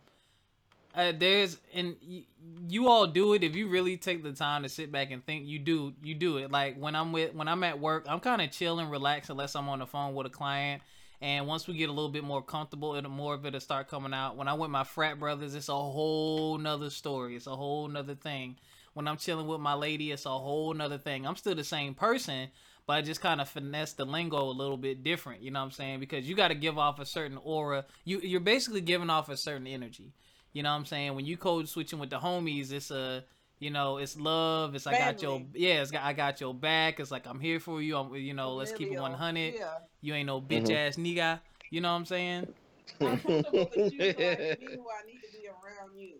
Uh, 0.95 1.13
there's 1.17 1.59
and 1.73 1.97
y- 2.07 2.25
you 2.69 2.89
all 2.89 3.07
do 3.07 3.35
it 3.35 3.45
if 3.45 3.55
you 3.55 3.69
really 3.69 3.97
take 3.97 4.23
the 4.23 4.33
time 4.33 4.63
to 4.65 4.69
sit 4.69 4.91
back 4.91 5.11
and 5.11 5.25
think. 5.25 5.47
You 5.47 5.59
do 5.59 5.93
you 6.03 6.15
do 6.15 6.39
it. 6.39 6.51
Like 6.51 6.77
when 6.77 6.97
I'm 6.97 7.13
with 7.13 7.35
when 7.35 7.49
I'm 7.49 7.63
at 7.63 7.79
work, 7.79 8.07
I'm 8.09 8.21
kind 8.21 8.43
of 8.43 8.51
chill 8.51 8.79
and 8.81 8.93
unless 8.93 9.55
I'm 9.55 9.69
on 9.69 9.79
the 9.79 9.87
phone 9.87 10.15
with 10.15 10.27
a 10.27 10.31
client. 10.31 10.83
And 11.23 11.47
once 11.47 11.69
we 11.69 11.75
get 11.75 11.91
a 11.91 11.93
little 11.93 12.09
bit 12.11 12.25
more 12.25 12.43
comfortable, 12.43 12.95
it'll 12.95 13.11
more 13.11 13.35
of 13.35 13.45
it'll 13.45 13.61
start 13.61 13.89
coming 13.89 14.15
out. 14.15 14.37
When 14.37 14.49
I'm 14.49 14.59
with 14.59 14.71
my 14.71 14.85
frat 14.85 15.19
brothers, 15.21 15.55
it's 15.55 15.69
a 15.69 15.75
whole 15.75 16.57
nother 16.57 16.89
story. 16.89 17.37
It's 17.37 17.47
a 17.47 17.55
whole 17.55 17.89
nother 17.89 18.15
thing. 18.15 18.57
When 18.95 19.07
I'm 19.07 19.19
chilling 19.19 19.47
with 19.47 19.61
my 19.61 19.75
lady, 19.75 20.11
it's 20.13 20.25
a 20.27 20.31
whole 20.31 20.73
nother 20.73 20.99
thing. 20.99 21.27
I'm 21.27 21.37
still 21.37 21.55
the 21.55 21.63
same 21.63 21.95
person, 21.95 22.49
but 22.87 22.95
I 22.95 23.03
just 23.03 23.21
kind 23.21 23.41
of 23.41 23.49
finesse 23.49 23.93
the 23.93 24.07
lingo 24.07 24.41
a 24.43 24.51
little 24.51 24.79
bit 24.79 25.05
different. 25.05 25.43
You 25.43 25.51
know 25.51 25.61
what 25.61 25.67
I'm 25.67 25.71
saying? 25.73 26.01
Because 26.01 26.27
you 26.29 26.35
got 26.35 26.49
to 26.49 26.55
give 26.55 26.79
off 26.79 26.99
a 26.99 27.07
certain 27.07 27.39
aura. 27.45 27.85
You 28.05 28.21
you're 28.21 28.41
basically 28.41 28.81
giving 28.81 29.11
off 29.11 29.29
a 29.29 29.37
certain 29.37 29.67
energy. 29.67 30.15
You 30.53 30.63
know 30.63 30.71
what 30.71 30.77
I'm 30.77 30.85
saying? 30.87 31.15
When 31.15 31.25
you 31.25 31.37
code 31.37 31.69
switching 31.69 31.99
with 31.99 32.11
the 32.11 32.19
homies, 32.19 32.73
it's 32.73 32.91
a 32.91 33.25
you 33.61 33.71
know, 33.71 33.99
it's 33.99 34.19
love. 34.19 34.75
It's 34.75 34.87
I 34.87 34.97
got 34.99 35.21
your 35.23 35.43
yeah. 35.55 35.83
It's 35.83 35.91
got, 35.91 36.03
I 36.03 36.13
got 36.13 36.41
your 36.41 36.55
back. 36.55 36.99
It's 36.99 37.11
like 37.11 37.27
I'm 37.27 37.39
here 37.39 37.61
for 37.61 37.83
you. 37.83 37.97
I'm 37.97 38.15
you 38.15 38.35
know. 38.35 38.55
Let's 38.55 38.73
keep 38.73 38.91
it 38.91 38.99
100. 38.99 39.55
Yeah. 39.55 39.69
You 40.01 40.15
ain't 40.15 40.27
no 40.27 40.41
bitch 40.41 40.69
Mhm. 40.69 40.89
ass 40.89 40.97
nigga. 40.97 41.41
You 41.71 41.81
know 41.83 41.91
what 41.93 41.99
I'm 41.99 42.07
saying? 42.07 42.55
I'm 43.01 43.19
comfortable 43.21 43.71
with 43.77 43.93
you, 43.93 44.01
so 44.01 44.09
I 44.09 44.57
be 44.59 44.67
who 44.75 44.87
I 44.89 45.07
need 45.07 45.21
to 45.21 45.39
be 45.39 45.47
around 45.49 45.97
you. 45.97 46.15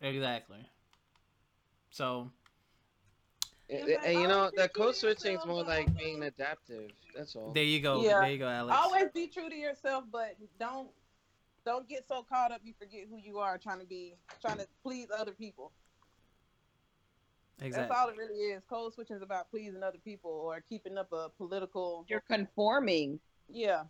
Exactly. 0.00 0.64
So 1.90 2.30
And, 3.68 3.88
It's 3.88 4.04
and 4.04 4.14
you 4.14 4.26
know, 4.28 4.38
always 4.38 4.50
be 4.52 4.56
the 4.62 4.68
true 4.68 4.84
code 4.84 4.96
switching 4.96 5.36
is 5.38 5.44
more 5.46 5.62
like 5.64 5.94
being 5.98 6.22
adaptive. 6.22 6.90
That's 7.16 7.36
all. 7.36 7.52
there 7.52 7.64
you 7.64 7.80
go. 7.80 8.00
Yeah. 8.02 8.20
There 8.20 8.30
you 8.30 8.38
go, 8.38 8.48
Alex. 8.48 8.78
Always 8.80 9.10
be 9.12 9.26
true 9.26 9.48
to 9.50 9.54
yourself, 9.56 10.04
but 10.10 10.36
don't 10.58 10.88
don't 11.64 11.88
get 11.88 12.06
so 12.08 12.22
caught 12.22 12.52
up 12.52 12.60
you 12.64 12.72
forget 12.78 13.06
who 13.10 13.16
you 13.16 13.38
are 13.38 13.58
trying 13.58 13.80
to 13.80 13.86
be 13.86 14.14
trying 14.40 14.58
to 14.58 14.66
please 14.82 15.08
other 15.16 15.32
people. 15.32 15.72
Exactly. 17.62 17.88
That's 17.88 18.00
all 18.00 18.08
it 18.08 18.16
really 18.16 18.38
is. 18.38 18.62
Code 18.68 18.94
switching 18.94 19.16
is 19.16 19.22
about 19.22 19.50
pleasing 19.50 19.82
other 19.82 19.98
people 20.02 20.30
or 20.30 20.62
keeping 20.66 20.96
up 20.96 21.12
a 21.12 21.28
political 21.36 22.06
You're 22.08 22.22
conforming. 22.22 23.20
yeah, 23.50 23.82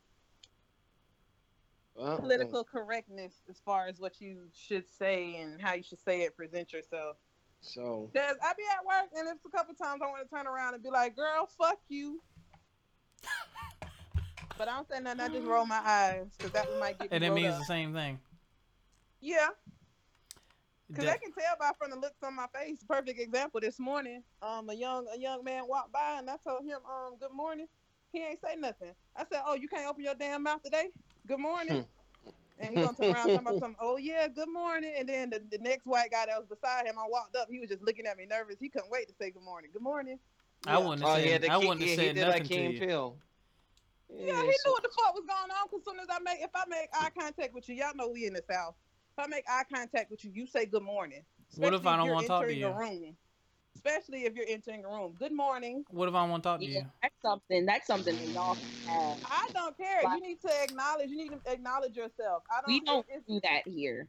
Well, 1.95 2.19
political 2.19 2.65
correctness 2.65 3.43
as 3.49 3.61
far 3.65 3.87
as 3.87 4.01
what 4.01 4.21
you 4.21 4.49
should 4.53 4.89
say 4.89 5.37
and 5.37 5.61
how 5.63 5.75
you 5.75 5.85
should 5.85 6.01
say 6.01 6.23
it, 6.23 6.37
present 6.37 6.73
yourself. 6.73 7.17
So 7.61 8.11
Cause 8.13 8.37
I 8.43 8.53
be 8.57 8.65
at 8.73 8.85
work 8.85 9.11
and 9.15 9.29
it's 9.29 9.45
a 9.47 9.51
couple 9.57 9.75
times 9.75 10.01
I 10.03 10.07
want 10.07 10.29
to 10.29 10.35
turn 10.35 10.47
around 10.49 10.75
and 10.75 10.83
be 10.83 10.91
like, 10.91 11.15
"Girl, 11.15 11.49
fuck 11.59 11.79
you." 11.89 12.23
But 14.61 14.69
I 14.69 14.75
don't 14.75 14.89
say 14.91 15.01
nothing. 15.01 15.21
I 15.21 15.29
just 15.29 15.47
roll 15.47 15.65
my 15.65 15.81
eyes 15.83 16.27
because 16.37 16.53
that 16.53 16.67
might 16.79 16.99
get 16.99 17.11
me 17.11 17.17
and 17.17 17.25
it 17.25 17.33
means 17.33 17.55
up. 17.55 17.61
the 17.61 17.65
same 17.65 17.95
thing. 17.95 18.19
Yeah, 19.23 19.49
because 20.87 21.07
De- 21.07 21.11
I 21.11 21.17
can 21.17 21.33
tell 21.33 21.57
by 21.59 21.71
from 21.79 21.93
the 21.93 21.97
looks 21.97 22.23
on 22.23 22.37
my 22.37 22.45
face. 22.55 22.77
Perfect 22.87 23.19
example. 23.19 23.59
This 23.63 23.79
morning, 23.79 24.23
um, 24.43 24.69
a 24.69 24.75
young 24.75 25.07
a 25.15 25.19
young 25.19 25.43
man 25.45 25.63
walked 25.67 25.95
by 25.95 26.17
and 26.19 26.29
I 26.29 26.37
told 26.47 26.67
him, 26.67 26.77
um, 26.87 27.15
good 27.19 27.33
morning. 27.33 27.69
He 28.13 28.19
ain't 28.19 28.39
say 28.45 28.55
nothing. 28.55 28.93
I 29.17 29.25
said, 29.33 29.41
oh, 29.47 29.55
you 29.55 29.67
can't 29.67 29.89
open 29.89 30.05
your 30.05 30.15
damn 30.15 30.43
mouth 30.43 30.63
today. 30.63 30.91
Good 31.27 31.41
morning. 31.41 31.87
and 32.59 32.75
he 32.77 32.83
gonna 32.83 32.95
turn 32.95 33.15
around 33.15 33.31
and 33.31 33.39
talk 33.39 33.41
about 33.41 33.61
something. 33.61 33.77
Oh 33.81 33.97
yeah, 33.97 34.29
good 34.29 34.51
morning. 34.53 34.93
And 34.99 35.09
then 35.09 35.31
the, 35.31 35.41
the 35.51 35.57
next 35.57 35.87
white 35.87 36.11
guy 36.11 36.27
that 36.27 36.39
was 36.39 36.47
beside 36.51 36.85
him, 36.85 36.97
I 36.99 37.09
walked 37.09 37.35
up. 37.35 37.49
He 37.51 37.61
was 37.61 37.71
just 37.71 37.81
looking 37.83 38.05
at 38.05 38.19
me 38.19 38.27
nervous. 38.27 38.57
He 38.61 38.69
couldn't 38.69 38.91
wait 38.91 39.09
to 39.09 39.15
say 39.19 39.31
good 39.31 39.43
morning. 39.43 39.71
Good 39.73 39.81
morning. 39.81 40.19
I 40.67 40.77
wouldn't 40.77 41.01
have 41.01 41.13
oh 41.13 41.17
said. 41.17 41.27
yeah, 41.27 41.39
the 41.39 41.51
I 41.51 41.59
key, 41.59 41.67
wouldn't 41.67 41.81
have 41.81 41.89
yeah, 41.89 41.97
he 41.97 42.09
said 42.09 42.15
did 42.15 42.21
nothing 42.27 42.33
like 42.43 42.43
to 42.43 42.49
Key 42.55 42.73
you. 42.75 42.79
Peele. 42.79 43.17
Yeah, 44.19 44.43
he 44.43 44.49
knew 44.49 44.73
what 44.73 44.83
the 44.83 44.91
fuck 44.91 45.15
was 45.15 45.25
going 45.27 45.51
on. 45.51 45.69
Cause 45.71 45.83
soon 45.87 45.99
as 46.01 46.07
I 46.11 46.19
make, 46.21 46.41
if 46.41 46.51
I 46.55 46.65
make 46.69 46.89
eye 46.95 47.11
contact 47.19 47.55
with 47.55 47.69
you, 47.69 47.77
y'all 47.77 47.95
know 47.95 48.09
we 48.09 48.27
in 48.27 48.35
the 48.35 48.43
south. 48.51 48.75
If 49.17 49.25
I 49.25 49.29
make 49.29 49.45
eye 49.49 49.63
contact 49.73 50.11
with 50.11 50.25
you, 50.25 50.31
you 50.35 50.47
say 50.47 50.67
good 50.67 50.83
morning. 50.83 51.23
What 51.57 51.75
if 51.75 51.87
I 51.87 51.97
don't 51.97 52.07
you're 52.07 52.15
wanna 52.15 52.27
talk 52.27 52.43
to 52.43 52.47
entering 52.49 52.61
you? 52.61 52.69
A 52.69 52.77
room. 52.79 53.17
Especially 53.77 54.25
if 54.25 54.35
you're 54.35 54.47
entering 54.49 54.85
a 54.85 54.89
room. 54.89 55.15
Good 55.19 55.33
morning. 55.33 55.85
What 55.91 56.09
if 56.09 56.15
I 56.15 56.27
want 56.29 56.43
to 56.43 56.49
talk 56.49 56.61
to 56.61 56.67
Yeah, 56.67 56.81
you? 56.81 56.87
that's 57.03 57.15
something. 57.23 57.67
That's 57.67 57.87
something 57.87 58.17
that 58.17 58.29
y'all 58.29 58.55
have. 58.55 59.19
I 59.25 59.49
don't 59.55 59.77
care. 59.77 60.03
Right. 60.05 60.21
You 60.21 60.29
need 60.29 60.41
to 60.43 60.51
acknowledge. 60.65 61.09
You 61.11 61.17
need 61.17 61.31
to 61.31 61.53
acknowledge 61.53 61.97
yourself. 61.97 62.43
I 62.51 62.61
don't. 62.63 62.69
We 62.69 62.81
don't 62.81 63.07
do 63.29 63.41
that 63.45 63.63
here. 63.67 64.09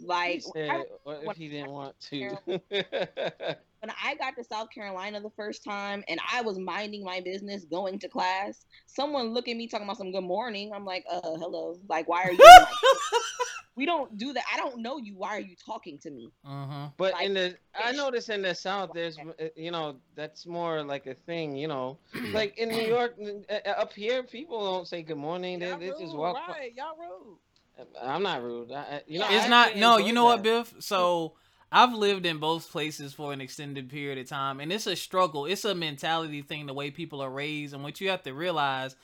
He 0.00 0.06
Like 0.06 0.42
said, 0.54 0.70
I- 0.70 0.84
what 1.04 1.22
if 1.24 1.36
he 1.36 1.48
didn't 1.48 1.70
want 1.70 1.98
to? 2.10 2.38
when 2.68 3.90
I 4.02 4.14
got 4.16 4.36
to 4.36 4.44
South 4.44 4.70
Carolina 4.70 5.20
the 5.20 5.30
first 5.30 5.64
time 5.64 6.04
and 6.08 6.20
I 6.32 6.42
was 6.42 6.58
minding 6.58 7.04
my 7.04 7.20
business 7.20 7.64
going 7.64 7.98
to 8.00 8.08
class, 8.08 8.64
someone 8.86 9.32
look 9.34 9.48
at 9.48 9.56
me 9.56 9.68
talking 9.68 9.86
about 9.86 9.96
some 9.98 10.12
good 10.12 10.24
morning. 10.24 10.72
I'm 10.74 10.84
like, 10.84 11.04
uh, 11.10 11.20
hello. 11.22 11.76
Like, 11.88 12.08
why 12.08 12.24
are 12.24 12.32
you? 12.32 12.38
like, 12.38 12.68
we 13.76 13.86
don't 13.86 14.16
do 14.18 14.32
that. 14.34 14.44
I 14.52 14.58
don't 14.58 14.82
know 14.82 14.98
you. 14.98 15.16
Why 15.16 15.30
are 15.30 15.40
you 15.40 15.56
talking 15.64 15.98
to 16.00 16.10
me? 16.10 16.30
Mm-hmm. 16.46 16.86
But 16.98 17.14
Like, 17.14 17.26
in 17.26 17.34
the, 17.34 17.56
I 17.74 17.88
fish. 17.88 17.96
notice 17.96 18.28
in 18.28 18.42
the 18.42 18.54
South, 18.54 18.90
there's, 18.94 19.18
uh, 19.18 19.44
you 19.56 19.70
know, 19.70 19.96
that's 20.14 20.46
more 20.46 20.82
like 20.82 21.06
a 21.06 21.14
thing, 21.14 21.56
you 21.56 21.68
know, 21.68 21.98
like 22.32 22.58
in 22.58 22.68
New 22.68 22.82
York, 22.86 23.16
uh, 23.48 23.54
uh, 23.64 23.68
up 23.70 23.92
here, 23.94 24.22
people 24.22 24.62
don't 24.62 24.86
say 24.88 25.02
good 25.02 25.16
morning. 25.16 25.58
They, 25.58 25.68
Y'all 25.70 25.78
they 25.78 25.88
just 25.88 26.00
rude, 26.02 26.16
walk. 26.16 26.48
Right, 26.48 26.74
y'all 26.76 26.96
rude. 26.98 27.38
I'm 28.02 28.22
not 28.22 28.42
rude. 28.42 28.72
I, 28.72 29.02
you 29.06 29.18
know, 29.18 29.26
it's 29.30 29.46
I 29.46 29.48
not. 29.48 29.76
No, 29.76 29.98
you 29.98 30.12
know 30.12 30.24
what. 30.24 30.42
Biff? 30.42 30.74
So 30.80 31.34
I've 31.72 31.94
lived 31.94 32.26
in 32.26 32.38
both 32.38 32.70
places 32.70 33.12
for 33.12 33.32
an 33.32 33.40
extended 33.40 33.88
period 33.88 34.18
of 34.18 34.28
time, 34.28 34.60
and 34.60 34.72
it's 34.72 34.86
a 34.86 34.96
struggle. 34.96 35.46
It's 35.46 35.64
a 35.64 35.74
mentality 35.74 36.42
thing, 36.42 36.66
the 36.66 36.74
way 36.74 36.90
people 36.90 37.20
are 37.20 37.30
raised, 37.30 37.74
and 37.74 37.82
what 37.82 38.00
you 38.00 38.10
have 38.10 38.22
to 38.24 38.34
realize. 38.34 38.96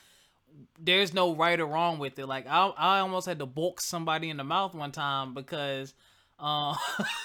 There's 0.78 1.12
no 1.12 1.34
right 1.34 1.60
or 1.60 1.66
wrong 1.66 1.98
with 1.98 2.18
it. 2.18 2.26
Like 2.26 2.46
I, 2.48 2.68
I 2.68 2.98
almost 3.00 3.26
had 3.26 3.38
to 3.40 3.46
bulk 3.46 3.80
somebody 3.80 4.30
in 4.30 4.36
the 4.38 4.44
mouth 4.44 4.74
one 4.74 4.90
time 4.90 5.34
because, 5.34 5.92
uh, 6.40 6.74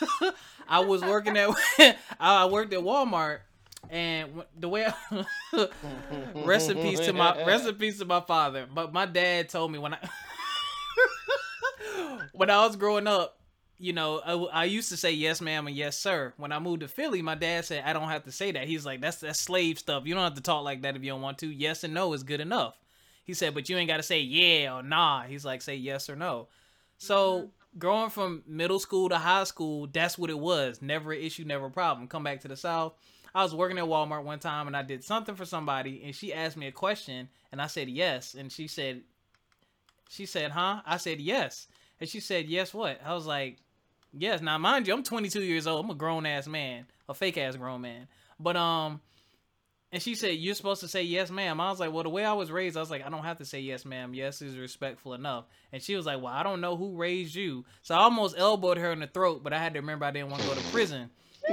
I 0.68 0.80
was 0.80 1.02
working 1.02 1.38
at, 1.38 1.50
I 2.20 2.46
worked 2.46 2.74
at 2.74 2.82
Walmart, 2.82 3.40
and 3.90 4.44
the 4.60 4.70
way, 4.70 4.86
I, 4.86 5.68
rest 6.36 6.70
in 6.70 6.78
peace 6.78 7.00
to 7.02 7.14
my, 7.14 7.34
peace 7.80 8.00
to 8.00 8.06
my 8.06 8.22
father. 8.22 8.68
But 8.72 8.94
my 8.94 9.06
dad 9.06 9.50
told 9.50 9.72
me 9.72 9.80
when 9.80 9.94
I, 9.94 10.00
when 12.34 12.50
I 12.50 12.66
was 12.66 12.76
growing 12.76 13.08
up, 13.08 13.38
you 13.78 13.94
know, 13.94 14.22
I, 14.24 14.62
I 14.62 14.64
used 14.66 14.90
to 14.90 14.98
say 14.98 15.12
yes, 15.12 15.42
ma'am, 15.42 15.66
and 15.66 15.76
yes, 15.76 15.98
sir. 15.98 16.34
When 16.38 16.52
I 16.52 16.60
moved 16.60 16.82
to 16.82 16.88
Philly, 16.88 17.22
my 17.22 17.36
dad 17.36 17.66
said 17.66 17.84
I 17.86 17.94
don't 17.94 18.10
have 18.10 18.26
to 18.26 18.32
say 18.32 18.52
that. 18.52 18.68
He's 18.68 18.86
like, 18.86 19.02
that's 19.02 19.18
that's 19.18 19.40
slave 19.40 19.80
stuff. 19.80 20.06
You 20.06 20.14
don't 20.14 20.24
have 20.24 20.36
to 20.36 20.42
talk 20.42 20.64
like 20.64 20.84
that 20.84 20.96
if 20.96 21.04
you 21.04 21.12
don't 21.12 21.22
want 21.22 21.40
to. 21.40 21.48
Yes 21.48 21.84
and 21.84 21.94
no 21.94 22.14
is 22.14 22.24
good 22.24 22.42
enough. 22.42 22.78
He 23.24 23.34
said, 23.34 23.54
but 23.54 23.70
you 23.70 23.78
ain't 23.78 23.88
got 23.88 23.98
to 23.98 24.04
say 24.04 24.20
yeah 24.22 24.76
or 24.76 24.84
nah. 24.84 25.24
He's 25.24 25.46
like, 25.46 25.62
say 25.62 25.76
yes 25.76 26.10
or 26.10 26.16
no. 26.16 26.48
So 26.98 27.38
mm-hmm. 27.38 27.80
growing 27.80 28.10
from 28.12 28.44
middle 28.46 28.80
school 28.80 29.10
to 29.10 29.18
high 29.18 29.46
school, 29.46 29.88
that's 29.88 30.18
what 30.18 30.30
it 30.30 30.38
was. 30.38 30.82
Never 30.82 31.12
an 31.12 31.22
issue, 31.22 31.44
never 31.44 31.66
a 31.66 31.72
problem. 31.72 32.08
Come 32.08 32.24
back 32.24 32.42
to 32.42 32.48
the 32.48 32.58
south. 32.58 32.94
I 33.34 33.42
was 33.44 33.56
working 33.56 33.78
at 33.78 33.86
Walmart 33.86 34.24
one 34.24 34.40
time 34.40 34.68
and 34.68 34.78
I 34.78 34.84
did 34.84 35.04
something 35.04 35.36
for 35.36 35.46
somebody 35.46 36.04
and 36.06 36.14
she 36.14 36.34
asked 36.34 36.58
me 36.58 36.68
a 36.68 36.72
question 36.72 37.30
and 37.52 37.62
I 37.62 37.68
said 37.68 37.90
yes 37.90 38.36
and 38.36 38.52
she 38.52 38.68
said 38.68 39.02
she 40.10 40.26
said, 40.26 40.52
"Huh?" 40.52 40.82
I 40.86 40.98
said 40.98 41.22
yes. 41.22 41.68
And 42.02 42.10
she 42.10 42.20
said, 42.20 42.48
"Yes 42.48 42.74
what?" 42.74 43.00
I 43.06 43.14
was 43.14 43.26
like, 43.26 43.58
"Yes." 44.12 44.42
Now 44.42 44.58
mind 44.58 44.88
you, 44.88 44.94
I'm 44.94 45.04
22 45.04 45.42
years 45.42 45.68
old. 45.68 45.86
I'm 45.86 45.92
a 45.92 45.96
grown 45.96 46.26
ass 46.26 46.48
man, 46.48 46.88
a 47.08 47.14
fake 47.14 47.38
ass 47.38 47.56
grown 47.56 47.82
man. 47.82 48.08
But 48.40 48.58
um 48.58 49.00
and 49.94 50.02
she 50.02 50.16
said, 50.16 50.38
You're 50.38 50.56
supposed 50.56 50.82
to 50.82 50.88
say 50.88 51.04
yes, 51.04 51.30
ma'am. 51.30 51.60
I 51.60 51.70
was 51.70 51.80
like, 51.80 51.92
Well, 51.92 52.04
the 52.04 52.10
way 52.10 52.24
I 52.24 52.34
was 52.34 52.50
raised, 52.50 52.78
I 52.78 52.80
was 52.80 52.90
like, 52.90 53.06
I 53.06 53.10
don't 53.10 53.24
have 53.24 53.40
to 53.40 53.46
say 53.46 53.60
yes, 53.60 53.84
ma'am. 53.84 54.14
Yes 54.14 54.42
is 54.42 54.58
respectful 54.58 55.14
enough. 55.14 55.46
And 55.74 55.82
she 55.82 55.96
was 55.96 56.06
like, 56.06 56.22
Well, 56.22 56.32
I 56.32 56.44
don't 56.44 56.62
know 56.62 56.78
who 56.78 56.96
raised 56.96 57.36
you. 57.36 57.66
So 57.82 57.96
I 57.96 58.00
almost 58.00 58.38
elbowed 58.38 58.78
her 58.78 58.92
in 58.92 59.00
the 59.02 59.08
throat, 59.08 59.44
but 59.44 59.52
I 59.52 59.60
had 59.60 59.74
to 59.74 59.80
remember 59.82 60.06
I 60.06 60.12
didn't 60.12 60.30
want 60.30 60.44
to 60.44 60.48
go 60.48 60.56
to 60.56 60.62
prison. 60.72 61.10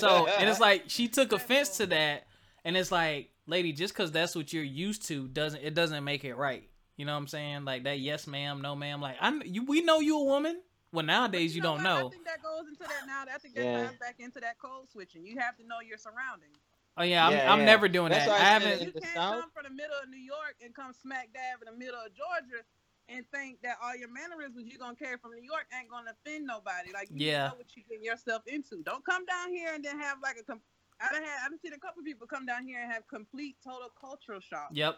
So, 0.00 0.26
and 0.26 0.48
it's 0.50 0.60
like, 0.60 0.84
she 0.88 1.08
took 1.08 1.32
offense 1.32 1.78
to 1.78 1.86
that. 1.86 2.26
And 2.64 2.76
it's 2.76 2.92
like, 2.92 3.30
lady, 3.46 3.72
just 3.72 3.94
because 3.94 4.12
that's 4.12 4.34
what 4.34 4.52
you're 4.52 4.62
used 4.62 5.06
to, 5.08 5.28
doesn't 5.28 5.62
it 5.62 5.72
doesn't 5.74 6.04
make 6.04 6.24
it 6.24 6.34
right. 6.34 6.68
You 6.96 7.04
know 7.04 7.12
what 7.12 7.18
I'm 7.18 7.26
saying? 7.26 7.64
Like 7.64 7.84
that, 7.84 7.98
yes, 8.00 8.26
ma'am, 8.26 8.60
no, 8.62 8.76
ma'am. 8.76 9.00
Like, 9.00 9.16
I, 9.20 9.40
you, 9.44 9.64
we 9.64 9.82
know 9.82 10.00
you 10.00 10.18
a 10.18 10.24
woman. 10.24 10.60
Well, 10.92 11.04
nowadays 11.04 11.56
you, 11.56 11.62
know 11.62 11.74
don't 11.74 11.78
what? 11.78 11.84
know. 11.84 12.06
I 12.06 12.10
think 12.10 12.24
that 12.24 12.40
goes 12.42 12.68
into 12.68 12.84
that 12.84 13.02
now. 13.06 13.24
I 13.26 13.38
think 13.38 13.56
that 13.56 13.64
Yeah. 13.64 13.86
ties 13.88 13.96
back 13.98 14.16
into 14.20 14.38
that 14.40 14.58
code 14.58 14.88
switching. 14.88 15.26
You 15.26 15.40
have 15.40 15.56
to 15.56 15.66
know 15.66 15.80
your 15.80 15.98
surroundings. 15.98 16.58
Oh 16.96 17.02
yeah, 17.02 17.26
I'm, 17.26 17.32
Yeah, 17.32 17.52
I'm 17.52 17.58
yeah. 17.60 17.64
never 17.64 17.88
doing 17.88 18.10
That's 18.10 18.26
that. 18.26 18.40
I 18.40 18.44
I 18.44 18.46
haven't. 18.46 18.80
You 18.86 18.92
can't 18.92 19.14
South? 19.14 19.40
come 19.40 19.50
from 19.50 19.64
the 19.64 19.74
middle 19.74 19.96
of 20.00 20.08
New 20.08 20.22
York 20.22 20.54
and 20.62 20.72
come 20.72 20.92
smack 20.92 21.30
dab 21.34 21.58
in 21.66 21.72
the 21.72 21.76
middle 21.76 21.98
of 21.98 22.14
Georgia 22.14 22.62
and 23.08 23.26
think 23.34 23.60
that 23.62 23.76
all 23.82 23.96
your 23.96 24.08
mannerisms 24.08 24.70
you're 24.70 24.78
gonna 24.78 24.94
carry 24.94 25.18
from 25.18 25.32
New 25.32 25.42
York 25.42 25.66
ain't 25.76 25.90
gonna 25.90 26.14
offend 26.14 26.46
nobody. 26.46 26.92
Like 26.94 27.08
you 27.10 27.26
Yeah. 27.26 27.48
know 27.48 27.54
what 27.58 27.74
you 27.74 27.82
getting 27.90 28.04
yourself 28.04 28.42
into. 28.46 28.84
Don't 28.84 29.04
come 29.04 29.26
down 29.26 29.50
here 29.50 29.74
and 29.74 29.84
then 29.84 29.98
have 29.98 30.18
like 30.22 30.36
a. 30.38 30.44
Com- 30.44 30.62
I 31.00 31.12
done 31.12 31.24
had 31.24 31.44
I 31.44 31.48
done 31.48 31.58
seen 31.58 31.72
a 31.72 31.78
couple 31.78 32.04
people 32.04 32.28
come 32.28 32.46
down 32.46 32.62
here 32.64 32.78
and 32.80 32.92
have 32.92 33.02
complete 33.08 33.56
total 33.64 33.90
cultural 34.00 34.38
shock. 34.38 34.68
Yep. 34.70 34.96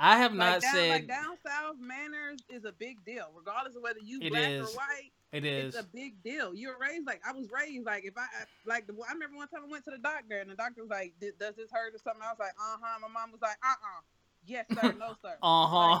I 0.00 0.16
have 0.18 0.32
Like 0.32 0.38
not 0.38 0.60
down, 0.62 0.74
said 0.74 0.88
like 0.90 1.06
down 1.08 1.36
south, 1.46 1.76
manners 1.78 2.38
is 2.48 2.64
a 2.64 2.72
big 2.72 3.04
deal, 3.04 3.26
regardless 3.36 3.76
of 3.76 3.82
whether 3.82 4.00
you 4.00 4.18
It 4.22 4.30
black 4.30 4.48
is. 4.50 4.62
or 4.62 4.72
white. 4.76 5.12
it 5.32 5.44
is. 5.44 5.74
It's 5.74 5.84
a 5.84 5.88
big 5.94 6.22
deal. 6.24 6.54
You're 6.54 6.78
raised 6.78 7.06
like 7.06 7.20
I 7.26 7.32
was 7.32 7.48
raised 7.52 7.84
like 7.84 8.04
if 8.04 8.16
I 8.16 8.22
I- 8.22 8.46
like 8.64 8.86
the 8.86 8.94
I 9.08 9.12
remember 9.12 9.36
one 9.36 9.48
time 9.48 9.60
I 9.66 9.70
went 9.70 9.84
to 9.84 9.90
the 9.90 9.98
doctor 9.98 10.38
and 10.40 10.50
the 10.50 10.54
doctor 10.56 10.80
was 10.82 10.90
like, 10.90 11.12
"Does 11.20 11.54
this 11.54 11.70
hurt 11.70 11.94
or 11.94 11.98
something?" 11.98 12.22
I 12.24 12.30
was 12.32 12.38
like, 12.40 12.54
"Uh 12.58 12.78
huh." 12.80 12.98
My 13.02 13.08
mom 13.08 13.30
was 13.30 13.42
like, 13.42 13.58
"Uh 13.62 13.72
uh." 13.72 14.00
Yes 14.46 14.64
sir, 14.72 14.94
no 14.98 15.14
sir. 15.22 15.36
Uh 15.42 15.68
Like 15.68 16.00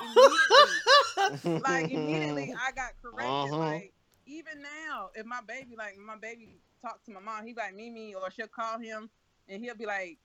immediately, 1.36 1.60
like 1.60 1.90
immediately, 1.90 2.54
I 2.58 2.72
got 2.72 2.92
corrected. 3.02 3.52
Uh-huh. 3.52 3.58
Like 3.58 3.92
even 4.26 4.62
now, 4.62 5.10
if 5.14 5.26
my 5.26 5.40
baby 5.46 5.76
like 5.76 5.98
my 5.98 6.16
baby 6.16 6.56
talks 6.80 7.04
to 7.04 7.12
my 7.12 7.20
mom, 7.20 7.44
he 7.44 7.52
be 7.52 7.60
like 7.60 7.74
Mimi, 7.76 8.14
or 8.14 8.30
she'll 8.30 8.46
call 8.48 8.78
him, 8.78 9.10
and 9.48 9.62
he'll 9.62 9.76
be 9.76 9.84
like, 9.84 10.18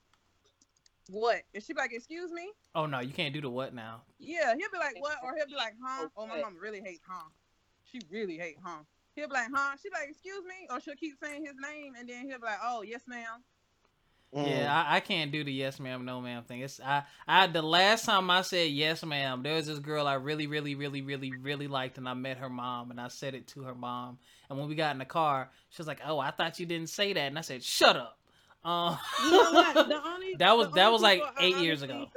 "What?" 1.09 1.43
And 1.53 1.63
she 1.63 1.73
be 1.73 1.79
like, 1.79 1.93
"Excuse 1.93 2.31
me." 2.31 2.49
Oh 2.73 2.85
no, 2.85 2.99
you 2.99 3.13
can't 3.13 3.33
do 3.33 3.41
the 3.41 3.49
what 3.49 3.73
now. 3.73 4.01
Yeah, 4.19 4.53
he'll 4.55 4.71
be 4.71 4.77
like, 4.77 4.99
"What?" 4.99 5.17
Or 5.23 5.35
he'll 5.35 5.47
be 5.47 5.55
like, 5.55 5.75
"Huh?" 5.83 6.09
Oh, 6.17 6.27
my 6.27 6.41
mom 6.41 6.57
really 6.59 6.81
hates 6.81 7.03
huh. 7.07 7.29
She 7.83 7.99
really 8.09 8.37
hate 8.37 8.57
huh. 8.63 8.83
He'll 9.15 9.27
be 9.27 9.33
like, 9.33 9.49
"Huh?" 9.53 9.75
She 9.81 9.89
be 9.89 9.95
like, 9.95 10.09
"Excuse 10.09 10.43
me," 10.45 10.67
or 10.69 10.79
she'll 10.79 10.95
keep 10.95 11.15
saying 11.21 11.45
his 11.45 11.55
name, 11.61 11.93
and 11.97 12.09
then 12.09 12.27
he'll 12.27 12.39
be 12.39 12.45
like, 12.45 12.59
"Oh, 12.61 12.81
yes, 12.81 13.01
ma'am." 13.07 13.43
Mm. 14.35 14.47
Yeah, 14.47 14.83
I, 14.85 14.97
I 14.97 14.99
can't 14.99 15.31
do 15.31 15.43
the 15.43 15.53
yes 15.53 15.79
ma'am, 15.79 16.03
no 16.03 16.19
ma'am 16.19 16.43
thing. 16.43 16.59
It's 16.59 16.81
I, 16.81 17.03
I 17.25 17.47
the 17.47 17.61
last 17.61 18.05
time 18.05 18.29
I 18.29 18.41
said 18.41 18.69
yes 18.71 19.03
ma'am, 19.05 19.43
there 19.43 19.55
was 19.55 19.67
this 19.67 19.79
girl 19.79 20.07
I 20.07 20.15
really, 20.15 20.47
really, 20.47 20.75
really, 20.75 21.01
really, 21.01 21.31
really 21.31 21.67
liked, 21.67 21.97
and 21.97 22.09
I 22.09 22.13
met 22.15 22.37
her 22.37 22.49
mom, 22.49 22.91
and 22.91 22.99
I 22.99 23.07
said 23.07 23.33
it 23.33 23.47
to 23.49 23.61
her 23.63 23.75
mom. 23.75 24.17
And 24.49 24.59
when 24.59 24.67
we 24.67 24.75
got 24.75 24.91
in 24.91 24.99
the 24.99 25.05
car, 25.05 25.49
she 25.69 25.79
was 25.79 25.87
like, 25.87 26.01
"Oh, 26.05 26.19
I 26.19 26.31
thought 26.31 26.59
you 26.59 26.65
didn't 26.65 26.89
say 26.89 27.13
that," 27.13 27.27
and 27.27 27.37
I 27.37 27.41
said, 27.41 27.63
"Shut 27.63 27.95
up." 27.95 28.19
Um, 28.65 28.97
You 29.23 29.31
know 29.31 29.51
what? 29.51 29.73
The 29.87 30.03
only 30.03 30.35
That 30.35 30.57
was- 30.57 30.71
that 30.71 30.91
was, 30.91 31.01
like, 31.01 31.21
eight 31.39 31.57
years 31.57 31.81
ago. 31.83 32.07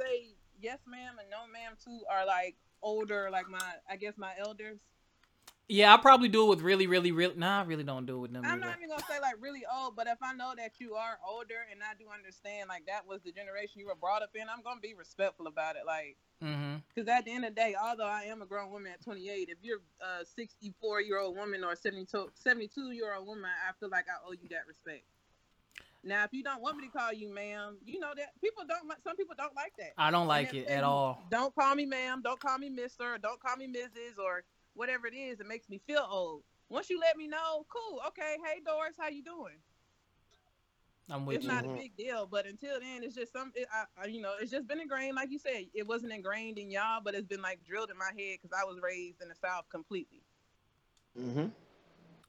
Yes, 0.61 0.79
ma'am, 0.87 1.13
and 1.19 1.29
no, 1.29 1.47
ma'am, 1.53 1.77
too, 1.83 2.01
are 2.11 2.25
like 2.25 2.57
older, 2.81 3.29
like 3.31 3.47
my, 3.49 3.61
I 3.89 3.95
guess 3.95 4.17
my 4.17 4.33
elders. 4.37 4.79
yeah, 5.69 5.93
I 5.93 5.97
probably 5.97 6.27
do 6.27 6.43
it 6.47 6.49
with 6.49 6.61
really, 6.61 6.85
really, 6.87 7.13
really. 7.13 7.35
Nah, 7.35 7.61
I 7.61 7.63
really 7.63 7.83
don't 7.85 8.05
do 8.05 8.17
it 8.17 8.19
with 8.19 8.33
them. 8.33 8.43
I'm 8.43 8.53
either. 8.57 8.61
not 8.65 8.77
even 8.77 8.89
gonna 8.89 9.03
say 9.07 9.21
like 9.21 9.35
really 9.39 9.61
old, 9.73 9.95
but 9.95 10.07
if 10.07 10.17
I 10.21 10.33
know 10.33 10.53
that 10.57 10.73
you 10.79 10.95
are 10.95 11.17
older 11.25 11.65
and 11.71 11.79
I 11.81 11.93
do 11.97 12.05
understand 12.13 12.67
like 12.67 12.85
that 12.87 13.05
was 13.07 13.21
the 13.21 13.31
generation 13.31 13.79
you 13.79 13.87
were 13.87 13.95
brought 13.95 14.21
up 14.21 14.31
in, 14.35 14.49
I'm 14.49 14.61
gonna 14.63 14.81
be 14.81 14.93
respectful 14.95 15.47
about 15.47 15.75
it. 15.77 15.83
Like, 15.85 16.17
Mm-hmm. 16.43 16.77
because 16.95 17.07
at 17.09 17.25
the 17.25 17.31
end 17.31 17.43
of 17.45 17.53
the 17.53 17.59
day, 17.61 17.75
although 17.81 18.05
I 18.07 18.23
am 18.23 18.41
a 18.41 18.45
grown 18.45 18.71
woman 18.71 18.91
at 18.93 19.01
28, 19.03 19.49
if 19.49 19.57
you're 19.61 19.81
a 20.01 20.25
64 20.25 21.01
year 21.01 21.19
old 21.19 21.35
woman 21.37 21.63
or 21.65 21.75
72 21.75 22.31
72 22.33 22.91
year 22.91 23.13
old 23.15 23.27
woman, 23.27 23.45
I 23.67 23.71
feel 23.79 23.89
like 23.89 24.05
I 24.09 24.25
owe 24.27 24.31
you 24.33 24.47
that 24.49 24.65
respect. 24.67 25.03
Now, 26.03 26.23
if 26.23 26.29
you 26.31 26.43
don't 26.43 26.61
want 26.61 26.77
me 26.77 26.87
to 26.87 26.97
call 26.97 27.11
you 27.11 27.33
ma'am, 27.33 27.77
you 27.85 27.99
know 27.99 28.11
that 28.15 28.29
people 28.41 28.63
don't 28.67 28.87
like. 28.87 28.99
Some 29.03 29.17
people 29.17 29.35
don't 29.37 29.55
like 29.55 29.73
that. 29.77 29.91
I 29.97 30.11
don't 30.11 30.27
like 30.27 30.53
if 30.53 30.65
it 30.65 30.67
at 30.67 30.83
all. 30.83 31.21
Don't 31.29 31.53
call 31.53 31.75
me 31.75 31.85
ma'am. 31.85 32.21
Don't 32.23 32.39
call 32.39 32.57
me 32.57 32.69
mister. 32.69 33.17
Don't 33.21 33.39
call 33.41 33.57
me 33.57 33.67
Mrs. 33.67 34.17
or 34.17 34.43
whatever 34.75 35.07
it 35.07 35.15
is. 35.15 35.39
It 35.39 35.47
makes 35.47 35.69
me 35.69 35.81
feel 35.85 36.07
old. 36.09 36.43
Once 36.69 36.89
you 36.89 36.99
let 36.99 37.17
me 37.17 37.27
know, 37.27 37.65
cool. 37.67 38.01
Okay. 38.07 38.37
Hey, 38.45 38.61
Doris, 38.65 38.95
how 38.97 39.09
you 39.09 39.23
doing? 39.23 39.55
I'm 41.09 41.25
with 41.25 41.37
it's 41.37 41.45
you. 41.45 41.51
It's 41.51 41.63
not 41.63 41.69
a 41.69 41.75
big 41.75 41.97
deal. 41.97 42.27
But 42.27 42.45
until 42.45 42.79
then, 42.79 43.03
it's 43.03 43.15
just 43.15 43.33
some. 43.33 43.51
It, 43.55 43.67
I, 43.73 44.03
I, 44.03 44.07
you 44.07 44.21
know, 44.21 44.33
it's 44.39 44.51
just 44.51 44.67
been 44.67 44.79
ingrained. 44.79 45.15
Like 45.15 45.31
you 45.31 45.39
said, 45.39 45.65
it 45.73 45.85
wasn't 45.85 46.13
ingrained 46.13 46.59
in 46.59 46.71
y'all, 46.71 47.01
but 47.03 47.13
it's 47.13 47.27
been 47.27 47.41
like 47.41 47.59
drilled 47.65 47.89
in 47.89 47.97
my 47.97 48.11
head 48.17 48.37
because 48.41 48.57
I 48.57 48.63
was 48.63 48.79
raised 48.81 49.21
in 49.21 49.27
the 49.27 49.35
South 49.35 49.65
completely. 49.69 50.21
Mm-hmm. 51.19 51.47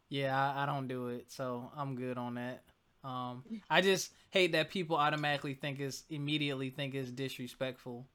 Yeah, 0.08 0.36
I, 0.36 0.64
I 0.64 0.66
don't 0.66 0.88
do 0.88 1.08
it, 1.08 1.30
so 1.30 1.70
I'm 1.76 1.94
good 1.94 2.18
on 2.18 2.34
that. 2.34 2.64
Um, 3.03 3.44
I 3.70 3.80
just 3.80 4.12
hate 4.30 4.53
that 4.53 4.70
people 4.70 4.96
automatically 4.96 5.55
think 5.55 5.80
it's 5.80 6.05
immediately 6.11 6.70
think 6.70 6.94
it's 6.94 7.11
disrespectful 7.11 8.07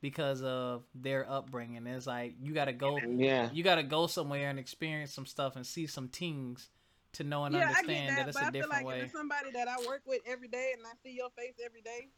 because 0.00 0.42
of 0.42 0.84
their 0.94 1.28
upbringing. 1.30 1.86
It's 1.86 2.06
like 2.06 2.34
you 2.40 2.52
gotta 2.52 2.72
go, 2.74 3.00
Yeah. 3.16 3.50
you 3.52 3.62
gotta 3.62 3.82
go 3.82 4.06
somewhere 4.06 4.50
and 4.50 4.58
experience 4.58 5.12
some 5.12 5.24
stuff 5.26 5.56
and 5.56 5.66
see 5.66 5.86
some 5.86 6.08
things 6.08 6.68
to 7.12 7.24
know 7.24 7.44
and 7.44 7.54
yeah, 7.54 7.68
understand 7.68 8.10
that, 8.10 8.16
that, 8.16 8.28
it's 8.28 8.36
but 8.36 8.42
a 8.42 8.46
I 8.46 8.50
feel 8.50 8.60
different 8.62 8.72
like 8.72 8.86
way. 8.86 8.98
if 8.98 9.04
it's 9.04 9.12
somebody 9.12 9.50
that 9.52 9.68
I 9.68 9.76
work 9.86 10.02
with 10.04 10.20
every 10.26 10.48
day 10.48 10.72
and 10.76 10.84
I 10.86 10.90
see 11.02 11.14
your 11.14 11.30
face 11.30 11.54
every 11.64 11.80
day, 11.80 12.08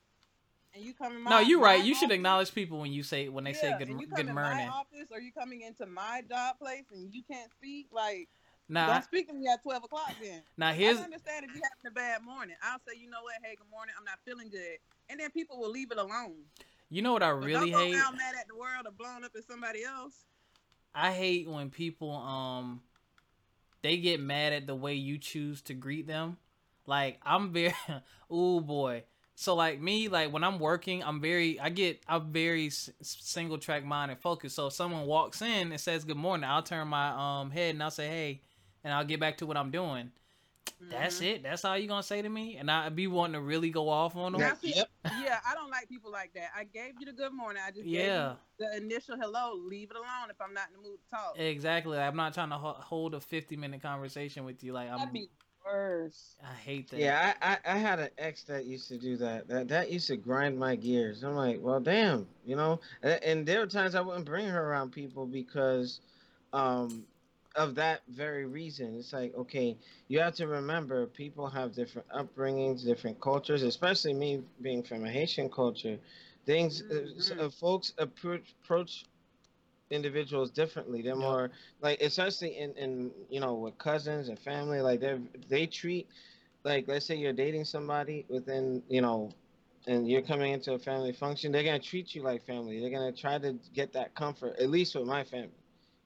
and 0.74 0.82
you 0.84 0.94
come 0.94 1.14
in 1.16 1.22
my 1.22 1.30
No, 1.30 1.38
you're 1.38 1.60
my 1.60 1.64
right. 1.66 1.84
You 1.84 1.94
should 1.94 2.06
office- 2.06 2.14
acknowledge 2.16 2.54
people 2.54 2.80
when 2.80 2.92
you 2.92 3.02
say 3.04 3.28
when 3.28 3.44
they 3.44 3.52
say 3.52 3.68
Yeah, 3.70 3.78
good 3.78 3.88
and 3.88 4.00
you 4.00 4.06
come 4.08 4.16
good 4.16 4.28
in 4.28 4.34
morning. 4.34 4.66
my 4.66 4.72
office 4.72 5.08
or 5.12 5.20
you 5.20 5.30
coming 5.32 5.60
into 5.60 5.86
my 5.86 6.22
job 6.28 6.58
place 6.58 6.84
and 6.92 7.14
you 7.14 7.22
can't 7.30 7.50
speak, 7.52 7.86
like 7.92 8.28
Now, 8.68 8.92
don't 8.94 9.04
speak 9.04 9.28
to 9.28 9.34
me 9.34 9.46
at 9.52 9.62
twelve 9.62 9.84
o'clock. 9.84 10.14
Then 10.20 10.42
now 10.58 10.68
I 10.68 10.72
here's 10.72 10.96
can 10.96 11.04
understand 11.04 11.44
if 11.44 11.54
you 11.54 11.62
having 11.62 11.90
a 11.92 11.94
bad 11.94 12.22
morning. 12.24 12.56
I'll 12.62 12.80
say, 12.86 12.98
you 13.00 13.08
know 13.08 13.22
what, 13.22 13.34
hey, 13.42 13.54
good 13.56 13.70
morning. 13.70 13.94
I'm 13.98 14.04
not 14.04 14.18
feeling 14.24 14.48
good, 14.48 14.78
and 15.08 15.20
then 15.20 15.30
people 15.30 15.58
will 15.58 15.70
leave 15.70 15.90
it 15.92 15.98
alone. 15.98 16.34
you 16.90 17.02
know 17.02 17.12
what 17.12 17.22
I 17.22 17.28
really 17.28 17.70
don't 17.70 17.80
hate. 17.80 17.92
go 17.92 18.10
mad 18.12 18.34
at 18.40 18.48
the 18.48 18.56
world 18.56 18.86
or 18.86 18.92
blown 18.92 19.24
up 19.24 19.32
at 19.36 19.44
somebody 19.44 19.84
else. 19.84 20.14
I 20.94 21.12
hate 21.12 21.48
when 21.48 21.70
people 21.70 22.10
um 22.10 22.80
they 23.82 23.98
get 23.98 24.20
mad 24.20 24.52
at 24.52 24.66
the 24.66 24.74
way 24.74 24.94
you 24.94 25.18
choose 25.18 25.62
to 25.62 25.74
greet 25.74 26.06
them. 26.06 26.38
Like 26.86 27.20
I'm 27.22 27.52
very 27.52 27.74
oh 28.30 28.60
boy. 28.60 29.04
So 29.34 29.54
like 29.54 29.80
me 29.80 30.08
like 30.08 30.32
when 30.32 30.42
I'm 30.42 30.58
working, 30.58 31.04
I'm 31.04 31.20
very 31.20 31.60
I 31.60 31.68
get 31.68 32.00
I'm 32.08 32.32
very 32.32 32.66
s- 32.68 32.90
single 33.02 33.58
track 33.58 33.84
mind 33.84 34.10
and 34.10 34.18
focused. 34.18 34.56
So 34.56 34.68
if 34.68 34.72
someone 34.72 35.04
walks 35.06 35.42
in 35.42 35.70
and 35.70 35.80
says 35.80 36.04
good 36.04 36.16
morning, 36.16 36.48
I'll 36.48 36.62
turn 36.62 36.88
my 36.88 37.40
um 37.40 37.50
head 37.50 37.74
and 37.74 37.82
I'll 37.82 37.90
say 37.90 38.08
hey 38.08 38.40
and 38.86 38.94
I'll 38.94 39.04
get 39.04 39.18
back 39.18 39.38
to 39.38 39.46
what 39.46 39.56
I'm 39.56 39.72
doing. 39.72 40.12
That's 40.80 41.20
Mhm. 41.20 41.26
it. 41.26 41.42
That's 41.42 41.64
all 41.64 41.76
you're 41.76 41.88
going 41.88 42.02
to 42.02 42.06
say 42.06 42.22
to 42.22 42.28
me 42.28 42.56
and 42.56 42.70
I'd 42.70 42.94
be 42.94 43.08
wanting 43.08 43.32
to 43.34 43.40
really 43.40 43.70
go 43.70 43.88
off 43.88 44.14
on 44.14 44.30
them. 44.32 44.40
Now, 44.40 44.54
see, 44.54 44.74
Yep. 44.76 44.88
yeah, 45.24 45.40
I 45.44 45.54
don't 45.54 45.70
like 45.70 45.88
people 45.88 46.12
like 46.12 46.32
that. 46.34 46.50
I 46.54 46.62
gave 46.64 47.00
you 47.00 47.06
the 47.06 47.12
good 47.12 47.32
morning. 47.32 47.60
I 47.66 47.72
just 47.72 47.84
Yeah. 47.86 48.36
gave 48.58 48.68
you 48.68 48.68
the 48.80 48.84
initial 48.84 49.16
hello. 49.16 49.54
Leave 49.54 49.90
it 49.90 49.96
alone 49.96 50.30
if 50.30 50.40
I'm 50.40 50.54
not 50.54 50.68
in 50.68 50.74
the 50.80 50.88
mood 50.88 51.00
to 51.02 51.10
talk. 51.10 51.36
Exactly. 51.36 51.98
I'm 51.98 52.14
not 52.14 52.32
trying 52.32 52.50
to 52.50 52.56
hold 52.58 53.14
a 53.14 53.20
50 53.20 53.56
minute 53.56 53.82
conversation 53.82 54.44
with 54.44 54.62
you 54.62 54.72
like 54.72 54.88
I'm 54.88 54.98
That'd 54.98 55.12
be 55.14 55.30
worse. 55.64 56.36
I 56.44 56.54
hate 56.54 56.88
that. 56.90 57.00
Yeah, 57.00 57.34
I, 57.42 57.54
I, 57.54 57.74
I 57.74 57.78
had 57.78 57.98
an 57.98 58.10
ex 58.18 58.44
that 58.44 58.66
used 58.66 58.86
to 58.88 58.98
do 58.98 59.16
that. 59.16 59.48
That 59.48 59.66
that 59.68 59.90
used 59.90 60.06
to 60.08 60.16
grind 60.16 60.56
my 60.56 60.76
gears. 60.76 61.24
I'm 61.24 61.34
like, 61.34 61.58
well, 61.60 61.80
damn, 61.80 62.28
you 62.44 62.54
know. 62.54 62.78
And, 63.02 63.20
and 63.24 63.46
there 63.46 63.58
were 63.60 63.66
times 63.66 63.96
I 63.96 64.00
wouldn't 64.02 64.26
bring 64.26 64.46
her 64.46 64.70
around 64.70 64.92
people 64.92 65.26
because, 65.26 66.00
um, 66.52 67.04
of 67.56 67.74
that 67.76 68.02
very 68.08 68.46
reason. 68.46 68.96
It's 68.96 69.12
like, 69.12 69.34
okay, 69.36 69.76
you 70.08 70.20
have 70.20 70.34
to 70.36 70.46
remember 70.46 71.06
people 71.06 71.48
have 71.48 71.74
different 71.74 72.08
upbringings, 72.08 72.84
different 72.84 73.20
cultures. 73.20 73.62
Especially 73.62 74.14
me 74.14 74.42
being 74.62 74.82
from 74.82 75.04
a 75.04 75.10
Haitian 75.10 75.50
culture, 75.50 75.98
things 76.46 76.82
uh, 76.90 76.94
Mhm. 76.94 77.40
uh, 77.40 77.50
folks 77.50 77.92
approach 77.98 78.54
approach 78.62 79.04
individuals 79.90 80.50
differently. 80.50 81.02
They're 81.02 81.16
Yep. 81.16 81.16
more 81.16 81.50
like, 81.80 82.00
especially 82.00 82.58
in 82.58 82.72
in 82.74 83.10
you 83.30 83.40
know 83.40 83.54
with 83.54 83.78
cousins 83.78 84.28
and 84.28 84.38
family, 84.38 84.80
like 84.80 85.00
they 85.00 85.18
they 85.48 85.66
treat 85.66 86.08
like 86.64 86.88
let's 86.88 87.06
say 87.06 87.16
you're 87.16 87.32
dating 87.32 87.64
somebody 87.64 88.26
within 88.28 88.82
you 88.88 89.00
know 89.00 89.30
and 89.86 90.08
you're 90.08 90.22
coming 90.22 90.52
into 90.52 90.72
a 90.74 90.78
family 90.78 91.12
function 91.12 91.52
they're 91.52 91.62
going 91.64 91.80
to 91.80 91.86
treat 91.86 92.14
you 92.14 92.22
like 92.22 92.42
family 92.44 92.80
they're 92.80 92.90
going 92.90 93.12
to 93.12 93.20
try 93.20 93.38
to 93.38 93.54
get 93.74 93.92
that 93.92 94.14
comfort 94.14 94.56
at 94.58 94.70
least 94.70 94.94
with 94.94 95.06
my 95.06 95.24
family 95.24 95.50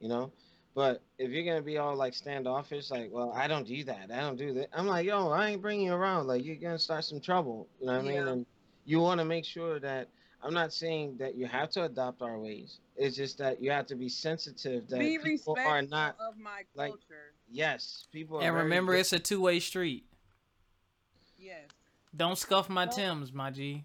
you 0.00 0.08
know 0.08 0.30
but 0.74 1.02
if 1.18 1.30
you're 1.30 1.44
going 1.44 1.56
to 1.56 1.62
be 1.62 1.78
all 1.78 1.94
like 1.96 2.14
standoffish 2.14 2.90
like 2.90 3.10
well 3.12 3.32
i 3.34 3.46
don't 3.48 3.66
do 3.66 3.82
that 3.84 4.08
i 4.12 4.20
don't 4.20 4.36
do 4.38 4.52
that 4.54 4.68
i'm 4.72 4.86
like 4.86 5.04
yo 5.06 5.28
i 5.30 5.48
ain't 5.50 5.60
bringing 5.62 5.86
you 5.86 5.92
around 5.94 6.26
like 6.26 6.44
you're 6.44 6.56
going 6.56 6.74
to 6.76 6.78
start 6.82 7.04
some 7.04 7.20
trouble 7.20 7.66
you 7.80 7.86
know 7.86 7.92
what 7.94 8.04
i 8.04 8.08
mean 8.08 8.26
and 8.26 8.46
you 8.84 9.00
want 9.00 9.18
to 9.18 9.24
make 9.24 9.44
sure 9.44 9.80
that 9.80 10.08
i'm 10.42 10.54
not 10.54 10.72
saying 10.72 11.16
that 11.18 11.34
you 11.34 11.46
have 11.46 11.70
to 11.70 11.84
adopt 11.84 12.22
our 12.22 12.38
ways 12.38 12.78
it's 12.96 13.16
just 13.16 13.36
that 13.38 13.60
you 13.62 13.70
have 13.70 13.86
to 13.86 13.94
be 13.96 14.08
sensitive 14.08 14.86
that 14.88 14.98
Be 15.00 15.18
people 15.18 15.56
are 15.58 15.82
not 15.82 16.16
of 16.20 16.36
my 16.38 16.62
like- 16.74 16.90
culture. 16.90 17.32
yes 17.50 18.06
people 18.12 18.38
are 18.38 18.42
And 18.42 18.54
remember, 18.54 18.92
different. 18.92 19.00
it's 19.00 19.12
a 19.12 19.18
two 19.18 19.40
way 19.40 19.58
street. 19.58 20.04
Yes. 21.38 21.68
Don't 22.14 22.36
scuff 22.36 22.68
my 22.68 22.84
Well- 22.84 22.94
Tims, 22.94 23.32
my 23.32 23.50
G. 23.50 23.84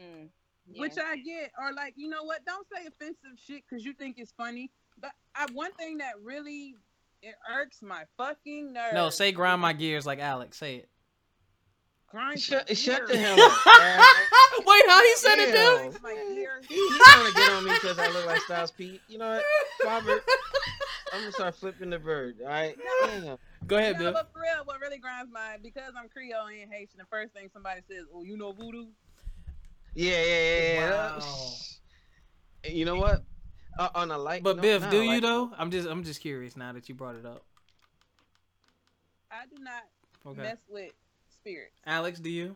Mm. 0.00 0.28
Which 0.76 0.96
I 0.98 1.16
get, 1.18 1.52
or 1.58 1.72
like, 1.74 1.94
you 1.96 2.08
know 2.08 2.24
what? 2.24 2.44
Don't 2.44 2.66
say 2.74 2.86
offensive 2.86 3.38
shit 3.44 3.62
because 3.68 3.84
you 3.84 3.92
think 3.92 4.16
it's 4.18 4.32
funny. 4.32 4.70
But 5.34 5.50
I, 5.50 5.52
one 5.52 5.72
thing 5.72 5.98
that 5.98 6.14
really 6.22 6.76
it 7.22 7.34
irks 7.48 7.82
my 7.82 8.04
fucking 8.16 8.72
nerves. 8.72 8.94
No, 8.94 9.10
say 9.10 9.32
grind 9.32 9.60
my 9.60 9.72
gears 9.72 10.04
like 10.04 10.18
Alex. 10.18 10.58
Say 10.58 10.76
it. 10.76 10.88
grind 12.08 12.40
shut, 12.40 12.68
my 12.68 12.74
shut 12.74 13.06
the 13.06 13.14
gears. 13.14 13.26
hell 13.26 13.40
up 13.40 13.58
man. 13.78 14.04
Wait, 14.66 14.84
how 14.88 15.02
he 15.02 15.16
said 15.16 15.38
it, 15.38 15.92
dude? 15.92 16.02
My 16.02 16.14
gears. 16.34 16.66
He, 16.66 16.74
he 16.74 16.98
trying 17.04 17.26
to 17.26 17.32
get 17.34 17.50
on 17.52 17.64
me 17.64 17.72
because 17.74 17.98
I 17.98 18.08
look 18.08 18.26
like 18.26 18.40
Styles 18.40 18.72
P. 18.72 19.00
You 19.08 19.18
know 19.18 19.30
what, 19.30 19.44
Robert? 19.84 20.24
I'm 21.12 21.20
gonna 21.20 21.32
start 21.32 21.54
flipping 21.54 21.90
the 21.90 21.98
bird. 21.98 22.36
All 22.42 22.48
right. 22.48 22.76
Damn. 23.04 23.38
Go 23.66 23.76
ahead, 23.76 23.94
no, 23.94 24.00
Bill. 24.00 24.12
but 24.12 24.32
for 24.32 24.40
real, 24.40 24.64
what 24.64 24.80
really 24.80 24.98
grinds 24.98 25.30
my 25.32 25.56
because 25.62 25.92
I'm 25.96 26.08
Creole 26.08 26.46
and 26.46 26.72
Haitian. 26.72 26.98
The 26.98 27.06
first 27.06 27.32
thing 27.32 27.48
somebody 27.52 27.80
says, 27.88 28.06
"Oh, 28.12 28.24
you 28.24 28.36
know 28.36 28.52
voodoo." 28.52 28.86
Yeah, 29.94 30.22
yeah, 30.24 30.24
yeah, 30.24 30.72
yeah. 30.74 30.90
Wow. 30.90 31.22
You 32.64 32.84
know 32.84 32.96
what? 32.96 33.22
Uh, 33.78 33.88
on 33.94 34.10
a 34.10 34.18
light. 34.18 34.42
But 34.42 34.56
note- 34.56 34.62
Biff, 34.62 34.90
do 34.90 35.02
you 35.02 35.20
though? 35.20 35.46
note. 35.46 35.54
I'm 35.58 35.70
just, 35.70 35.88
I'm 35.88 36.04
just 36.04 36.20
curious 36.20 36.56
now 36.56 36.72
that 36.72 36.88
you 36.88 36.94
brought 36.94 37.16
it 37.16 37.24
up. 37.26 37.42
I 39.30 39.46
do 39.46 39.56
not 39.62 39.84
Okay. 40.26 40.42
mess 40.42 40.58
with 40.68 40.92
spirits. 41.30 41.80
Alex, 41.86 42.20
do 42.20 42.28
you? 42.30 42.54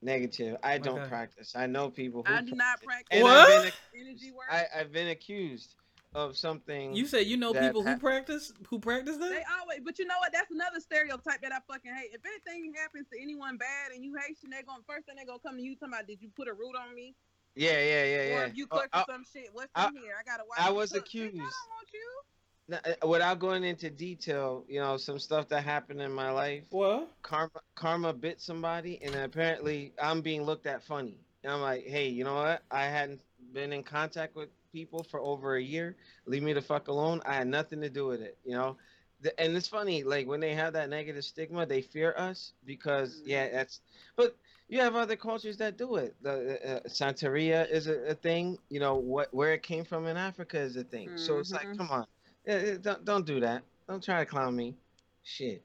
Negative. 0.00 0.56
I 0.62 0.78
don't 0.78 1.00
Okay. 1.00 1.08
practice. 1.08 1.56
I 1.56 1.66
know 1.66 1.90
people 1.90 2.22
who. 2.22 2.32
I 2.32 2.40
do 2.42 2.52
not 2.54 2.80
practice. 2.82 3.08
practice 3.08 3.08
And 3.10 3.22
What? 3.24 3.48
I've 3.48 3.72
been, 3.92 4.06
energy 4.06 4.30
work. 4.36 4.46
I, 4.50 4.66
I've 4.76 4.92
been 4.92 5.08
accused 5.08 5.74
of 6.14 6.36
something. 6.36 6.94
You 6.94 7.06
said 7.06 7.26
you 7.26 7.36
know 7.36 7.52
That 7.52 7.62
people 7.62 7.82
who 7.82 7.88
ha- 7.90 7.98
practice, 7.98 8.52
who 8.68 8.78
practice 8.78 9.16
that. 9.16 9.28
They 9.28 9.36
that? 9.36 9.44
always, 9.60 9.80
but 9.84 9.98
you 9.98 10.06
know 10.06 10.14
what? 10.20 10.32
That's 10.32 10.50
another 10.52 10.78
stereotype 10.80 11.40
that 11.42 11.52
I 11.52 11.58
fucking 11.66 11.92
hate. 11.92 12.10
If 12.12 12.20
anything 12.24 12.74
happens 12.76 13.06
to 13.12 13.20
anyone 13.20 13.56
bad 13.56 13.90
and 13.92 14.04
you 14.04 14.14
Haitian, 14.14 14.50
they're 14.50 14.62
going 14.62 14.82
first 14.86 15.06
thing 15.06 15.16
they 15.16 15.24
gonna 15.24 15.38
come 15.40 15.56
to 15.56 15.62
you 15.62 15.74
talking 15.74 15.94
about, 15.94 16.06
did 16.06 16.22
you 16.22 16.28
put 16.36 16.46
a 16.48 16.52
root 16.52 16.76
on 16.78 16.94
me? 16.94 17.14
Yeah, 17.54 17.72
yeah, 17.72 18.04
yeah, 18.04 18.22
yeah. 18.28 18.34
Or 18.40 18.44
if 18.44 18.56
you 18.56 18.66
Oh, 18.70 18.78
cook 18.78 18.88
I- 18.92 19.04
some 19.08 19.24
shit, 19.32 19.50
what's 19.52 19.70
I- 19.74 19.88
in 19.88 19.96
here? 19.96 20.14
I 20.18 20.22
gotta 20.22 20.44
watch. 20.48 20.58
I 20.60 20.70
was 20.70 20.92
cook. 20.92 21.04
Bitch, 21.06 21.20
I 21.22 21.24
accused. 21.26 21.36
don't 21.36 21.70
want 21.70 21.92
you. 21.92 22.22
N- 22.70 22.96
uh, 23.02 23.08
Without 23.08 23.38
going 23.38 23.64
into 23.64 23.90
detail, 23.90 24.64
you 24.68 24.78
know, 24.80 24.96
some 24.96 25.18
stuff 25.18 25.48
that 25.48 25.64
happened 25.64 26.00
in 26.02 26.12
my 26.12 26.30
life. 26.30 26.64
What? 26.70 27.10
Karma, 27.22 27.60
karma 27.74 28.12
bit 28.12 28.40
somebody, 28.40 29.00
and 29.02 29.14
apparently 29.14 29.92
I'm 30.00 30.20
being 30.20 30.42
looked 30.42 30.66
at 30.66 30.82
funny. 30.82 31.18
And 31.42 31.52
I'm 31.52 31.60
like, 31.60 31.84
hey, 31.86 32.08
you 32.08 32.24
know 32.24 32.34
what? 32.34 32.62
I 32.70 32.84
hadn't 32.84 33.22
been 33.52 33.72
in 33.72 33.82
contact 33.82 34.36
with 34.36 34.50
people 34.70 35.02
for 35.02 35.18
over 35.20 35.56
a 35.56 35.62
year. 35.62 35.96
Leave 36.26 36.42
me 36.42 36.52
the 36.52 36.60
fuck 36.60 36.88
alone. 36.88 37.22
I 37.24 37.34
had 37.34 37.46
nothing 37.46 37.80
to 37.80 37.88
do 37.88 38.06
with 38.06 38.20
it, 38.20 38.36
you 38.44 38.52
know. 38.52 38.76
The- 39.20 39.38
And 39.40 39.56
it's 39.56 39.66
funny, 39.66 40.04
like 40.04 40.26
when 40.28 40.38
they 40.40 40.54
have 40.54 40.74
that 40.74 40.90
negative 40.90 41.24
stigma, 41.24 41.64
they 41.64 41.80
fear 41.80 42.14
us 42.18 42.52
because, 42.64 43.22
yeah, 43.24 43.48
that's. 43.48 43.80
But 44.14 44.36
you 44.68 44.80
have 44.80 44.94
other 44.96 45.16
cultures 45.16 45.56
that 45.58 45.76
do 45.76 45.96
it. 45.96 46.14
The 46.22 46.76
uh, 46.76 46.88
Santeria 46.88 47.68
is 47.70 47.86
a, 47.86 48.10
a 48.10 48.14
thing. 48.14 48.58
You 48.68 48.80
know 48.80 48.96
what? 48.96 49.32
Where 49.32 49.52
it 49.54 49.62
came 49.62 49.84
from 49.84 50.06
in 50.06 50.16
Africa 50.16 50.58
is 50.58 50.76
a 50.76 50.84
thing. 50.84 51.10
So 51.16 51.38
it's 51.38 51.52
like, 51.52 51.66
Mhm. 51.68 51.78
come 51.78 51.90
on, 51.90 52.06
eh, 52.46 52.76
don't 52.80 53.04
don't 53.04 53.26
do 53.26 53.40
that. 53.40 53.62
Don't 53.88 54.02
try 54.02 54.20
to 54.20 54.26
clown 54.26 54.54
me. 54.54 54.74
Shit, 55.22 55.62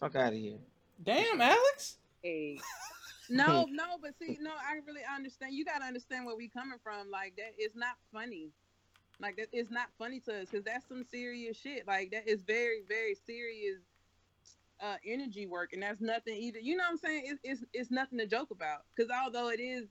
fuck 0.00 0.14
out 0.16 0.32
of 0.32 0.38
here. 0.38 0.58
Damn, 1.02 1.40
Alex. 1.40 1.98
Hey, 2.22 2.58
No, 3.30 3.66
no, 3.70 3.96
but 4.00 4.12
see, 4.18 4.36
no, 4.40 4.50
I 4.50 4.74
really 4.86 5.00
understand. 5.14 5.54
You 5.54 5.64
gotta 5.64 5.84
understand 5.84 6.26
where 6.26 6.36
we 6.36 6.48
coming 6.48 6.78
from. 6.82 7.10
Like 7.10 7.34
that 7.36 7.54
is 7.58 7.74
not 7.74 7.96
funny. 8.12 8.50
Like 9.20 9.36
that 9.36 9.48
is 9.52 9.70
not 9.70 9.86
funny 9.98 10.20
to 10.20 10.42
us 10.42 10.48
because 10.50 10.64
that's 10.64 10.86
some 10.88 11.04
serious 11.04 11.56
shit. 11.56 11.86
Like 11.86 12.10
that 12.10 12.28
is 12.28 12.42
very, 12.42 12.82
very 12.88 13.14
serious 13.14 13.78
uh 14.82 14.96
energy 15.06 15.46
work, 15.46 15.72
and 15.72 15.82
that's 15.82 16.00
nothing 16.00 16.34
either. 16.34 16.58
You 16.58 16.76
know 16.76 16.84
what 16.84 16.90
I'm 16.90 16.98
saying? 16.98 17.22
It's 17.26 17.40
it's, 17.44 17.64
it's 17.72 17.90
nothing 17.90 18.18
to 18.18 18.26
joke 18.26 18.50
about. 18.50 18.80
Because 18.94 19.10
although 19.10 19.48
it 19.48 19.60
is 19.60 19.86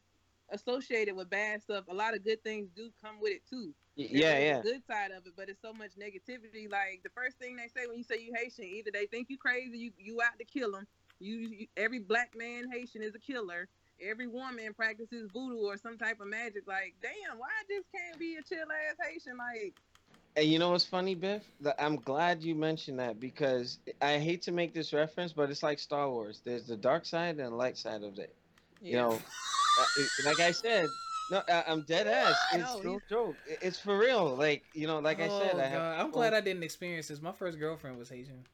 associated 0.52 1.16
with 1.16 1.30
bad 1.30 1.62
stuff, 1.62 1.86
a 1.90 1.94
lot 1.94 2.14
of 2.14 2.24
good 2.24 2.44
things 2.44 2.70
do 2.76 2.90
come 3.04 3.20
with 3.22 3.32
it 3.34 3.42
too. 3.50 3.74
Yeah, 3.96 4.40
yeah. 4.40 4.62
good 4.62 4.86
side 4.86 5.12
of 5.12 5.26
it, 5.26 5.34
but 5.36 5.50
it's 5.50 5.62
so 5.62 5.74
much 5.74 5.92
negativity. 6.00 6.70
Like 6.70 7.02
the 7.04 7.10
first 7.16 7.38
thing 7.38 7.56
they 7.56 7.68
say 7.68 7.88
when 7.88 7.98
you 7.98 8.04
say 8.04 8.20
you 8.20 8.34
Haitian, 8.36 8.66
either 8.66 8.92
they 8.92 9.06
think 9.06 9.30
you 9.30 9.38
crazy, 9.38 9.78
you 9.78 9.92
you 9.98 10.22
out 10.22 10.38
to 10.40 10.46
kill 10.46 10.72
them. 10.72 10.88
You, 11.20 11.36
you 11.36 11.68
every 11.78 12.00
black 12.00 12.32
man 12.36 12.70
Haitian 12.72 13.02
is 13.02 13.16
a 13.16 13.20
killer. 13.20 13.68
Every 14.02 14.26
woman 14.26 14.74
practices 14.74 15.30
voodoo 15.32 15.62
or 15.62 15.78
some 15.78 15.98
type 15.98 16.20
of 16.22 16.28
magic. 16.28 16.68
Like, 16.68 16.96
damn, 17.04 17.38
why 17.38 17.48
I 17.48 17.64
just 17.70 17.86
can't 17.92 18.18
be 18.18 18.36
a 18.36 18.42
chill 18.42 18.66
ass 18.66 18.98
Haitian? 19.08 19.38
Like, 19.38 19.76
And 20.36 20.46
you 20.46 20.60
know 20.60 20.72
what's 20.72 20.86
funny, 20.86 21.14
Biff? 21.14 21.44
That 21.60 21.76
I'm 21.78 21.98
glad 21.98 22.42
you 22.42 22.56
mentioned 22.56 23.00
that 23.00 23.20
because 23.20 23.80
I 24.02 24.18
hate 24.18 24.42
to 24.44 24.52
make 24.52 24.74
this 24.74 24.94
reference, 24.94 25.34
but 25.34 25.50
it's 25.50 25.62
like 25.62 25.78
Star 25.78 26.10
Wars. 26.10 26.42
There's 26.46 26.66
the 26.68 26.78
dark 26.78 27.06
side 27.06 27.38
and 27.38 27.52
the 27.52 27.56
light 27.56 27.78
side 27.78 28.04
of 28.04 28.18
it. 28.18 28.34
You 28.82 28.96
know, 28.96 29.12
uh, 29.80 29.86
like 30.26 30.40
I 30.40 30.52
said, 30.52 30.88
no, 31.30 31.44
I- 31.50 31.66
I'm 31.68 31.82
dead 31.82 32.08
ass. 32.08 32.36
It's 32.54 32.84
No, 32.84 33.02
joke. 33.10 33.36
It's 33.62 33.80
for 33.80 33.98
real. 33.98 34.36
Like 34.36 34.64
you 34.74 34.88
know, 34.88 35.00
like 35.00 35.20
I 35.20 35.28
said, 35.28 35.56
Oh, 35.56 35.60
I 35.60 35.64
have. 35.64 35.80
God. 35.80 36.00
I'm 36.00 36.12
glad 36.12 36.34
I 36.34 36.42
didn't 36.42 36.64
experience 36.64 37.10
this. 37.10 37.22
My 37.22 37.32
first 37.32 37.60
girlfriend 37.60 37.98
was 37.98 38.10
Haitian. 38.10 38.46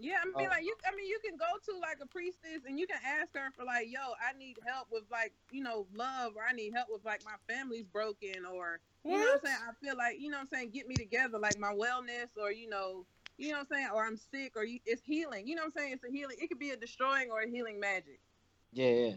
Yeah, 0.00 0.18
I 0.22 0.24
mean, 0.24 0.34
Oh. 0.36 0.44
like 0.50 0.64
you. 0.64 0.74
I 0.86 0.94
mean, 0.94 1.06
you 1.06 1.18
can 1.24 1.36
go 1.36 1.46
to 1.72 1.78
like 1.78 1.98
a 2.02 2.06
priestess 2.06 2.64
and 2.66 2.78
you 2.78 2.86
can 2.86 2.98
ask 3.04 3.34
her 3.34 3.50
for 3.56 3.64
like, 3.64 3.88
"Yo, 3.90 4.00
I 4.20 4.32
need 4.36 4.56
help 4.66 4.88
with 4.90 5.04
like, 5.10 5.32
you 5.50 5.62
know, 5.62 5.86
love, 5.94 6.36
or 6.36 6.42
I 6.42 6.52
need 6.52 6.72
help 6.74 6.88
with 6.90 7.04
like 7.04 7.24
my 7.24 7.36
family's 7.48 7.86
broken, 7.86 8.44
or 8.46 8.80
you 9.04 9.12
know 9.12 9.18
what 9.18 9.34
I'm 9.34 9.40
saying. 9.46 9.58
I 9.68 9.72
feel 9.84 9.96
like, 9.96 10.20
you 10.20 10.30
know 10.30 10.36
what 10.38 10.42
I'm 10.42 10.48
saying, 10.48 10.70
get 10.70 10.88
me 10.88 10.96
together, 10.96 11.38
like 11.38 11.58
my 11.58 11.72
wellness, 11.72 12.28
or 12.36 12.52
you 12.52 12.68
know, 12.68 13.06
you 13.38 13.48
know 13.50 13.58
what 13.58 13.68
I'm 13.70 13.76
saying, 13.76 13.88
or 13.94 14.04
I'm 14.04 14.16
sick, 14.16 14.52
or 14.56 14.64
you, 14.64 14.80
it's 14.84 15.02
healing. 15.02 15.46
You 15.46 15.54
know 15.54 15.62
what 15.62 15.72
I'm 15.76 15.80
saying? 15.82 15.92
It's 15.94 16.04
a 16.04 16.10
healing. 16.10 16.36
It 16.40 16.48
could 16.48 16.58
be 16.58 16.70
a 16.70 16.76
destroying 16.76 17.30
or 17.30 17.40
a 17.40 17.48
healing 17.48 17.78
magic. 17.80 18.20
Yeah, 18.72 18.90
yeah. 18.90 19.12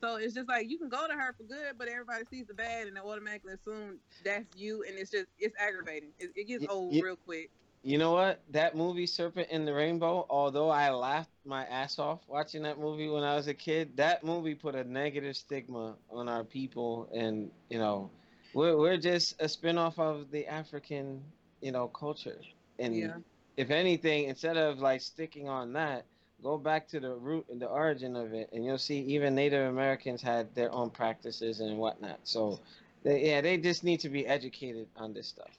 So 0.00 0.16
it's 0.16 0.32
just 0.34 0.48
like 0.48 0.70
you 0.70 0.78
can 0.78 0.88
go 0.88 1.08
to 1.08 1.12
her 1.14 1.32
for 1.32 1.42
good, 1.42 1.76
but 1.76 1.88
everybody 1.88 2.24
sees 2.30 2.46
the 2.46 2.54
bad 2.54 2.86
and 2.86 2.96
they 2.96 3.00
automatically 3.00 3.54
assume 3.54 3.98
that's 4.24 4.46
you, 4.56 4.84
and 4.84 4.96
it's 4.96 5.10
just 5.10 5.26
it's 5.38 5.56
aggravating. 5.58 6.10
It, 6.18 6.30
it 6.36 6.44
gets 6.46 6.62
Y- 6.62 6.68
old 6.70 6.94
y- 6.94 7.00
real 7.02 7.16
quick. 7.16 7.50
You 7.88 7.96
know 7.96 8.12
what? 8.12 8.42
That 8.50 8.76
movie 8.76 9.06
Serpent 9.06 9.48
and 9.50 9.66
the 9.66 9.72
Rainbow, 9.72 10.26
although 10.28 10.68
I 10.68 10.90
laughed 10.90 11.30
my 11.46 11.64
ass 11.64 11.98
off 11.98 12.20
watching 12.28 12.62
that 12.64 12.78
movie 12.78 13.08
when 13.08 13.22
I 13.22 13.34
was 13.34 13.46
a 13.48 13.54
kid, 13.54 13.96
that 13.96 14.22
movie 14.22 14.54
put 14.54 14.74
a 14.74 14.84
negative 14.84 15.34
stigma 15.34 15.96
on 16.10 16.28
our 16.28 16.44
people 16.44 17.08
and, 17.14 17.50
you 17.70 17.78
know, 17.78 18.10
we're 18.52 18.76
we're 18.76 18.98
just 18.98 19.40
a 19.40 19.48
spin-off 19.48 19.98
of 19.98 20.30
the 20.30 20.46
African, 20.46 21.22
you 21.62 21.72
know, 21.72 21.88
culture. 21.88 22.42
And 22.78 22.94
Yeah. 22.94 23.16
if 23.56 23.70
anything, 23.70 24.24
instead 24.24 24.58
of 24.58 24.80
like 24.80 25.00
sticking 25.00 25.48
on 25.48 25.72
that, 25.72 26.04
go 26.42 26.58
back 26.58 26.88
to 26.88 27.00
the 27.00 27.14
root 27.14 27.46
and 27.48 27.58
the 27.58 27.68
origin 27.68 28.16
of 28.16 28.34
it 28.34 28.50
and 28.52 28.66
you'll 28.66 28.76
see 28.76 29.00
even 29.00 29.34
Native 29.34 29.66
Americans 29.66 30.20
had 30.20 30.54
their 30.54 30.70
own 30.72 30.90
practices 30.90 31.60
and 31.60 31.78
whatnot. 31.78 32.20
So 32.24 32.60
they, 33.02 33.30
yeah, 33.30 33.40
they 33.40 33.56
just 33.56 33.82
need 33.82 34.00
to 34.00 34.10
be 34.10 34.26
educated 34.26 34.88
on 34.94 35.14
this 35.14 35.28
stuff. 35.28 35.58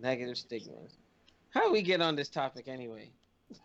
Negative 0.00 0.38
stigmas. 0.38 0.96
How 1.50 1.66
do 1.66 1.72
we 1.72 1.82
get 1.82 2.00
on 2.00 2.16
this 2.16 2.28
topic 2.28 2.68
anyway? 2.68 3.10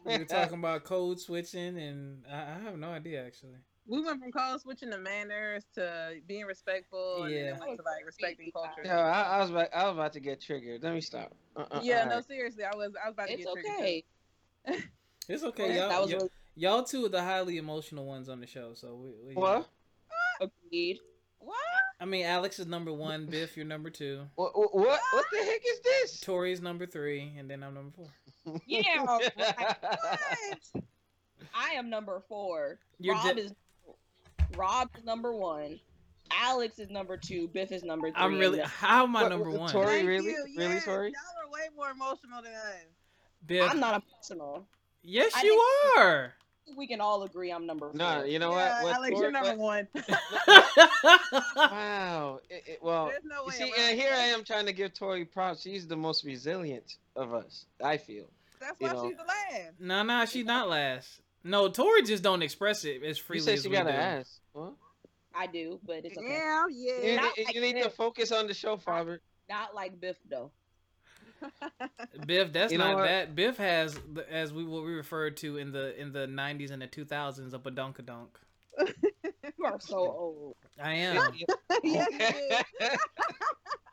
We 0.06 0.18
were 0.18 0.26
talking 0.26 0.60
about 0.60 0.84
code 0.84 1.20
switching, 1.20 1.78
and 1.78 2.24
I, 2.32 2.56
I 2.56 2.60
have 2.64 2.78
no 2.78 2.90
idea 2.90 3.26
actually. 3.26 3.58
We 3.86 4.02
went 4.02 4.22
from 4.22 4.32
code 4.32 4.62
switching 4.62 4.92
to 4.92 4.98
manners 4.98 5.66
to 5.76 6.16
being 6.26 6.46
respectful, 6.46 7.24
and 7.24 7.34
then 7.34 7.46
Yeah. 7.46 7.60
went 7.60 7.78
to 7.78 7.84
like 7.84 8.06
respecting 8.06 8.50
culture. 8.52 8.82
Yo, 8.86 8.92
I, 8.96 9.22
I 9.24 9.40
was 9.40 9.50
about, 9.50 9.68
I 9.76 9.84
was 9.88 9.94
about 9.96 10.14
to 10.14 10.20
get 10.22 10.42
triggered. 10.42 10.82
Let 10.84 10.94
me 10.94 11.02
stop. 11.02 11.34
Uh-uh, 11.56 11.82
yeah, 11.84 12.04
no, 12.06 12.12
alright. 12.12 12.26
seriously, 12.26 12.64
I 12.64 12.76
was 12.76 12.94
I 13.04 13.10
was 13.10 13.14
about 13.14 13.28
to 13.28 13.34
it's 13.34 13.44
get 13.44 13.54
triggered. 13.54 13.72
It's 13.76 13.84
okay. 13.84 14.04
It's 15.28 15.44
okay, 15.44 15.78
y'all. 15.78 16.02
was 16.02 16.12
y- 16.12 16.18
really 16.18 16.30
y'all 16.56 16.84
two 16.84 17.06
are 17.06 17.10
the 17.10 17.22
highly 17.22 17.58
emotional 17.58 18.06
ones 18.06 18.30
on 18.30 18.40
the 18.40 18.48
show, 18.48 18.74
so 18.74 18.96
we. 18.96 19.12
we 19.28 19.34
What? 19.36 19.68
agreed. 20.40 21.00
What? 21.40 21.58
I 22.04 22.06
mean, 22.06 22.26
Alex 22.26 22.60
is 22.60 22.68
number 22.68 22.92
one. 22.92 23.28
Biff, 23.28 23.56
you're 23.56 23.66
number 23.66 23.90
two. 23.90 24.24
What, 24.36 24.52
what? 24.58 24.76
What? 24.76 25.00
What 25.14 25.26
the 25.32 25.38
heck 25.38 25.62
is 25.66 25.80
this? 25.80 26.20
Tori's 26.20 26.62
number 26.62 26.86
three, 26.86 27.32
and 27.40 27.50
then 27.50 27.64
I'm 27.64 27.74
number 27.74 27.92
four. 28.44 28.60
Yeah, 28.68 28.82
right. 29.06 29.32
What? 29.34 30.84
I 31.56 31.70
am 31.76 31.90
number 31.90 32.22
four. 32.28 32.80
You're 33.00 33.16
Rob 33.16 33.36
di- 33.38 33.42
is 33.44 33.54
Rob 34.58 34.90
is 34.98 35.06
number 35.06 35.34
one. 35.34 35.80
Alex 36.30 36.78
is 36.78 36.90
number 36.90 37.16
two. 37.16 37.48
Biff 37.54 37.72
is 37.72 37.84
number 37.84 38.12
3 38.12 38.16
I'm 38.22 38.38
really. 38.38 38.58
then- 38.58 38.68
How 38.68 39.04
am 39.04 39.16
I 39.16 39.22
What- 39.24 39.30
number 39.30 39.50
what- 39.52 39.60
one? 39.62 39.72
Tori- 39.72 39.86
Thank 39.86 40.08
really? 40.10 40.32
you. 40.32 40.46
Really, 40.58 40.74
Yes, 40.74 40.84
Tori? 40.86 41.08
Y'all 41.08 41.46
are 41.48 41.52
way 41.54 41.70
more 41.74 41.92
emotional 41.92 42.42
than 42.42 42.52
us. 42.54 42.84
Biff. 43.46 43.70
I'm 43.72 43.80
not 43.80 44.04
emotional. 44.04 44.68
Yes, 45.04 45.32
I 45.36 45.44
you 45.44 46.02
are. 46.02 46.34
We 46.78 46.88
can 46.88 47.02
all 47.02 47.24
agree 47.24 47.52
I'm 47.52 47.66
number 47.66 47.90
four. 47.90 47.98
no, 47.98 48.24
you 48.24 48.40
know 48.40 48.52
yeah, 48.52 48.82
what? 48.82 48.84
what? 48.86 48.96
Alex, 48.96 49.12
Tori- 49.12 49.22
you're 49.24 49.32
number 49.32 49.50
what- 49.56 49.58
one. 49.58 49.88
Wow. 51.56 52.40
It, 52.50 52.64
it, 52.66 52.80
well, 52.82 53.12
no 53.24 53.46
you 53.46 53.52
see, 53.52 53.64
around 53.64 53.74
and 53.90 54.00
here. 54.00 54.12
I 54.14 54.24
am 54.26 54.44
trying 54.44 54.66
to 54.66 54.74
give 54.74 54.94
Tori 54.94 55.26
props. 55.26 55.62
She's 55.62 55.88
the 55.88 55.96
most 55.96 56.24
resilient 56.24 56.96
of 57.16 57.34
us. 57.34 57.66
I 57.84 57.98
feel. 57.98 58.26
That's 58.60 58.80
you 58.80 58.88
why 58.88 58.94
know. 58.94 59.08
she's 59.10 59.18
the 59.18 59.24
last. 59.24 59.74
no, 59.80 60.04
no, 60.04 60.26
she's 60.26 60.46
not 60.46 60.70
last. 60.70 61.20
No, 61.44 61.68
Tori 61.70 62.04
just 62.04 62.24
don't 62.24 62.42
express 62.42 62.86
it 62.86 63.04
as 63.04 63.18
You 63.18 63.24
freely 63.24 63.42
said 63.44 63.54
as 63.56 63.64
she 63.64 63.68
we 63.70 63.76
got 63.76 63.84
do. 63.84 63.90
an 63.90 63.96
ass. 63.96 64.40
Huh? 64.56 64.70
I 65.36 65.48
do, 65.48 65.80
but 65.86 66.06
it's 66.06 66.18
okay. 66.18 66.28
Yeah, 66.28 66.68
You, 66.68 67.00
yeah. 67.04 67.16
Not 67.18 67.38
need- 67.38 67.46
like 67.46 67.56
you 67.56 67.62
need 67.62 67.82
to 67.84 67.90
focus 67.90 68.32
on 68.32 68.48
the 68.48 68.54
show, 68.54 68.78
Faber. 68.78 69.20
Not 69.50 69.76
like 69.76 70.00
Biff 70.00 70.18
though. 70.30 70.52
Biff, 72.26 72.54
that's 72.54 72.72
You 72.72 72.78
not 72.78 73.04
that. 73.04 73.36
Biff 73.36 73.58
has, 73.58 74.00
as 74.30 74.54
we 74.54 74.64
what 74.64 74.84
we 74.84 74.94
referred 74.94 75.38
to 75.38 75.58
in 75.58 75.72
the 75.72 76.00
in 76.00 76.12
the 76.12 76.28
'90s 76.28 76.72
and 76.72 76.82
the 76.82 76.88
2000s, 76.88 77.54
a 77.54 77.60
badunkadunk. 77.60 78.30
You 79.58 79.66
are 79.66 79.80
so 79.80 79.98
old. 79.98 80.56
I 80.82 80.94
am. 80.94 81.32
yes. 81.84 82.64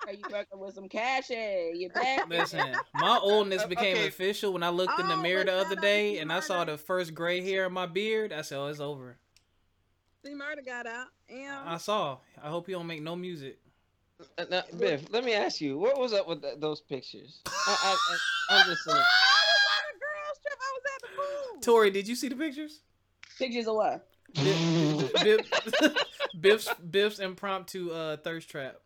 Are 0.06 0.12
you 0.12 0.24
working 0.32 0.58
with 0.58 0.74
some 0.74 0.88
cash? 0.88 1.30
eh? 1.30 1.70
You 1.74 1.90
back? 1.90 2.28
Listen, 2.28 2.76
my 2.94 3.18
oldness 3.18 3.64
became 3.64 3.96
Okay. 3.96 4.08
official 4.08 4.52
when 4.52 4.62
I 4.62 4.70
looked 4.70 4.98
in 4.98 5.06
the 5.08 5.14
Oh, 5.14 5.22
mirror 5.22 5.44
the 5.44 5.52
other 5.52 5.76
day 5.76 6.14
to 6.14 6.18
and 6.20 6.32
I 6.32 6.40
saw 6.40 6.64
the 6.64 6.78
first 6.78 7.14
gray 7.14 7.40
hair 7.42 7.66
in 7.66 7.72
my 7.72 7.86
beard. 7.86 8.32
I 8.32 8.42
said, 8.42 8.58
"Oh, 8.58 8.66
it's 8.68 8.80
over." 8.80 9.18
See, 10.24 10.34
murder 10.34 10.62
got 10.64 10.86
out. 10.86 11.08
And 11.28 11.68
I 11.68 11.76
saw. 11.76 12.18
I 12.42 12.48
hope 12.48 12.68
you 12.68 12.74
don't 12.74 12.86
make 12.86 13.02
no 13.02 13.14
music. 13.16 13.58
Uh, 14.38 14.44
now, 14.50 14.62
Biff, 14.78 15.10
let 15.12 15.24
me 15.24 15.32
ask 15.32 15.60
you, 15.60 15.78
what 15.78 15.98
was 15.98 16.12
up 16.12 16.28
with 16.28 16.42
th- 16.42 16.58
those 16.58 16.80
pictures? 16.80 17.40
I, 17.46 17.50
I, 17.68 17.96
I, 18.54 18.60
I'm 18.60 18.66
just 18.70 18.84
saying. 18.84 18.96
I 18.96 19.00
was 19.00 19.64
on 19.70 19.84
a 19.88 19.98
girls 19.98 20.38
trip. 20.42 20.58
I 20.60 20.72
was 20.74 20.82
at 20.94 21.02
the 21.02 21.08
pool. 21.54 21.60
Tori, 21.60 21.90
did 21.90 22.08
you 22.08 22.14
see 22.14 22.28
the 22.28 22.36
pictures? 22.36 22.80
Pictures 23.38 23.66
of 23.66 23.76
what? 23.76 24.06
Biff, 24.34 25.12
Biff, 25.24 25.50
Biff's, 26.40 26.68
Biff's 26.90 27.18
impromptu 27.18 27.90
uh, 27.92 28.16
thirst 28.18 28.48
trap. 28.50 28.76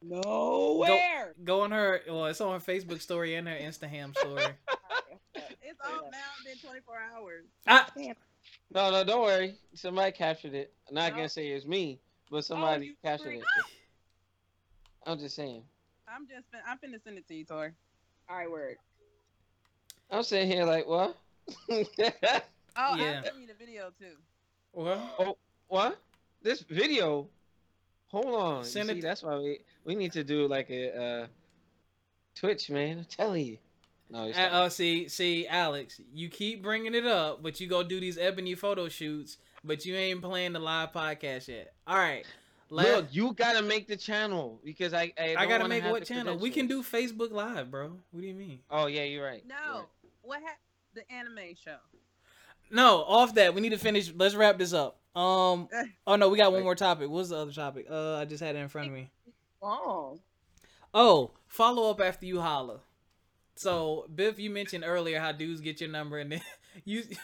No, 0.00 0.76
where? 0.80 1.34
Go 1.44 1.60
on 1.60 1.70
her. 1.70 2.00
Well, 2.08 2.26
it's 2.26 2.40
on 2.40 2.58
her 2.58 2.64
Facebook 2.72 3.00
story 3.00 3.34
and 3.36 3.46
her 3.48 3.54
Instagram 3.56 4.16
story. 4.16 4.44
It's 5.64 5.80
all 5.82 6.10
now. 6.10 6.18
Been 6.44 6.58
24 6.58 6.94
hours. 7.16 7.44
Ah, 7.66 7.88
No, 8.74 8.90
no, 8.90 9.04
don't 9.04 9.22
worry. 9.22 9.54
Somebody 9.74 10.12
captured 10.12 10.52
it. 10.54 10.74
I'm 10.88 10.94
not 10.94 11.10
No. 11.12 11.16
gonna 11.16 11.28
say 11.30 11.48
it's 11.48 11.64
me, 11.64 11.98
but 12.30 12.44
somebody 12.44 12.86
you 12.86 12.94
captured 13.02 13.28
freak. 13.28 13.40
it. 13.40 13.64
I'm 15.06 15.18
just 15.18 15.34
saying. 15.36 15.62
I'm 16.08 16.26
just. 16.26 16.46
fin- 16.50 16.60
I'm 16.66 16.78
finna 16.78 17.02
send 17.02 17.18
it 17.18 17.26
to 17.28 17.34
you, 17.34 17.44
Tori. 17.44 17.72
All 18.28 18.36
right, 18.36 18.50
word. 18.50 18.76
I'm 20.10 20.22
sitting 20.22 20.50
here 20.50 20.64
like, 20.64 20.86
what? 20.86 21.16
Oh, 21.68 21.84
Yeah. 21.98 22.10
I'll 22.76 22.96
send 22.96 23.40
you 23.40 23.46
the 23.46 23.54
video 23.58 23.90
too. 23.98 24.16
What? 24.72 24.98
oh 25.18 25.36
what? 25.68 25.98
This 26.42 26.62
video? 26.62 27.28
Hold 28.08 28.34
on. 28.34 28.64
Send 28.64 28.88
you 28.88 28.94
see, 28.94 28.98
it- 29.00 29.02
that's 29.02 29.22
why 29.22 29.36
we 29.38 29.58
we 29.84 29.94
need 29.94 30.12
to 30.12 30.24
do 30.24 30.46
like 30.48 30.70
a 30.70 30.96
uh, 31.22 31.26
Twitch, 32.34 32.70
man. 32.70 32.98
I'm 32.98 33.04
telling 33.04 33.44
you. 33.46 33.58
No, 34.10 34.26
he's 34.26 34.36
Uh, 34.36 34.40
uh, 34.40 34.68
see, 34.68 35.08
see, 35.08 35.46
Alex, 35.46 36.00
you 36.14 36.28
keep 36.28 36.62
bringing 36.62 36.94
it 36.94 37.06
up, 37.06 37.42
but 37.42 37.60
you 37.60 37.66
go 37.66 37.82
do 37.82 37.98
these 38.00 38.18
ebony 38.18 38.54
photo 38.54 38.88
shoots, 38.88 39.38
but 39.64 39.84
you 39.86 39.94
ain't 39.96 40.20
playing 40.22 40.52
the 40.52 40.58
live 40.58 40.92
podcast 40.92 41.48
yet. 41.48 41.72
All 41.86 41.96
right, 41.96 42.26
la- 42.72 42.82
Look, 42.82 43.06
you 43.10 43.32
gotta 43.34 43.62
make 43.62 43.86
the 43.86 43.96
channel 43.96 44.60
because 44.64 44.92
I 44.94 45.12
I, 45.18 45.24
I 45.24 45.34
don't 45.34 45.48
gotta 45.48 45.68
make 45.68 45.82
have 45.82 45.92
what 45.92 46.04
channel? 46.04 46.36
We 46.38 46.50
can 46.50 46.66
do. 46.66 46.82
Facebook 46.82 47.30
Live, 47.30 47.70
bro. 47.70 47.92
What 48.10 48.20
do 48.20 48.26
you 48.26 48.34
mean? 48.34 48.60
Oh 48.70 48.86
yeah, 48.86 49.04
you're 49.04 49.24
right. 49.24 49.44
No, 49.46 49.54
You're 49.64 49.74
right. 49.74 49.86
what 50.22 50.40
happened? 50.40 50.56
The 50.94 51.10
anime 51.12 51.54
show. 51.64 51.76
No, 52.70 53.02
off 53.04 53.34
that. 53.34 53.54
We 53.54 53.60
need 53.60 53.70
to 53.70 53.78
finish. 53.78 54.12
Let's 54.14 54.34
wrap 54.34 54.58
this 54.58 54.72
up. 54.72 54.98
Um. 55.14 55.68
Oh 56.06 56.16
no, 56.16 56.28
we 56.30 56.36
got 56.38 56.52
one 56.52 56.62
more 56.64 56.74
topic. 56.74 57.08
What's 57.10 57.28
the 57.28 57.36
other 57.36 57.52
topic? 57.52 57.86
Uh, 57.90 58.16
I 58.16 58.24
just 58.24 58.42
had 58.42 58.56
it 58.56 58.58
in 58.58 58.68
front 58.68 58.88
of 58.88 58.94
me. 58.94 59.10
Oh. 59.62 60.18
Oh, 60.94 61.30
follow 61.46 61.90
up 61.90 62.00
after 62.00 62.26
you 62.26 62.40
holla. 62.40 62.80
So, 63.54 64.06
Biff, 64.14 64.38
you 64.38 64.50
mentioned 64.50 64.82
earlier 64.86 65.20
how 65.20 65.30
dudes 65.32 65.60
get 65.60 65.80
your 65.80 65.90
number, 65.90 66.18
and 66.18 66.32
then 66.32 66.40
you 66.84 67.02
and 67.08 67.18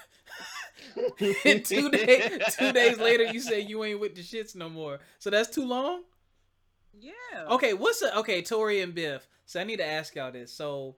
two 1.65 1.91
days 1.91 2.57
two 2.59 2.73
days 2.73 2.99
later 2.99 3.25
you 3.25 3.41
say 3.41 3.61
you 3.61 3.83
ain't 3.85 4.01
with 4.01 4.15
the 4.15 4.23
shits 4.23 4.55
no 4.57 4.69
more. 4.69 4.99
So 5.19 5.31
that's 5.31 5.49
too 5.49 5.67
long. 5.67 6.03
Yeah. 7.01 7.13
Okay, 7.51 7.75
what's 7.75 8.01
the 8.01 8.17
okay, 8.19 8.43
Tori 8.43 8.81
and 8.81 8.95
Biff? 8.95 9.27
So 9.47 9.61
I 9.61 9.65
need 9.65 9.77
to 9.77 9.87
ask 9.87 10.15
y'all 10.15 10.33
this. 10.33 10.53
So, 10.53 10.97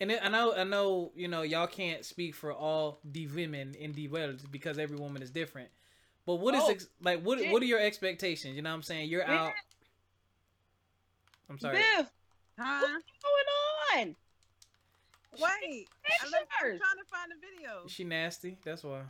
and 0.00 0.12
I 0.12 0.28
know 0.28 0.54
I 0.54 0.64
know 0.64 1.12
you 1.14 1.28
know 1.28 1.42
y'all 1.42 1.66
can't 1.66 2.04
speak 2.04 2.34
for 2.34 2.52
all 2.52 3.00
the 3.04 3.26
women 3.26 3.74
in 3.74 3.92
the 3.92 4.08
world 4.08 4.40
because 4.50 4.78
every 4.78 4.96
woman 4.96 5.22
is 5.22 5.30
different. 5.30 5.68
But 6.26 6.36
what 6.36 6.54
is 6.54 6.62
Oh, 6.64 6.70
ex- 6.70 6.86
like 7.02 7.20
what 7.22 7.38
shit. 7.38 7.52
what 7.52 7.62
are 7.62 7.66
your 7.66 7.80
expectations? 7.80 8.56
You 8.56 8.62
know 8.62 8.70
what 8.70 8.76
I'm 8.76 8.82
saying? 8.82 9.08
You're 9.10 9.26
out. 9.26 9.52
I'm 11.50 11.58
sorry. 11.58 11.76
Biff, 11.76 12.10
Huh? 12.58 12.80
what's 12.80 13.04
going 13.98 14.08
on? 14.08 14.16
Wait. 15.40 15.88
I 16.22 16.26
look, 16.26 16.48
I'm 16.60 16.66
trying 16.66 16.78
to 16.78 17.04
find 17.10 17.30
the 17.30 17.36
video. 17.40 17.86
She 17.86 18.04
nasty. 18.04 18.58
That's 18.64 18.84
why. 18.84 19.02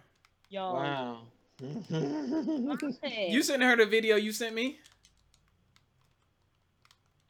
Yo. 0.48 0.72
Wow. 0.72 1.18
You 1.60 3.42
sent 3.42 3.62
her 3.62 3.76
the 3.76 3.86
video 3.86 4.16
you 4.16 4.32
sent 4.32 4.54
me? 4.54 4.78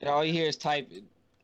All 0.07 0.24
you 0.24 0.32
hear 0.32 0.49
is 0.49 0.57
type. 0.57 0.90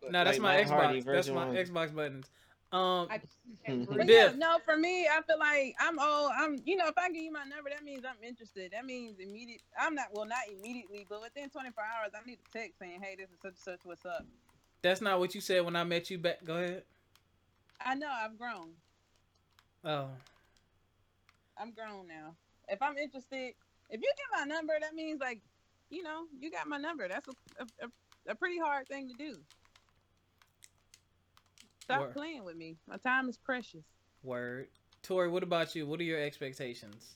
No, 0.03 0.25
that's 0.25 0.39
like 0.39 0.41
my 0.41 0.57
Matt 0.59 0.69
Hardy, 0.69 1.03
Xbox. 1.03 1.05
That's 1.05 1.29
my 1.29 1.47
one. 1.47 1.57
Xbox 1.57 1.95
buttons. 1.95 2.27
Um, 2.73 3.09
I 3.11 3.21
But 3.67 4.07
yeah, 4.09 4.33
no, 4.37 4.59
for 4.65 4.77
me, 4.77 5.07
I 5.09 5.21
feel 5.23 5.39
like 5.39 5.75
I'm 5.81 5.99
old. 5.99 6.31
I'm, 6.37 6.57
you 6.65 6.77
know, 6.77 6.87
if 6.87 6.97
I 6.97 7.09
give 7.11 7.23
you 7.23 7.33
my 7.33 7.45
number, 7.45 7.71
that 7.71 7.85
means 7.85 8.05
I'm 8.05 8.23
interested. 8.23 8.73
That 8.73 8.85
means 8.85 9.19
immediate. 9.19 9.63
I'm 9.79 9.95
not, 9.95 10.07
well, 10.13 10.27
not 10.27 10.39
immediately, 10.49 11.07
but 11.09 11.21
within 11.21 11.51
24 11.51 11.83
hours, 11.83 12.13
I 12.15 12.25
need 12.27 12.39
a 12.39 12.59
text 12.59 12.79
saying, 12.79 13.01
"Hey, 13.03 13.17
this 13.17 13.31
is 13.31 13.39
such 13.43 13.51
and 13.51 13.59
such. 13.59 13.81
What's 13.85 14.05
up?" 14.07 14.25
that's 14.83 15.01
not 15.01 15.19
what 15.19 15.35
you 15.35 15.41
said 15.41 15.65
when 15.65 15.77
I 15.77 15.85
met 15.85 16.11
you 16.11 16.19
back. 16.19 16.45
Go 16.45 16.57
ahead. 16.57 16.83
I 17.85 17.95
know 17.95 18.09
I've 18.11 18.39
grown. 18.39 18.71
Oh, 19.85 20.09
I'm 21.59 21.73
grown 21.73 22.07
now. 22.09 22.35
If 22.69 22.81
I'm 22.83 22.97
interested, 22.97 23.55
if 23.91 24.01
you 24.01 24.13
get 24.17 24.39
my 24.39 24.45
number, 24.45 24.75
that 24.81 24.95
means 24.95 25.21
like, 25.21 25.41
you 25.91 26.03
know, 26.03 26.25
you 26.39 26.51
got 26.51 26.69
my 26.69 26.79
number. 26.79 27.09
That's 27.09 27.29
a 27.29 27.33
a, 27.63 27.87
a, 27.87 28.33
a 28.33 28.35
pretty 28.35 28.59
hard 28.59 28.87
thing 28.89 29.09
to 29.09 29.15
do. 29.15 29.37
Stop 31.83 32.01
Word. 32.01 32.15
playing 32.15 32.45
with 32.45 32.57
me. 32.57 32.77
My 32.87 32.99
time 32.99 33.29
is 33.29 33.37
precious. 33.37 33.85
word. 34.23 34.69
Tori, 35.03 35.29
what 35.29 35.43
about 35.43 35.75
you? 35.75 35.87
What 35.87 35.99
are 36.01 36.05
your 36.05 36.21
expectations? 36.21 37.15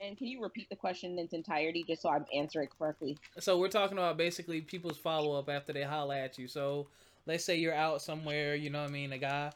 And 0.00 0.16
can 0.16 0.26
you 0.26 0.42
repeat 0.42 0.68
the 0.68 0.76
question 0.76 1.12
in 1.12 1.18
its 1.18 1.32
entirety 1.32 1.84
just 1.86 2.02
so 2.02 2.08
I 2.10 2.18
answer 2.34 2.60
it 2.62 2.70
correctly? 2.76 3.16
So 3.38 3.58
we're 3.58 3.68
talking 3.68 3.98
about 3.98 4.16
basically 4.16 4.60
people's 4.60 4.98
follow 4.98 5.38
up 5.38 5.48
after 5.48 5.72
they 5.72 5.82
holla 5.82 6.18
at 6.18 6.38
you. 6.38 6.48
So 6.48 6.88
let's 7.26 7.44
say 7.44 7.56
you're 7.56 7.74
out 7.74 8.02
somewhere, 8.02 8.54
you 8.54 8.70
know 8.70 8.80
what 8.82 8.90
I 8.90 8.92
mean? 8.92 9.12
A 9.12 9.18
guy, 9.18 9.52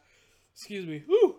excuse 0.53 0.87
me. 0.87 1.03
Whew. 1.07 1.37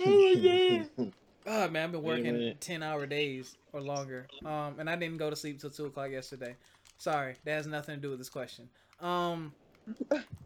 Oh 0.00 0.34
my 0.34 0.84
god. 0.96 1.12
God, 1.44 1.72
man, 1.72 1.84
I've 1.84 1.92
been 1.92 2.02
working 2.02 2.24
minute. 2.24 2.60
ten 2.60 2.82
hour 2.82 3.06
days 3.06 3.56
or 3.72 3.80
longer. 3.80 4.26
Um, 4.44 4.76
and 4.78 4.90
I 4.90 4.96
didn't 4.96 5.16
go 5.16 5.30
to 5.30 5.36
sleep 5.36 5.60
till 5.60 5.70
two 5.70 5.86
o'clock 5.86 6.10
yesterday. 6.10 6.56
Sorry, 6.98 7.36
that 7.44 7.52
has 7.52 7.66
nothing 7.66 7.94
to 7.94 8.00
do 8.00 8.10
with 8.10 8.18
this 8.18 8.28
question. 8.28 8.68
Um, 9.00 9.52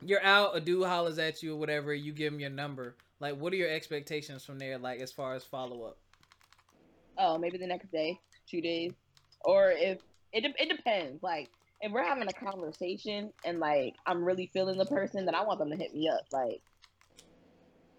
you're 0.04 0.22
out, 0.22 0.56
a 0.56 0.60
dude 0.60 0.86
hollers 0.86 1.18
at 1.18 1.42
you 1.42 1.54
or 1.54 1.56
whatever, 1.56 1.92
you 1.92 2.12
give 2.12 2.32
him 2.32 2.40
your 2.40 2.50
number. 2.50 2.94
Like, 3.18 3.36
what 3.36 3.52
are 3.52 3.56
your 3.56 3.70
expectations 3.70 4.44
from 4.44 4.58
there? 4.58 4.78
Like, 4.78 5.00
as 5.00 5.10
far 5.10 5.34
as 5.34 5.42
follow 5.42 5.84
up? 5.84 5.96
Oh, 7.18 7.38
maybe 7.38 7.58
the 7.58 7.66
next 7.66 7.90
day, 7.90 8.20
two 8.48 8.60
days, 8.60 8.92
or 9.40 9.72
if 9.72 9.98
it 10.32 10.42
de- 10.42 10.62
it 10.62 10.68
depends. 10.76 11.22
Like 11.22 11.50
if 11.82 11.90
we're 11.90 12.04
having 12.04 12.28
a 12.28 12.32
conversation 12.32 13.32
and 13.44 13.58
like 13.58 13.94
I'm 14.06 14.24
really 14.24 14.48
feeling 14.52 14.78
the 14.78 14.86
person, 14.86 15.26
then 15.26 15.34
I 15.34 15.42
want 15.42 15.58
them 15.58 15.70
to 15.70 15.76
hit 15.76 15.92
me 15.94 16.08
up 16.08 16.24
like 16.32 16.62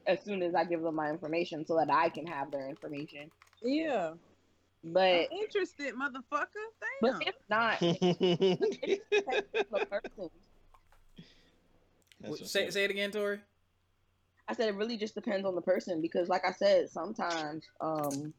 as 0.08 0.24
soon 0.24 0.42
as 0.42 0.56
I 0.56 0.64
give 0.64 0.82
them 0.82 0.96
my 0.96 1.10
information 1.10 1.66
so 1.66 1.76
that 1.76 1.92
I 1.92 2.10
can 2.10 2.26
have 2.26 2.50
their 2.50 2.68
information. 2.68 3.30
Yeah. 3.62 4.14
But 4.86 5.28
I'm 5.32 5.38
interested, 5.42 5.94
motherfucker. 5.96 6.46
but 7.02 7.22
if 7.26 7.36
not, 7.50 7.78
it 7.82 9.02
depends 9.12 9.46
on 9.56 9.80
the 9.80 9.86
person. 9.86 10.30
That's 12.20 12.52
say, 12.52 12.70
say 12.70 12.86
it 12.86 12.92
again, 12.92 13.12
Tori. 13.12 13.40
I 14.48 14.54
said 14.54 14.68
it 14.68 14.76
really 14.76 14.98
just 14.98 15.16
depends 15.16 15.46
on 15.46 15.56
the 15.56 15.62
person 15.62 16.02
because, 16.02 16.28
like 16.28 16.44
I 16.46 16.52
said, 16.52 16.90
sometimes, 16.90 17.64
um, 17.80 18.34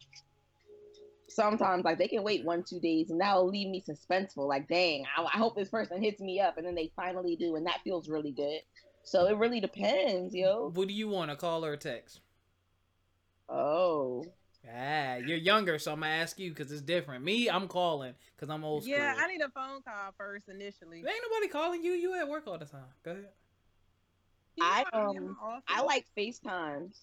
sometimes 1.35 1.85
like 1.85 1.99
they 1.99 2.09
can 2.09 2.23
wait 2.23 2.45
one 2.45 2.63
two 2.63 2.81
days 2.81 3.11
and 3.11 3.21
that'll 3.21 3.49
leave 3.49 3.69
me 3.69 3.83
suspenseful. 3.87 4.49
Like, 4.49 4.69
dang, 4.69 5.05
I, 5.17 5.23
I 5.23 5.39
hope 5.39 5.57
this 5.57 5.69
person 5.69 6.03
hits 6.03 6.21
me 6.21 6.41
up, 6.41 6.57
and 6.57 6.67
then 6.67 6.75
they 6.75 6.93
finally 6.97 7.37
do, 7.37 7.57
and 7.57 7.67
that 7.67 7.81
feels 7.85 8.09
really 8.09 8.33
good. 8.33 8.61
So 9.03 9.27
it 9.27 9.37
really 9.37 9.61
depends, 9.61 10.35
yo. 10.35 10.71
What 10.75 10.89
do 10.89 10.95
you 10.95 11.09
want, 11.09 11.31
a 11.31 11.37
call 11.37 11.65
or 11.65 11.73
a 11.73 11.77
text? 11.77 12.21
Oh, 13.49 14.25
Ah, 14.73 15.17
you're 15.17 15.37
younger, 15.37 15.79
so 15.79 15.93
I'm 15.93 16.01
gonna 16.01 16.13
ask 16.13 16.39
you 16.39 16.51
because 16.51 16.73
it's 16.73 16.81
different. 16.81 17.23
Me, 17.23 17.51
I'm 17.51 17.69
calling 17.69 18.15
because 18.35 18.49
I'm 18.49 18.65
old 18.65 18.85
school. 18.85 18.95
Yeah, 18.95 19.15
I 19.19 19.27
need 19.27 19.43
a 19.43 19.51
phone 19.51 19.83
call 19.83 20.13
first 20.17 20.49
initially. 20.49 20.99
Ain't 20.99 21.07
nobody 21.31 21.49
calling 21.49 21.85
you. 21.85 21.93
You 21.93 22.19
at 22.19 22.29
work 22.29 22.47
all 22.47 22.59
the 22.59 22.65
time. 22.65 22.81
Go 23.05 23.11
ahead. 23.11 23.29
I, 24.61 24.85
call 24.91 25.13
me 25.13 25.19
um. 25.19 25.37
I 25.69 25.83
like 25.83 26.07
FaceTimes. 26.17 26.97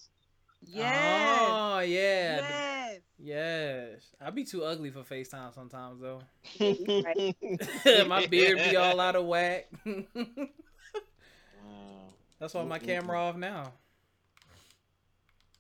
Yes. 0.64 1.48
Oh 1.50 1.80
yeah. 1.80 2.38
Yes. 2.38 3.02
Yes. 3.20 4.02
I 4.20 4.30
be 4.30 4.44
too 4.44 4.64
ugly 4.64 4.90
for 4.92 5.02
FaceTime 5.02 5.54
sometimes 5.54 6.00
though. 6.02 6.22
My 8.08 8.26
beard 8.28 8.58
be 8.70 8.76
all 8.76 9.00
out 9.00 9.16
of 9.16 9.26
whack. 9.26 9.68
wow. 9.86 10.02
That's 12.40 12.54
why 12.54 12.64
my 12.64 12.80
camera 12.80 13.20
off 13.20 13.36
now. 13.36 13.72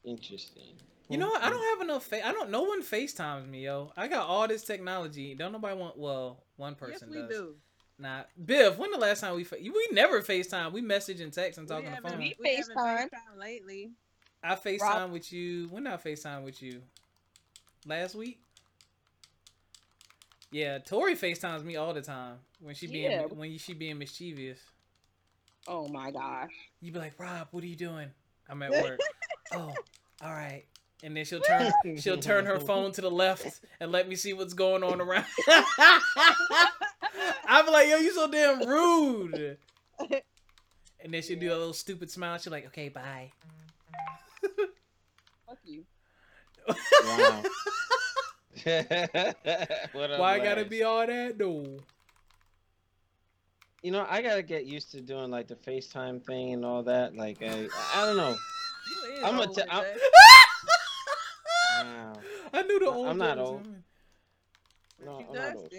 Interesting. 0.04 0.74
You 1.10 1.18
know 1.18 1.28
what? 1.28 1.43
I 1.43 1.49
don't 1.49 1.64
have 1.78 1.82
enough. 1.82 2.06
Fa- 2.06 2.26
I 2.26 2.32
don't. 2.32 2.49
No 2.49 2.62
one 2.64 2.82
FaceTimes 2.82 3.47
me, 3.47 3.66
yo. 3.66 3.91
I 3.97 4.08
got 4.08 4.28
all 4.28 4.47
this 4.47 4.64
technology. 4.64 5.36
Don't 5.36 5.52
nobody 5.52 5.78
want. 5.78 5.97
Well, 5.97 6.43
one 6.56 6.72
Yes, 6.74 6.80
person 6.80 7.10
we 7.12 7.18
does. 7.18 7.30
do. 7.30 7.56
Nah, 7.99 8.24
Biff. 8.43 8.78
When 8.78 8.91
the 8.91 8.97
last 8.97 9.20
time 9.20 9.36
we 9.36 9.43
fa- 9.43 9.58
we 9.62 9.88
never 9.91 10.22
FaceTime? 10.22 10.72
We 10.72 10.82
message 10.82 11.20
and 11.20 11.32
text 11.34 11.60
and 11.60 11.68
talk 11.68 11.82
we 11.82 11.88
on 11.88 11.97
the 12.02 12.10
phone. 12.10 12.18
We 12.18 12.36
we 12.39 12.47
FaceTime. 12.58 12.76
FaceTime 13.10 13.38
lately. 13.38 13.91
I 14.44 14.56
FaceTime 14.56 14.80
Rob- 14.82 15.12
with 15.12 15.32
you. 15.32 15.68
When 15.70 15.84
did 15.84 15.94
I 15.94 15.98
FaceTime 15.98 16.44
with 16.44 16.62
you? 16.62 16.82
Last 17.86 18.16
week? 18.16 18.39
Yeah, 20.52 20.80
Tori 20.80 21.16
FaceTimes 21.16 21.64
me 21.64 21.78
all 21.78 21.94
the 21.94 22.02
time 22.02 22.38
when 22.60 22.76
she 22.76 22.88
being 22.88 23.12
Yeah. 23.12 23.26
when 23.26 23.58
she 23.58 23.74
being 23.74 23.98
mischievous. 23.98 24.60
Oh 25.68 25.88
my 25.88 26.12
gosh. 26.12 26.52
You 26.82 26.92
be 26.92 27.00
like, 27.00 27.14
Rob, 27.20 27.48
what 27.52 27.64
are 27.64 27.68
you 27.68 27.76
doing? 27.76 28.10
I'm 28.50 28.62
at 28.64 28.72
work. 28.72 29.00
oh, 29.54 29.74
all 30.22 30.32
right. 30.34 30.66
And 31.04 31.16
then 31.16 31.24
she'll 31.26 31.39
turn 31.42 31.72
she'll 31.98 32.18
turn 32.18 32.46
her 32.46 32.60
phone 32.60 32.92
to 32.94 33.02
the 33.02 33.10
left 33.10 33.62
and 33.80 33.92
let 33.92 34.08
me 34.10 34.16
see 34.16 34.34
what's 34.34 34.54
going 34.54 34.84
on 34.84 35.00
around. 35.02 35.26
I 35.48 37.64
be 37.66 37.72
like, 37.72 37.88
yo, 37.89 37.98
you 37.98 38.14
so 38.14 38.30
damn 38.30 38.68
rude. 38.68 39.58
And 41.04 41.12
then 41.12 41.24
she'll 41.24 41.39
do 41.39 41.50
a 41.50 41.58
little 41.58 41.74
stupid 41.74 42.12
smile. 42.12 42.38
She's 42.38 42.52
like, 42.52 42.68
okay, 42.68 42.88
bye. 42.89 43.32
Fuck 44.42 45.60
you. 45.64 45.86
Wow. 46.68 47.44
what 49.94 50.20
Why 50.20 50.34
I 50.36 50.39
gotta 50.39 50.66
be 50.66 50.84
all 50.84 51.06
that 51.06 51.38
though? 51.38 51.80
You 53.82 53.92
know, 53.92 54.06
I 54.08 54.22
gotta 54.22 54.44
get 54.44 54.66
used 54.66 54.92
to 54.92 55.02
doing 55.02 55.32
like 55.32 55.48
the 55.48 55.56
FaceTime 55.56 56.24
thing 56.24 56.54
and 56.54 56.64
all 56.64 56.84
that. 56.84 57.16
Like, 57.16 57.42
I, 57.42 57.68
I 57.96 58.06
don't 58.06 58.18
know. 58.18 58.36
I'm 59.24 59.39
a 59.39 59.48
old 59.48 59.56
t- 59.56 59.62
with 59.62 59.72
I'm- 59.72 59.84
that. 59.84 59.98
Wow. 61.86 62.14
I 62.54 62.62
knew 62.64 62.80
the 62.80 62.86
old. 62.86 63.08
I'm 63.08 63.18
not 63.18 63.39
old. 63.39 63.66
No, 65.04 65.26
I'm 65.28 65.34
not 65.34 65.56
old. 65.56 65.74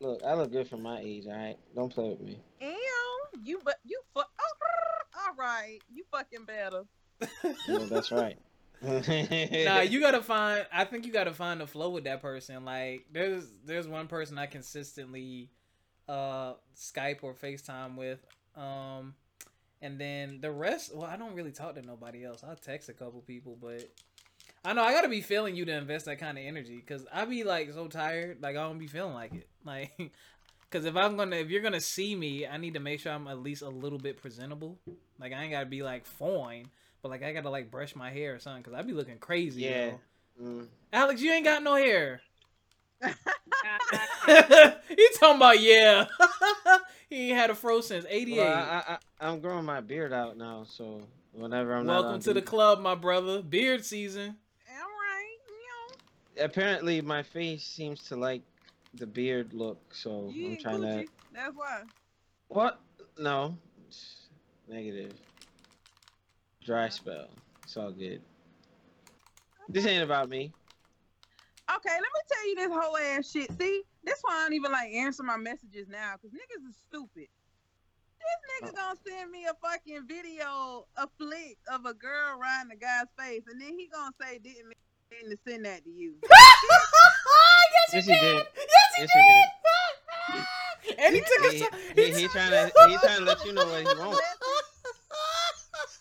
Look, 0.00 0.22
I 0.24 0.34
look 0.34 0.52
good 0.52 0.68
for 0.68 0.76
my 0.76 1.00
age. 1.00 1.26
All 1.26 1.32
right, 1.32 1.56
don't 1.74 1.92
play 1.92 2.10
with 2.10 2.20
me. 2.20 2.38
Ew, 2.60 2.76
you 3.42 3.60
but 3.64 3.76
you 3.84 3.98
fuck. 4.12 4.28
All 5.26 5.34
right, 5.36 5.78
you 5.92 6.04
fucking 6.12 6.44
better. 6.44 6.84
Yeah, 7.68 7.86
that's 7.88 8.12
right. 8.12 8.38
nah, 8.82 9.80
you 9.80 10.00
gotta 10.00 10.22
find. 10.22 10.66
I 10.72 10.84
think 10.84 11.06
you 11.06 11.12
gotta 11.12 11.32
find 11.32 11.60
the 11.60 11.66
flow 11.66 11.90
with 11.90 12.04
that 12.04 12.20
person. 12.20 12.64
Like, 12.64 13.06
there's 13.12 13.44
there's 13.64 13.88
one 13.88 14.06
person 14.06 14.38
I 14.38 14.46
consistently 14.46 15.50
uh 16.08 16.54
Skype 16.76 17.18
or 17.22 17.34
FaceTime 17.34 17.96
with. 17.96 18.20
Um, 18.56 19.14
And 19.82 19.98
then 20.00 20.40
the 20.40 20.50
rest, 20.50 20.94
well, 20.94 21.06
I 21.10 21.16
don't 21.16 21.34
really 21.34 21.52
talk 21.52 21.74
to 21.76 21.82
nobody 21.82 22.24
else. 22.24 22.42
I'll 22.44 22.56
text 22.56 22.88
a 22.88 22.92
couple 22.94 23.20
people, 23.22 23.58
but 23.60 23.84
I 24.64 24.72
know 24.74 24.82
I 24.82 24.92
gotta 24.92 25.08
be 25.08 25.20
feeling 25.22 25.56
you 25.56 25.64
to 25.66 25.72
invest 25.76 26.06
that 26.06 26.18
kind 26.18 26.38
of 26.38 26.44
energy 26.44 26.76
because 26.76 27.06
I 27.12 27.24
be 27.24 27.44
like 27.44 27.72
so 27.72 27.88
tired, 27.88 28.38
like 28.42 28.56
I 28.56 28.62
don't 28.62 28.78
be 28.78 28.86
feeling 28.88 29.14
like 29.14 29.34
it, 29.34 29.48
like. 29.64 30.12
Cause 30.70 30.84
if 30.84 30.96
I'm 30.96 31.16
gonna, 31.16 31.36
if 31.36 31.48
you're 31.48 31.62
gonna 31.62 31.80
see 31.80 32.14
me, 32.16 32.46
I 32.46 32.56
need 32.56 32.74
to 32.74 32.80
make 32.80 33.00
sure 33.00 33.12
I'm 33.12 33.28
at 33.28 33.40
least 33.40 33.62
a 33.62 33.68
little 33.68 33.98
bit 33.98 34.20
presentable. 34.20 34.78
Like 35.18 35.32
I 35.32 35.42
ain't 35.42 35.52
gotta 35.52 35.66
be 35.66 35.82
like 35.82 36.04
fine, 36.04 36.68
but 37.02 37.10
like 37.10 37.22
I 37.22 37.32
gotta 37.32 37.50
like 37.50 37.70
brush 37.70 37.94
my 37.94 38.10
hair 38.10 38.34
or 38.34 38.38
something. 38.40 38.64
Cause 38.64 38.74
I'd 38.74 38.86
be 38.86 38.92
looking 38.92 39.18
crazy. 39.18 39.62
Yeah. 39.62 39.92
Mm. 40.42 40.66
Alex, 40.92 41.20
you 41.22 41.30
ain't 41.32 41.44
got 41.44 41.62
no 41.62 41.76
hair. 41.76 42.20
he 44.26 45.08
talking 45.18 45.36
about 45.36 45.60
yeah. 45.60 46.06
he 47.08 47.30
ain't 47.30 47.38
had 47.38 47.50
a 47.50 47.54
fro 47.54 47.80
since 47.80 48.04
'88. 48.08 48.36
Well, 48.38 48.52
I, 48.52 48.82
I, 48.88 48.98
I'm 49.28 49.40
growing 49.40 49.64
my 49.64 49.80
beard 49.80 50.12
out 50.12 50.36
now, 50.36 50.64
so 50.68 51.02
whenever 51.32 51.74
I'm 51.74 51.86
Welcome 51.86 52.14
on 52.14 52.20
to 52.20 52.28
the 52.30 52.34
duty- 52.34 52.46
club, 52.46 52.80
my 52.80 52.94
brother. 52.94 53.42
Beard 53.42 53.84
season. 53.84 54.36
All 54.68 54.76
right, 54.78 55.36
you 56.36 56.44
Apparently, 56.44 57.00
my 57.00 57.22
face 57.22 57.64
seems 57.64 58.02
to 58.04 58.16
like 58.16 58.42
the 58.96 59.06
beard 59.06 59.52
look, 59.52 59.94
so 59.94 60.30
you 60.32 60.50
I'm 60.50 60.56
trying 60.56 60.80
Gucci. 60.80 61.04
to. 61.04 61.10
That's 61.34 61.54
why. 61.54 61.82
What? 62.48 62.80
No, 63.18 63.56
It's 63.86 64.28
negative. 64.68 65.14
Dry 66.64 66.88
spell. 66.88 67.28
It's 67.62 67.76
all 67.76 67.92
good. 67.92 68.20
This 69.68 69.86
ain't 69.86 70.04
about 70.04 70.28
me. 70.28 70.52
Okay, 71.74 71.90
let 71.90 72.00
me 72.00 72.20
tell 72.30 72.48
you 72.48 72.54
this 72.54 72.70
whole 72.70 72.96
ass 72.96 73.30
shit. 73.30 73.50
See, 73.58 73.82
that's 74.04 74.20
why 74.22 74.36
I 74.36 74.42
don't 74.44 74.54
even 74.54 74.70
like 74.70 74.92
answer 74.92 75.24
my 75.24 75.36
messages 75.36 75.88
now, 75.88 76.14
cause 76.22 76.30
niggas 76.30 76.68
is 76.68 76.76
stupid. 76.88 77.26
This 78.20 78.68
nigga 78.70 78.72
oh. 78.72 78.76
gonna 78.76 78.98
send 79.06 79.30
me 79.30 79.46
a 79.46 79.54
fucking 79.60 80.06
video, 80.06 80.86
a 80.96 81.08
flick 81.18 81.58
of 81.72 81.84
a 81.86 81.94
girl 81.94 82.38
riding 82.40 82.70
a 82.72 82.76
guy's 82.76 83.06
face, 83.18 83.42
and 83.50 83.60
then 83.60 83.76
he 83.76 83.88
gonna 83.92 84.12
say, 84.20 84.38
"Didn't 84.38 84.68
mean 84.68 85.30
to 85.30 85.36
send 85.46 85.64
that 85.64 85.84
to 85.84 85.90
you." 85.90 86.14
Yes, 87.92 88.06
he 88.06 88.12
did. 88.12 88.34
Yes, 88.34 88.46
Yes, 88.98 89.10
he 89.12 89.20
did. 90.34 90.44
and 90.98 91.14
he 91.14 91.20
took 91.20 91.52
He, 91.52 91.58
his 92.02 92.16
he, 92.16 92.22
he 92.22 92.28
trying 92.28 92.50
to 92.50 92.72
he 92.88 92.96
trying 92.98 93.18
to 93.18 93.24
let 93.24 93.44
you 93.44 93.52
know 93.52 93.66
what 93.66 93.80
he 93.80 93.84
wants. 93.98 94.20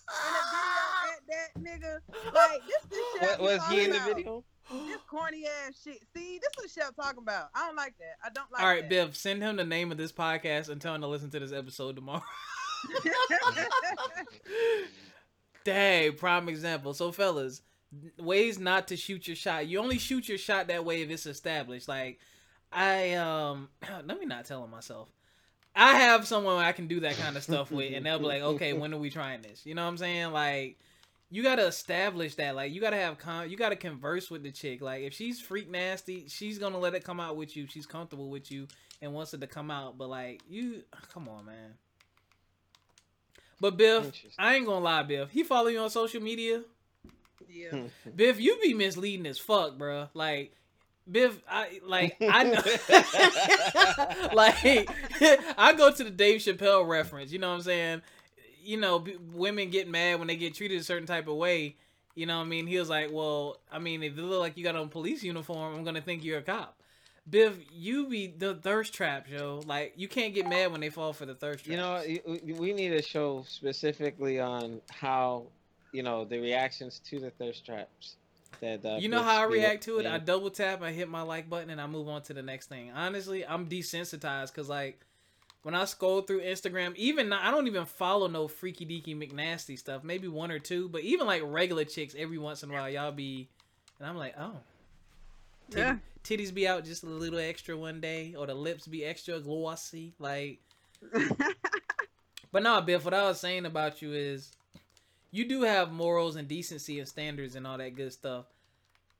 In 0.09 0.31
a 0.31 0.33
video 0.51 1.11
at 1.11 1.21
that 1.29 1.49
nigga, 1.61 1.93
like 2.33 2.61
this, 2.67 2.83
this 2.89 3.05
shit. 3.13 3.21
What, 3.21 3.37
be 3.39 3.43
was 3.43 3.59
he 3.69 3.75
in 3.85 3.89
the 3.91 3.97
talking 3.97 4.11
about. 4.11 4.17
video? 4.17 4.43
This 4.87 5.01
corny 5.07 5.45
ass 5.67 5.73
shit. 5.83 5.99
See, 6.15 6.39
this 6.39 6.49
is 6.65 6.73
shit 6.73 6.83
I'm 6.87 6.93
talking 6.93 7.21
about. 7.21 7.49
I 7.53 7.67
don't 7.67 7.75
like 7.75 7.95
that. 7.99 8.15
I 8.23 8.29
don't 8.33 8.49
like 8.51 8.59
that. 8.59 8.65
All 8.65 8.69
right, 8.73 8.81
that. 8.81 8.89
Biff, 8.89 9.15
send 9.15 9.43
him 9.43 9.55
the 9.57 9.63
name 9.65 9.91
of 9.91 9.97
this 9.97 10.11
podcast 10.11 10.69
and 10.69 10.81
tell 10.81 10.95
him 10.95 11.01
to 11.01 11.07
listen 11.07 11.29
to 11.31 11.39
this 11.39 11.51
episode 11.51 11.95
tomorrow. 11.95 12.23
Dang, 15.63 16.13
prime 16.13 16.49
example. 16.49 16.93
So, 16.93 17.11
fellas, 17.11 17.61
ways 18.17 18.59
not 18.59 18.87
to 18.89 18.97
shoot 18.97 19.27
your 19.27 19.35
shot. 19.35 19.67
You 19.67 19.79
only 19.79 19.97
shoot 19.97 20.27
your 20.27 20.37
shot 20.37 20.67
that 20.67 20.85
way 20.85 21.01
if 21.01 21.09
it's 21.09 21.25
established. 21.25 21.87
Like, 21.87 22.19
I 22.71 23.13
um, 23.13 23.69
let 24.05 24.19
me 24.19 24.25
not 24.25 24.45
tell 24.45 24.65
myself. 24.67 25.09
I 25.75 25.95
have 25.95 26.25
someone 26.25 26.63
I 26.63 26.71
can 26.71 26.87
do 26.87 27.01
that 27.01 27.17
kind 27.17 27.35
of 27.35 27.43
stuff 27.43 27.69
with, 27.71 27.93
and 27.93 28.05
they'll 28.05 28.19
be 28.19 28.25
like, 28.25 28.41
"Okay, 28.41 28.73
when 28.73 28.93
are 28.93 28.97
we 28.97 29.09
trying 29.09 29.41
this?" 29.41 29.65
You 29.65 29.75
know 29.75 29.83
what 29.83 29.89
I'm 29.89 29.97
saying? 29.97 30.31
Like, 30.31 30.79
you 31.29 31.43
gotta 31.43 31.65
establish 31.65 32.35
that. 32.35 32.55
Like, 32.55 32.71
you 32.71 32.79
gotta 32.79 32.95
have 32.95 33.17
con. 33.17 33.49
You 33.49 33.57
gotta 33.57 33.75
converse 33.75 34.31
with 34.31 34.43
the 34.43 34.51
chick. 34.51 34.81
Like, 34.81 35.03
if 35.03 35.13
she's 35.13 35.41
freak 35.41 35.69
nasty, 35.69 36.27
she's 36.29 36.59
gonna 36.59 36.77
let 36.77 36.95
it 36.95 37.03
come 37.03 37.19
out 37.19 37.35
with 37.35 37.57
you. 37.57 37.67
She's 37.67 37.85
comfortable 37.85 38.29
with 38.29 38.49
you 38.51 38.67
and 39.01 39.13
wants 39.13 39.33
it 39.33 39.41
to 39.41 39.47
come 39.47 39.69
out. 39.69 39.97
But 39.97 40.09
like, 40.09 40.41
you, 40.47 40.83
come 41.11 41.27
on, 41.27 41.45
man. 41.45 41.73
But 43.59 43.77
Biff, 43.77 44.11
I 44.37 44.55
ain't 44.55 44.65
gonna 44.65 44.83
lie, 44.83 45.03
Biff. 45.03 45.29
He 45.29 45.43
follow 45.43 45.67
you 45.67 45.79
on 45.79 45.89
social 45.89 46.21
media. 46.21 46.61
Yeah. 47.49 47.69
Hmm. 47.69 47.85
Biff, 48.15 48.39
you 48.39 48.57
be 48.61 48.73
misleading 48.73 49.25
as 49.25 49.37
fuck, 49.37 49.77
bro. 49.77 50.09
Like, 50.13 50.53
Biff, 51.09 51.39
I 51.49 51.79
like 51.85 52.17
I 52.21 52.43
know, 52.43 52.61
like 54.33 54.89
I 55.57 55.73
go 55.77 55.91
to 55.91 56.03
the 56.03 56.09
Dave 56.09 56.41
Chappelle 56.41 56.87
reference. 56.87 57.31
You 57.31 57.39
know 57.39 57.49
what 57.49 57.55
I'm 57.55 57.61
saying? 57.61 58.01
You 58.63 58.77
know, 58.77 58.99
b- 58.99 59.17
women 59.33 59.69
get 59.69 59.87
mad 59.87 60.17
when 60.19 60.27
they 60.27 60.35
get 60.35 60.55
treated 60.55 60.79
a 60.79 60.83
certain 60.83 61.05
type 61.05 61.27
of 61.27 61.35
way. 61.35 61.75
You 62.15 62.25
know 62.25 62.37
what 62.37 62.45
I 62.45 62.47
mean? 62.47 62.65
He 62.65 62.79
was 62.79 62.89
like, 62.89 63.09
well, 63.11 63.59
I 63.71 63.77
mean, 63.77 64.01
if 64.01 64.17
you 64.17 64.23
look 64.23 64.39
like 64.39 64.57
you 64.57 64.63
got 64.63 64.75
on 64.75 64.89
police 64.89 65.21
uniform, 65.21 65.75
I'm 65.75 65.83
gonna 65.83 66.01
think 66.01 66.23
you're 66.23 66.39
a 66.39 66.43
cop. 66.43 66.75
Biff, 67.29 67.57
you 67.71 68.07
be 68.07 68.27
the 68.27 68.55
thirst 68.55 68.93
trap, 68.93 69.27
yo. 69.29 69.61
Like, 69.65 69.93
you 69.95 70.07
can't 70.07 70.33
get 70.33 70.47
mad 70.47 70.71
when 70.71 70.81
they 70.81 70.89
fall 70.89 71.11
for 71.11 71.25
the 71.25 71.33
thirst 71.33 71.65
trap. 71.65 71.71
You 71.71 71.77
know, 71.77 72.55
we 72.55 72.71
need 72.71 72.93
a 72.93 73.01
show 73.01 73.43
specifically 73.47 74.39
on 74.39 74.79
how, 74.91 75.47
you 75.95 76.03
know, 76.03 76.25
the 76.25 76.39
reactions 76.39 76.99
to 77.09 77.19
the 77.19 77.29
thirst 77.31 77.65
traps. 77.65 78.15
That 78.61 78.85
uh, 78.85 78.97
You 78.99 79.09
know 79.09 79.21
how 79.23 79.41
I 79.41 79.45
react 79.45 79.83
to 79.83 79.99
it? 79.99 80.05
I 80.05 80.17
double 80.17 80.49
tap, 80.49 80.81
I 80.81 80.91
hit 80.91 81.09
my 81.09 81.21
like 81.21 81.49
button, 81.49 81.69
and 81.69 81.81
I 81.81 81.87
move 81.87 82.07
on 82.07 82.21
to 82.23 82.33
the 82.33 82.41
next 82.41 82.67
thing. 82.67 82.91
Honestly, 82.91 83.45
I'm 83.45 83.67
desensitized 83.67 84.47
because 84.53 84.69
like 84.69 84.99
when 85.63 85.75
I 85.75 85.83
scroll 85.85 86.21
through 86.21 86.41
Instagram, 86.41 86.95
even 86.95 87.33
I 87.33 87.51
don't 87.51 87.67
even 87.67 87.85
follow 87.85 88.27
no 88.27 88.47
freaky 88.47 88.85
deaky 88.85 89.15
McNasty 89.17 89.77
stuff. 89.77 90.03
Maybe 90.03 90.27
one 90.27 90.51
or 90.51 90.59
two, 90.59 90.87
but 90.89 91.01
even 91.01 91.27
like 91.27 91.41
regular 91.43 91.83
chicks, 91.83 92.15
every 92.17 92.37
once 92.37 92.63
in 92.63 92.69
a 92.69 92.73
while, 92.73 92.89
y'all 92.89 93.11
be, 93.11 93.49
and 93.99 94.07
I'm 94.07 94.15
like, 94.17 94.35
oh, 94.39 94.57
titty- 95.71 95.81
Yeah. 95.81 95.97
titties 96.23 96.53
be 96.53 96.67
out 96.67 96.85
just 96.85 97.03
a 97.03 97.07
little 97.07 97.39
extra 97.39 97.75
one 97.75 97.99
day, 97.99 98.35
or 98.37 98.45
the 98.47 98.53
lips 98.55 98.87
be 98.87 99.03
extra 99.03 99.39
glossy, 99.39 100.13
like. 100.19 100.59
But 102.51 102.63
nah, 102.63 102.79
Biff, 102.79 103.03
what 103.03 103.13
I 103.13 103.23
was 103.27 103.39
saying 103.41 103.65
about 103.65 104.01
you 104.01 104.13
is 104.13 104.49
you 105.35 105.47
do 105.47 105.63
have 105.63 105.91
morals 105.91 106.37
and 106.37 106.47
decency 106.47 106.99
and 106.99 107.07
standards 107.07 107.55
and 107.55 107.67
all 107.67 107.77
that 107.77 107.95
good 107.95 108.13
stuff. 108.13 108.45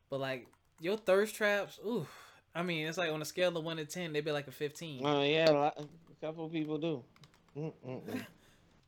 But 0.10 0.22
like 0.22 0.48
your 0.80 0.98
thirst 0.98 1.36
traps, 1.36 1.80
ooh. 1.86 2.08
I 2.54 2.64
mean, 2.64 2.88
it's 2.88 2.98
like 2.98 3.12
on 3.12 3.22
a 3.22 3.26
scale 3.26 3.56
of 3.58 3.64
one 3.66 3.78
to 3.78 3.86
ten, 3.86 4.14
they'd 4.14 4.24
be 4.24 4.32
like 4.32 4.48
a 4.48 4.52
fifteen. 4.52 5.02
Oh 5.06 5.24
yeah, 5.24 5.50
a, 5.50 5.52
lot, 5.52 5.78
a 5.78 6.26
couple 6.26 6.48
people 6.50 6.78
do. 6.78 7.04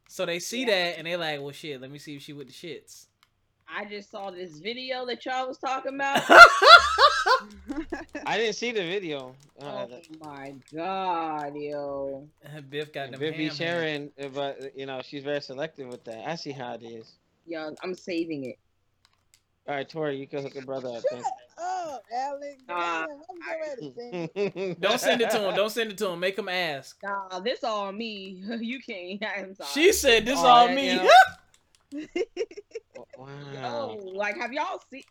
So 0.09 0.25
they 0.25 0.39
see 0.39 0.63
that 0.63 0.97
and 0.97 1.05
they 1.05 1.17
like, 1.17 1.41
well 1.41 1.51
shit, 1.51 1.81
let 1.81 1.91
me 1.91 1.99
see 1.99 2.15
if 2.15 2.21
she 2.21 2.31
with 2.31 2.47
the 2.47 2.53
shits. 2.53 3.07
I 3.73 3.85
just 3.85 4.09
saw 4.09 4.31
this 4.31 4.59
video 4.59 5.05
that 5.05 5.25
y'all 5.25 5.47
was 5.47 5.57
talking 5.57 5.95
about. 5.95 6.23
I 8.25 8.37
didn't 8.37 8.55
see 8.55 8.71
the 8.71 8.81
video. 8.81 9.35
Uh, 9.61 9.85
oh 9.91 9.99
my 10.21 10.53
god, 10.73 11.55
yo. 11.55 12.27
Biff 12.69 12.91
got 12.93 13.11
them 13.11 13.19
Viv 13.19 13.35
be 13.37 13.49
sharing, 13.49 14.11
uh, 14.21 14.27
but 14.29 14.71
you 14.75 14.85
know 14.85 15.01
she's 15.03 15.23
very 15.23 15.41
selective 15.41 15.87
with 15.89 16.03
that. 16.05 16.27
I 16.27 16.35
see 16.35 16.51
how 16.51 16.73
it 16.73 16.83
is. 16.83 17.13
Yo, 17.45 17.73
I'm 17.83 17.93
saving 17.93 18.45
it. 18.45 18.57
All 19.67 19.75
right, 19.75 19.87
Tori, 19.87 20.15
you 20.17 20.27
can 20.27 20.43
hook 20.43 20.55
a 20.55 20.61
brother 20.61 20.87
up. 20.89 21.03
Shut 21.11 21.23
up, 21.61 22.03
Alex. 22.15 22.61
Nah, 22.69 23.05
Damn, 23.05 23.17
I'm 23.29 23.39
getting 23.75 23.91
ready 23.91 23.91
to 23.91 24.31
send 24.33 24.53
thanks. 24.53 24.79
Don't 24.79 24.99
send 24.99 25.21
it 25.21 25.29
to 25.31 25.49
him. 25.49 25.55
Don't 25.55 25.69
send 25.69 25.91
it 25.91 25.97
to 25.97 26.09
him. 26.09 26.19
Make 26.21 26.39
him 26.39 26.47
ask. 26.47 26.97
Nah, 27.03 27.39
this 27.41 27.63
all 27.65 27.91
me. 27.91 28.41
you 28.61 28.79
can't. 28.81 29.21
I'm 29.23 29.55
sorry. 29.55 29.69
She 29.73 29.91
said 29.91 30.25
this 30.25 30.39
Oh, 30.39 30.45
all 30.45 30.69
yeah, 30.69 30.75
me. 30.75 30.91
you 30.91 30.95
know 30.97 31.09
wow. 33.17 33.27
Yo, 33.53 34.11
like, 34.13 34.37
have 34.37 34.53
y'all 34.53 34.81
seen? 34.91 35.03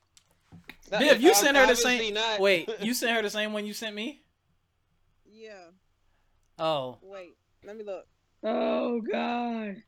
That, 0.91 1.01
Biff, 1.01 1.21
you 1.21 1.35
sent 1.35 1.57
her 1.57 1.67
the 1.67 1.77
same. 1.77 2.15
Not. 2.15 2.41
Wait, 2.41 2.69
you 2.81 2.95
sent 2.95 3.17
her 3.17 3.23
the 3.23 3.31
same 3.31 3.53
one 3.53 3.67
you 3.67 3.73
sent 3.73 3.95
me? 3.95 4.23
Yeah. 5.31 5.71
Oh. 6.59 6.99
Wait, 7.03 7.37
let 7.65 7.77
me 7.77 7.85
look. 7.85 8.07
Oh 8.43 9.01
god. 9.01 9.83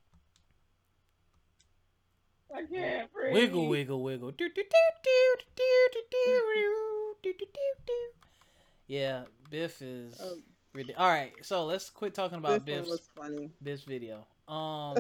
I 2.54 2.62
can't 2.64 3.12
breathe. 3.12 3.34
Wiggle, 3.34 3.68
wiggle, 3.68 4.02
wiggle. 4.02 4.30
Do, 4.30 4.48
do, 4.48 4.62
do, 4.62 4.68
yeah, 8.88 9.24
Biff 9.50 9.82
is. 9.82 10.18
Oh. 10.20 10.38
All 10.96 11.08
right, 11.08 11.32
so 11.42 11.66
let's 11.66 11.90
quit 11.90 12.14
talking 12.14 12.38
about 12.38 12.64
this 12.64 12.88
Biff's, 12.88 13.08
funny. 13.14 13.50
Biff's 13.62 13.82
video. 13.82 14.26
Um. 14.48 14.96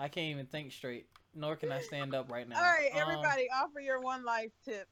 I 0.00 0.08
can't 0.08 0.30
even 0.30 0.46
think 0.46 0.72
straight, 0.72 1.06
nor 1.34 1.56
can 1.56 1.70
I 1.70 1.80
stand 1.80 2.14
up 2.14 2.30
right 2.32 2.48
now. 2.48 2.56
All 2.56 2.62
right, 2.62 2.90
Um, 2.94 3.00
everybody, 3.02 3.48
offer 3.54 3.80
your 3.80 4.00
one 4.00 4.24
life 4.24 4.50
tip 4.64 4.88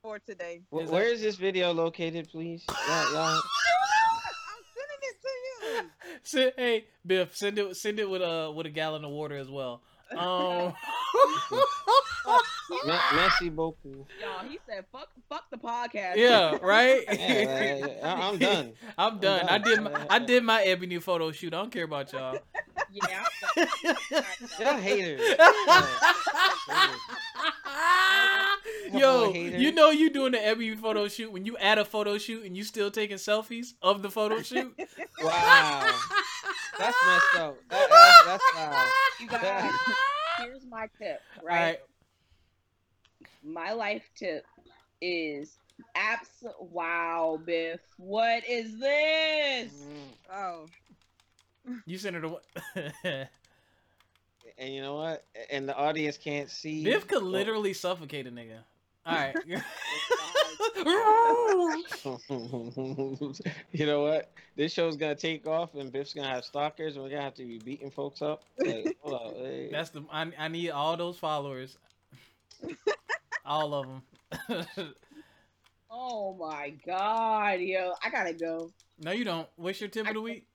for 0.00 0.18
today. 0.18 0.62
Wh- 0.72 0.82
Is 0.82 0.90
Where 0.90 1.04
that- 1.04 1.12
is 1.12 1.20
this 1.20 1.36
video 1.36 1.72
located, 1.74 2.30
please? 2.30 2.64
Y'all- 2.88 3.12
y'all- 3.12 3.42
I'm 4.48 4.62
sending 4.74 5.00
it 5.02 5.20
to 5.20 5.28
you. 5.28 5.90
Send, 6.22 6.52
hey, 6.56 6.84
Biff, 7.06 7.36
send 7.36 7.58
it, 7.58 7.76
send 7.76 7.98
it 8.00 8.08
with 8.08 8.22
a 8.22 8.50
with 8.52 8.66
a 8.66 8.70
gallon 8.70 9.04
of 9.04 9.10
water 9.10 9.36
as 9.36 9.48
well. 9.50 9.82
Um, 10.10 10.74
Me- 12.70 12.92
Merci 13.14 13.50
beaucoup. 13.50 14.06
Y'all, 14.20 14.48
he 14.48 14.58
said, 14.68 14.84
"Fuck, 14.92 15.08
fuck 15.28 15.50
the 15.50 15.56
podcast." 15.58 16.16
yeah, 16.16 16.56
right. 16.62 17.02
Yeah, 17.10 17.98
I- 18.02 18.28
I'm 18.28 18.38
done. 18.38 18.72
I'm 18.96 19.18
done. 19.18 19.48
I 19.48 19.58
did 19.58 19.80
my 19.82 20.06
I 20.08 20.18
did 20.18 20.44
my 20.44 20.62
ebony 20.62 20.98
photo 21.00 21.32
shoot. 21.32 21.52
I 21.52 21.58
don't 21.58 21.72
care 21.72 21.84
about 21.84 22.12
y'all. 22.12 22.38
yeah. 22.92 23.24
Y'all 24.60 24.76
haters. 24.78 25.20
Yo, 28.92 29.26
Couple 29.26 29.36
you 29.36 29.72
know 29.72 29.90
you 29.90 30.10
doing 30.10 30.32
the 30.32 30.44
ebony 30.44 30.74
photo 30.76 31.06
shoot 31.08 31.30
when 31.30 31.44
you 31.46 31.56
add 31.58 31.78
a 31.78 31.84
photo 31.84 32.18
shoot 32.18 32.44
and 32.44 32.56
you 32.56 32.64
still 32.64 32.90
taking 32.90 33.16
selfies 33.16 33.74
of 33.82 34.02
the 34.02 34.10
photo 34.10 34.42
shoot. 34.42 34.74
Wow. 35.22 35.86
That's 36.78 36.96
messed 37.06 37.36
up. 37.36 37.56
That- 37.68 37.88
that's 38.26 38.26
That's 38.26 38.54
wild. 38.56 38.88
You 39.20 39.28
guys, 39.28 39.72
here's 40.38 40.66
my 40.66 40.88
tip, 40.98 41.20
All 41.40 41.46
right? 41.46 41.78
Right. 43.44 43.52
My 43.52 43.72
life 43.72 44.08
tip 44.16 44.44
is 45.00 45.58
abs. 45.94 46.28
Wow, 46.60 47.40
Biff, 47.44 47.80
what 47.96 48.42
is 48.48 48.78
this? 48.78 49.72
Mm. 49.72 50.32
Oh, 50.32 50.66
You 51.86 51.98
sent 51.98 52.16
her 52.16 52.22
to. 52.22 52.28
What? 52.28 52.44
and 54.58 54.74
you 54.74 54.82
know 54.82 54.96
what? 54.96 55.24
And 55.50 55.68
the 55.68 55.76
audience 55.76 56.16
can't 56.16 56.50
see. 56.50 56.84
Biff 56.84 57.06
could 57.06 57.22
literally 57.22 57.72
suffocate 57.72 58.26
a 58.26 58.30
nigga. 58.30 58.58
All 59.06 59.14
right. 59.14 59.34
you 63.72 63.86
know 63.86 64.02
what? 64.02 64.30
This 64.56 64.72
show's 64.72 64.96
gonna 64.96 65.14
take 65.14 65.46
off, 65.46 65.74
and 65.74 65.90
Biff's 65.90 66.14
gonna 66.14 66.28
have 66.28 66.44
stalkers, 66.44 66.94
and 66.94 67.04
we're 67.04 67.10
gonna 67.10 67.22
have 67.22 67.34
to 67.34 67.44
be 67.44 67.58
beating 67.58 67.90
folks 67.90 68.22
up. 68.22 68.42
Like, 68.58 68.96
hold 69.00 69.14
up, 69.14 69.36
hey. 69.36 69.68
That's 69.70 69.90
the. 69.90 70.02
I, 70.12 70.30
I 70.38 70.48
need 70.48 70.70
all 70.70 70.96
those 70.96 71.18
followers. 71.18 71.78
All 73.44 73.74
of 73.74 73.86
them. 73.86 74.66
Oh 75.92 76.36
my 76.38 76.72
god, 76.86 77.58
yo, 77.58 77.92
I 78.04 78.10
gotta 78.10 78.32
go. 78.32 78.70
no, 79.02 79.10
you 79.10 79.24
don't. 79.24 79.48
What's 79.56 79.80
your 79.80 79.90
tip 79.90 80.06
of 80.06 80.14
the 80.14 80.20
week? 80.20 80.46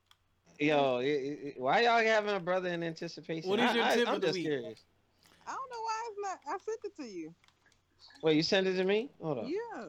Yo, 0.57 0.99
it- 0.99 1.07
it- 1.07 1.59
why 1.59 1.81
y'all 1.81 1.99
having 1.99 2.33
a 2.33 2.39
brother 2.39 2.69
in 2.69 2.81
anticipation? 2.83 3.49
What 3.49 3.59
is 3.59 3.69
I- 3.71 3.75
your 3.75 3.83
I, 3.83 3.95
tip 3.95 4.07
I'm 4.07 4.15
of 4.15 4.21
the 4.21 4.27
just 4.27 4.35
week? 4.37 4.45
curious. 4.45 4.79
I 5.45 5.51
don't 5.51 5.69
know 5.69 5.81
why 5.81 6.09
it's 6.09 6.19
not. 6.23 6.39
I 6.47 6.57
sent 6.57 6.79
it 6.85 6.95
to 7.03 7.03
you. 7.03 7.33
Wait, 8.23 8.37
you 8.37 8.43
sent 8.43 8.65
it 8.65 8.75
to 8.77 8.85
me? 8.85 9.09
Hold 9.21 9.39
on. 9.39 9.47
Yeah. 9.49 9.85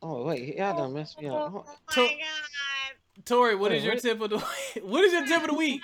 Oh 0.00 0.24
wait, 0.24 0.56
y'all 0.56 0.74
done 0.78 0.94
messed 0.94 1.20
me 1.20 1.28
up. 1.28 1.50
Hold- 1.50 1.66
oh 1.68 1.74
To- 1.92 3.22
Tori, 3.26 3.54
what 3.56 3.72
Wait, 3.72 3.78
is 3.78 3.84
your 3.84 3.92
what? 3.92 4.02
tip 4.02 4.20
of 4.22 4.30
the 4.30 4.36
week? 4.38 4.84
What 4.84 5.04
is 5.04 5.12
your 5.12 5.26
tip 5.26 5.42
of 5.42 5.48
the 5.48 5.54
week? 5.54 5.82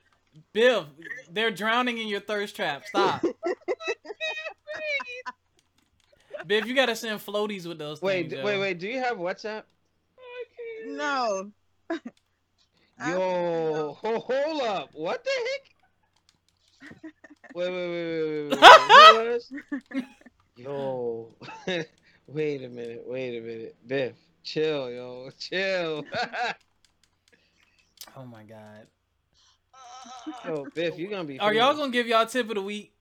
Bill, 0.54 0.86
they're 1.30 1.50
drowning 1.50 1.98
in 1.98 2.08
your 2.08 2.20
thirst 2.20 2.56
trap. 2.56 2.86
Stop. 2.86 3.22
Biff, 6.46 6.66
you 6.66 6.74
gotta 6.74 6.96
send 6.96 7.20
floaties 7.20 7.66
with 7.66 7.78
those 7.78 8.00
Wait, 8.00 8.22
things. 8.22 8.32
d- 8.32 8.38
yo. 8.38 8.44
wait, 8.44 8.58
wait. 8.58 8.78
Do 8.78 8.86
you 8.88 8.98
have 9.00 9.16
WhatsApp? 9.18 9.64
No. 10.86 11.50
Yo, 13.06 13.96
ho- 14.00 14.18
hold 14.18 14.62
up. 14.62 14.90
What 14.92 15.22
the 15.22 15.30
heck? 15.30 15.62
Wait, 17.54 17.70
wait, 17.70 17.88
wait, 17.88 17.90
wait, 17.90 18.24
wait, 18.24 18.60
wait. 18.60 18.60
wait. 18.60 18.92
Who 18.92 19.14
was? 19.14 19.52
Yo, 20.56 21.34
wait 22.26 22.62
a 22.64 22.68
minute, 22.68 23.02
wait 23.06 23.38
a 23.38 23.40
minute. 23.40 23.76
Biff, 23.86 24.16
chill, 24.42 24.90
yo, 24.90 25.30
chill. 25.38 26.04
Oh 28.16 28.26
my 28.26 28.42
god. 28.42 28.86
yo, 30.44 30.66
Biff, 30.74 30.98
you're 30.98 31.10
gonna 31.10 31.24
be. 31.24 31.38
Are 31.38 31.54
y'all 31.54 31.74
gonna 31.74 31.92
give 31.92 32.06
y'all 32.06 32.26
tip 32.26 32.48
of 32.48 32.56
the 32.56 32.62
week? 32.62 32.92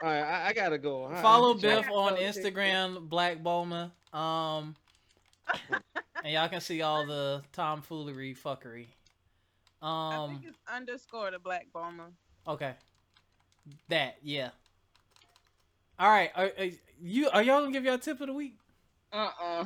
All 0.00 0.08
right, 0.08 0.22
I, 0.22 0.48
I 0.48 0.52
gotta 0.52 0.78
go. 0.78 1.02
All 1.04 1.10
right, 1.10 1.20
Follow 1.22 1.52
I'm 1.54 1.60
Biff 1.60 1.90
on 1.90 2.14
go, 2.14 2.16
Tick, 2.16 2.34
Instagram, 2.54 3.08
Black 3.08 3.42
Bulma. 3.42 3.90
Um, 4.12 4.76
and 6.24 6.32
y'all 6.32 6.48
can 6.48 6.60
see 6.60 6.82
all 6.82 7.04
the 7.06 7.42
tomfoolery 7.52 8.34
fuckery. 8.34 8.86
I 9.82 10.14
Um, 10.24 10.30
think 10.30 10.44
it's 10.46 10.58
underscore 10.72 11.30
the 11.32 11.38
black 11.38 11.66
bomber. 11.72 12.10
okay, 12.46 12.74
that 13.88 14.16
yeah. 14.22 14.50
All 15.98 16.08
right, 16.08 16.30
are, 16.36 16.52
are 16.58 16.68
you 17.00 17.28
are 17.30 17.42
y'all 17.42 17.60
gonna 17.60 17.72
give 17.72 17.84
y'all 17.84 17.98
tip 17.98 18.20
of 18.20 18.28
the 18.28 18.32
week? 18.34 18.54
Uh 19.12 19.30
uh 19.40 19.64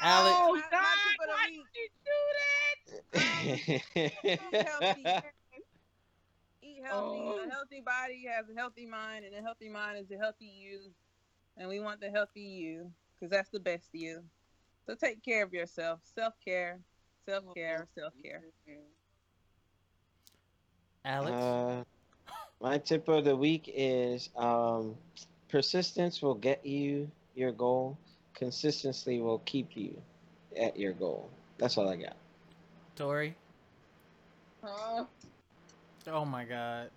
Alex, 0.00 0.36
Oh 0.38 0.54
My- 0.54 0.60
God! 0.70 0.72
my 0.72 0.94
tip 1.08 1.20
of 1.20 1.26
the 1.26 1.32
Why 1.32 1.46
week. 1.50 1.60
did 1.72 1.80
you 1.80 1.88
do 2.04 2.12
that? 5.02 5.24
Eat 6.76 6.84
healthy. 6.84 7.18
Healthy. 7.18 7.40
Oh. 7.42 7.46
A 7.46 7.50
healthy 7.50 7.80
body 7.80 8.24
has 8.28 8.46
a 8.50 8.58
healthy 8.58 8.86
mind, 8.86 9.24
and 9.24 9.34
a 9.34 9.42
healthy 9.42 9.68
mind 9.68 9.98
is 9.98 10.10
a 10.10 10.18
healthy 10.18 10.46
you. 10.46 10.80
And 11.56 11.68
we 11.68 11.80
want 11.80 12.00
the 12.00 12.10
healthy 12.10 12.40
you 12.40 12.90
because 13.14 13.30
that's 13.30 13.48
the 13.50 13.60
best 13.60 13.88
you. 13.92 14.22
So 14.86 14.94
take 14.94 15.24
care 15.24 15.42
of 15.42 15.52
yourself. 15.52 16.00
Self 16.14 16.34
care. 16.44 16.78
Self 17.28 17.44
care. 17.54 17.88
Self 17.98 18.12
care. 18.22 18.42
Alex. 21.04 21.32
Uh, 21.32 21.84
my 22.60 22.78
tip 22.78 23.08
of 23.08 23.24
the 23.24 23.36
week 23.36 23.70
is 23.74 24.30
um, 24.36 24.96
persistence 25.48 26.20
will 26.20 26.34
get 26.34 26.64
you 26.64 27.10
your 27.34 27.52
goal. 27.52 27.96
Consistency 28.34 29.20
will 29.20 29.40
keep 29.44 29.76
you 29.76 29.96
at 30.60 30.78
your 30.78 30.92
goal. 30.92 31.30
That's 31.58 31.78
all 31.78 31.88
I 31.88 31.96
got. 31.96 32.16
Tori. 32.96 33.34
Huh? 34.62 35.04
Oh 36.08 36.24
my 36.24 36.44
god. 36.44 36.90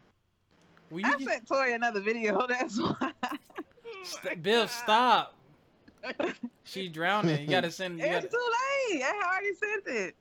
Will 0.91 1.05
I 1.05 1.15
you 1.19 1.25
sent 1.27 1.47
Tori 1.47 1.73
another 1.73 1.99
video. 1.99 2.45
That's 2.49 2.79
why. 2.79 3.11
St- 4.03 4.41
Bill, 4.41 4.67
stop. 4.67 5.35
She 6.63 6.87
drowning. 6.87 7.41
You 7.41 7.47
gotta 7.47 7.71
send. 7.71 7.97
You 7.97 8.05
It's 8.05 8.13
gotta... 8.13 8.27
too 8.27 8.37
late. 8.91 9.01
I 9.03 9.21
already 9.25 9.53
sent 9.55 9.87
it. 9.87 10.15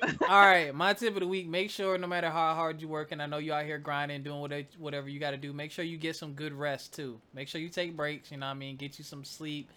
All 0.28 0.40
right, 0.40 0.74
my 0.74 0.92
tip 0.92 1.14
of 1.14 1.20
the 1.20 1.26
week: 1.26 1.48
make 1.48 1.70
sure 1.70 1.96
no 1.98 2.06
matter 2.06 2.28
how 2.30 2.54
hard 2.54 2.80
you're 2.82 2.90
working, 2.90 3.20
I 3.20 3.26
know 3.26 3.38
you 3.38 3.52
out 3.54 3.64
here 3.64 3.78
grinding, 3.78 4.22
doing 4.22 4.40
whatever 4.40 4.68
whatever 4.78 5.08
you 5.08 5.18
got 5.18 5.30
to 5.32 5.36
do. 5.38 5.52
Make 5.54 5.72
sure 5.72 5.84
you 5.84 5.96
get 5.96 6.16
some 6.16 6.34
good 6.34 6.52
rest 6.52 6.94
too. 6.94 7.18
Make 7.34 7.48
sure 7.48 7.60
you 7.60 7.70
take 7.70 7.96
breaks. 7.96 8.30
You 8.30 8.36
know 8.36 8.46
what 8.46 8.52
I 8.52 8.54
mean? 8.56 8.76
Get 8.76 8.98
you 8.98 9.04
some 9.04 9.24
sleep. 9.24 9.70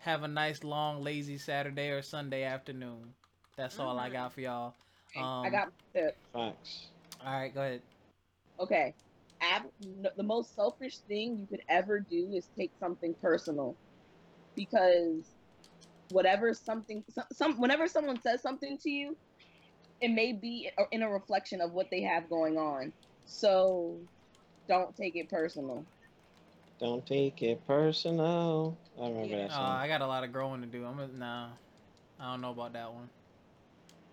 Have 0.00 0.24
a 0.24 0.28
nice 0.28 0.64
long 0.64 1.02
lazy 1.02 1.38
Saturday 1.38 1.90
or 1.90 2.02
Sunday 2.02 2.42
afternoon. 2.42 3.14
That's 3.56 3.78
all 3.78 3.98
I 3.98 4.08
Mhm. 4.10 4.12
got 4.12 4.32
for 4.32 4.40
y'all. 4.40 4.74
Um, 5.16 5.44
I 5.44 5.50
got 5.50 5.68
my 5.68 6.00
tip. 6.00 6.16
Facts. 6.32 6.86
All 7.24 7.32
right, 7.32 7.54
go 7.54 7.60
ahead. 7.60 7.82
Okay. 8.60 8.94
Ab- 9.40 9.70
the 10.16 10.22
most 10.22 10.54
selfish 10.54 10.98
thing 11.08 11.38
you 11.40 11.46
could 11.46 11.64
ever 11.68 12.00
do 12.00 12.32
is 12.32 12.48
take 12.56 12.70
something 12.78 13.14
personal, 13.20 13.76
because 14.54 15.34
whatever 16.10 16.54
something 16.54 17.02
some, 17.10 17.24
some 17.32 17.60
whenever 17.60 17.88
someone 17.88 18.20
says 18.22 18.40
something 18.40 18.78
to 18.78 18.90
you, 18.90 19.16
it 20.00 20.08
may 20.08 20.32
be 20.32 20.70
in 20.92 21.02
a 21.02 21.10
reflection 21.10 21.60
of 21.60 21.72
what 21.72 21.88
they 21.90 22.02
have 22.02 22.28
going 22.28 22.56
on. 22.56 22.92
So 23.24 23.98
don't 24.68 24.96
take 24.96 25.16
it 25.16 25.28
personal. 25.28 25.84
Don't 26.78 27.04
take 27.06 27.42
it 27.42 27.66
personal. 27.66 28.76
I 29.00 29.08
remember 29.08 29.36
Yeah. 29.36 29.48
that 29.48 29.54
Uh. 29.54 29.60
I 29.60 29.88
got 29.88 30.02
a 30.02 30.06
lot 30.06 30.24
of 30.24 30.32
growing 30.32 30.60
to 30.60 30.66
do. 30.66 30.84
I'm 30.84 30.96
gonna, 30.96 31.12
nah. 31.18 31.48
I 32.20 32.32
don't 32.32 32.40
know 32.40 32.50
about 32.50 32.72
that 32.74 32.92
one. 32.92 33.08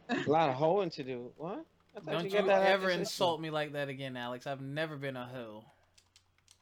A 0.10 0.30
lot 0.30 0.49
of 0.49 0.55
hoeing 0.55 0.89
to 0.91 1.03
do. 1.03 1.32
What? 1.38 1.66
I 2.07 2.12
Don't 2.12 2.24
you 2.26 2.30
got 2.32 2.45
that 2.47 2.62
out 2.62 2.68
ever 2.68 2.89
insult 2.89 3.41
me 3.41 3.49
like 3.49 3.74
that 3.74 3.89
again, 3.89 4.16
Alex. 4.16 4.47
I've 4.47 4.62
never 4.62 4.95
been 4.95 5.18
a 5.18 5.26
hoe. 5.26 5.64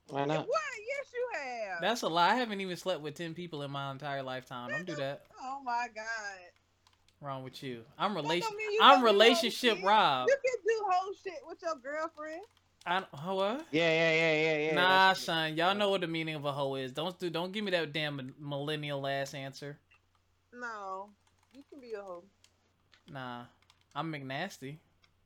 Why 0.10 0.22
not? 0.22 0.28
What? 0.28 0.38
not? 0.38 0.48
Yes, 0.48 1.12
you 1.14 1.30
have. 1.68 1.82
That's 1.82 2.02
a 2.02 2.08
lie. 2.08 2.32
I 2.32 2.36
haven't 2.36 2.62
even 2.62 2.78
slept 2.78 3.02
with 3.02 3.16
ten 3.16 3.34
people 3.34 3.62
in 3.64 3.72
my 3.72 3.92
entire 3.92 4.24
lifetime. 4.24 4.70
Don't 4.70 4.86
do 4.86 4.96
that. 4.96 5.24
Oh 5.42 5.60
my 5.64 5.88
god. 5.94 6.06
Wrong 7.22 7.44
with 7.44 7.62
you. 7.64 7.82
I'm 7.98 8.14
That 8.14 8.22
relation. 8.24 8.50
you 8.60 8.80
I'm 8.82 8.90
don't 8.96 9.00
do 9.02 9.06
whole 9.06 9.14
relationship 9.14 9.78
shit. 9.78 9.86
Rob. 9.86 10.28
You 10.28 10.36
can 10.36 10.64
do 10.66 10.86
whole 10.90 11.14
shit 11.24 11.40
with 11.48 11.58
your 11.62 11.76
girlfriend. 11.76 12.42
I 12.86 13.04
huh, 13.14 13.34
what? 13.36 13.66
Yeah, 13.72 13.90
yeah, 13.90 14.12
yeah, 14.14 14.34
yeah, 14.34 14.58
yeah. 14.70 14.76
nah, 14.76 15.08
that's- 15.10 15.22
son. 15.22 15.58
Y'all 15.58 15.76
know 15.76 15.90
what 15.90 16.02
the 16.02 16.08
meaning 16.08 16.36
of 16.36 16.46
a 16.46 16.52
hoe 16.54 16.76
is. 16.76 16.92
Don't 16.94 17.18
do. 17.20 17.30
Don't 17.30 17.52
give 17.52 17.64
me 17.66 17.72
that 17.72 17.92
damn 17.92 18.34
millennial 18.40 19.06
ass 19.06 19.34
answer. 19.34 19.78
No, 20.54 21.10
you 21.54 21.64
can 21.70 21.82
be 21.82 21.94
a 21.94 22.02
hoe. 22.02 22.24
Nah, 23.12 23.44
I'm 23.96 24.12
McNasty. 24.12 24.78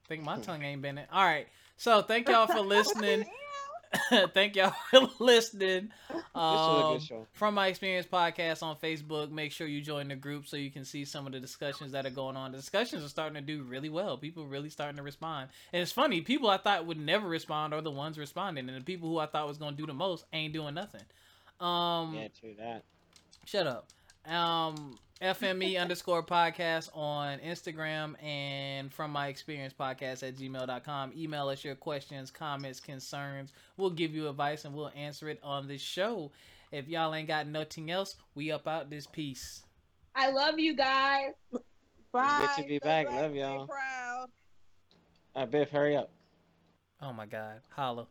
Think 0.07 0.23
my 0.23 0.37
tongue 0.39 0.63
ain't 0.63 0.81
been 0.81 0.97
it. 0.97 1.07
All 1.11 1.23
right. 1.23 1.47
So 1.77 2.01
thank 2.01 2.27
y'all 2.29 2.47
for 2.47 2.59
listening. 2.61 3.25
thank 4.33 4.55
y'all 4.55 4.73
for 4.89 5.09
listening. 5.19 5.89
This 6.09 6.21
was 6.33 6.67
a 6.67 6.71
Um, 6.85 6.93
good 6.93 7.03
show. 7.03 7.27
from 7.33 7.55
my 7.55 7.67
experience 7.67 8.07
podcast 8.07 8.63
on 8.63 8.77
facebook 8.77 9.29
make 9.31 9.51
sure 9.51 9.67
you 9.67 9.81
join 9.81 10.07
the 10.07 10.15
group 10.15 10.47
so 10.47 10.55
you 10.55 10.71
can 10.71 10.85
see 10.85 11.03
some 11.03 11.27
of 11.27 11.33
the 11.33 11.41
discussions 11.41 11.91
that 11.91 12.05
are 12.05 12.09
going 12.11 12.37
on 12.37 12.51
the 12.53 12.57
discussions 12.57 13.03
are 13.03 13.09
starting 13.09 13.33
to 13.35 13.41
do 13.41 13.63
really 13.63 13.89
well 13.89 14.17
people 14.17 14.45
really 14.45 14.69
starting 14.69 14.95
to 14.95 15.03
respond 15.03 15.49
and 15.73 15.81
it's 15.81 15.91
funny 15.91 16.21
people 16.21 16.49
i 16.49 16.55
thought 16.55 16.85
would 16.85 16.97
never 16.97 17.27
respond 17.27 17.73
are 17.73 17.81
the 17.81 17.91
ones 17.91 18.17
responding 18.17 18.69
and 18.69 18.77
the 18.77 18.81
people 18.83 19.09
who 19.09 19.17
i 19.17 19.25
thought 19.25 19.45
was 19.45 19.57
going 19.57 19.75
to 19.75 19.81
do 19.81 19.85
the 19.85 19.93
most 19.93 20.23
ain't 20.31 20.53
doing 20.53 20.73
nothing 20.73 21.01
um 21.59 22.13
Yeah, 22.15 22.29
true 22.39 22.53
that. 22.59 22.83
shut 23.45 23.67
up 23.67 23.87
um 24.27 24.97
fme 25.21 25.79
underscore 25.79 26.23
podcast 26.23 26.89
on 26.95 27.39
instagram 27.39 28.15
and 28.23 28.91
from 28.93 29.11
my 29.11 29.27
experience 29.27 29.73
podcast 29.77 30.27
at 30.27 30.35
gmail.com 30.35 31.11
email 31.15 31.47
us 31.47 31.63
your 31.63 31.75
questions 31.75 32.31
comments 32.31 32.79
concerns 32.79 33.53
we'll 33.77 33.89
give 33.89 34.13
you 34.13 34.27
advice 34.29 34.65
and 34.65 34.73
we'll 34.73 34.91
answer 34.95 35.29
it 35.29 35.39
on 35.43 35.67
this 35.67 35.81
show 35.81 36.31
if 36.71 36.87
y'all 36.87 37.13
ain't 37.13 37.27
got 37.27 37.47
nothing 37.47 37.91
else 37.91 38.15
we 38.35 38.51
up 38.51 38.67
out 38.67 38.89
this 38.89 39.05
piece 39.07 39.63
I 40.13 40.29
love 40.29 40.59
you 40.59 40.75
guys. 40.75 41.31
Bye. 42.11 42.49
to 42.57 42.63
be 42.63 42.67
Stay 42.67 42.79
back. 42.79 43.09
Love 43.09 43.33
y'all. 43.33 43.65
Proud. 43.65 44.27
All 45.33 45.43
right, 45.43 45.49
Biff, 45.49 45.69
hurry 45.69 45.95
up. 45.95 46.11
oh 47.01 47.13
my 47.13 47.25
god 47.25 47.61
holla 47.69 48.07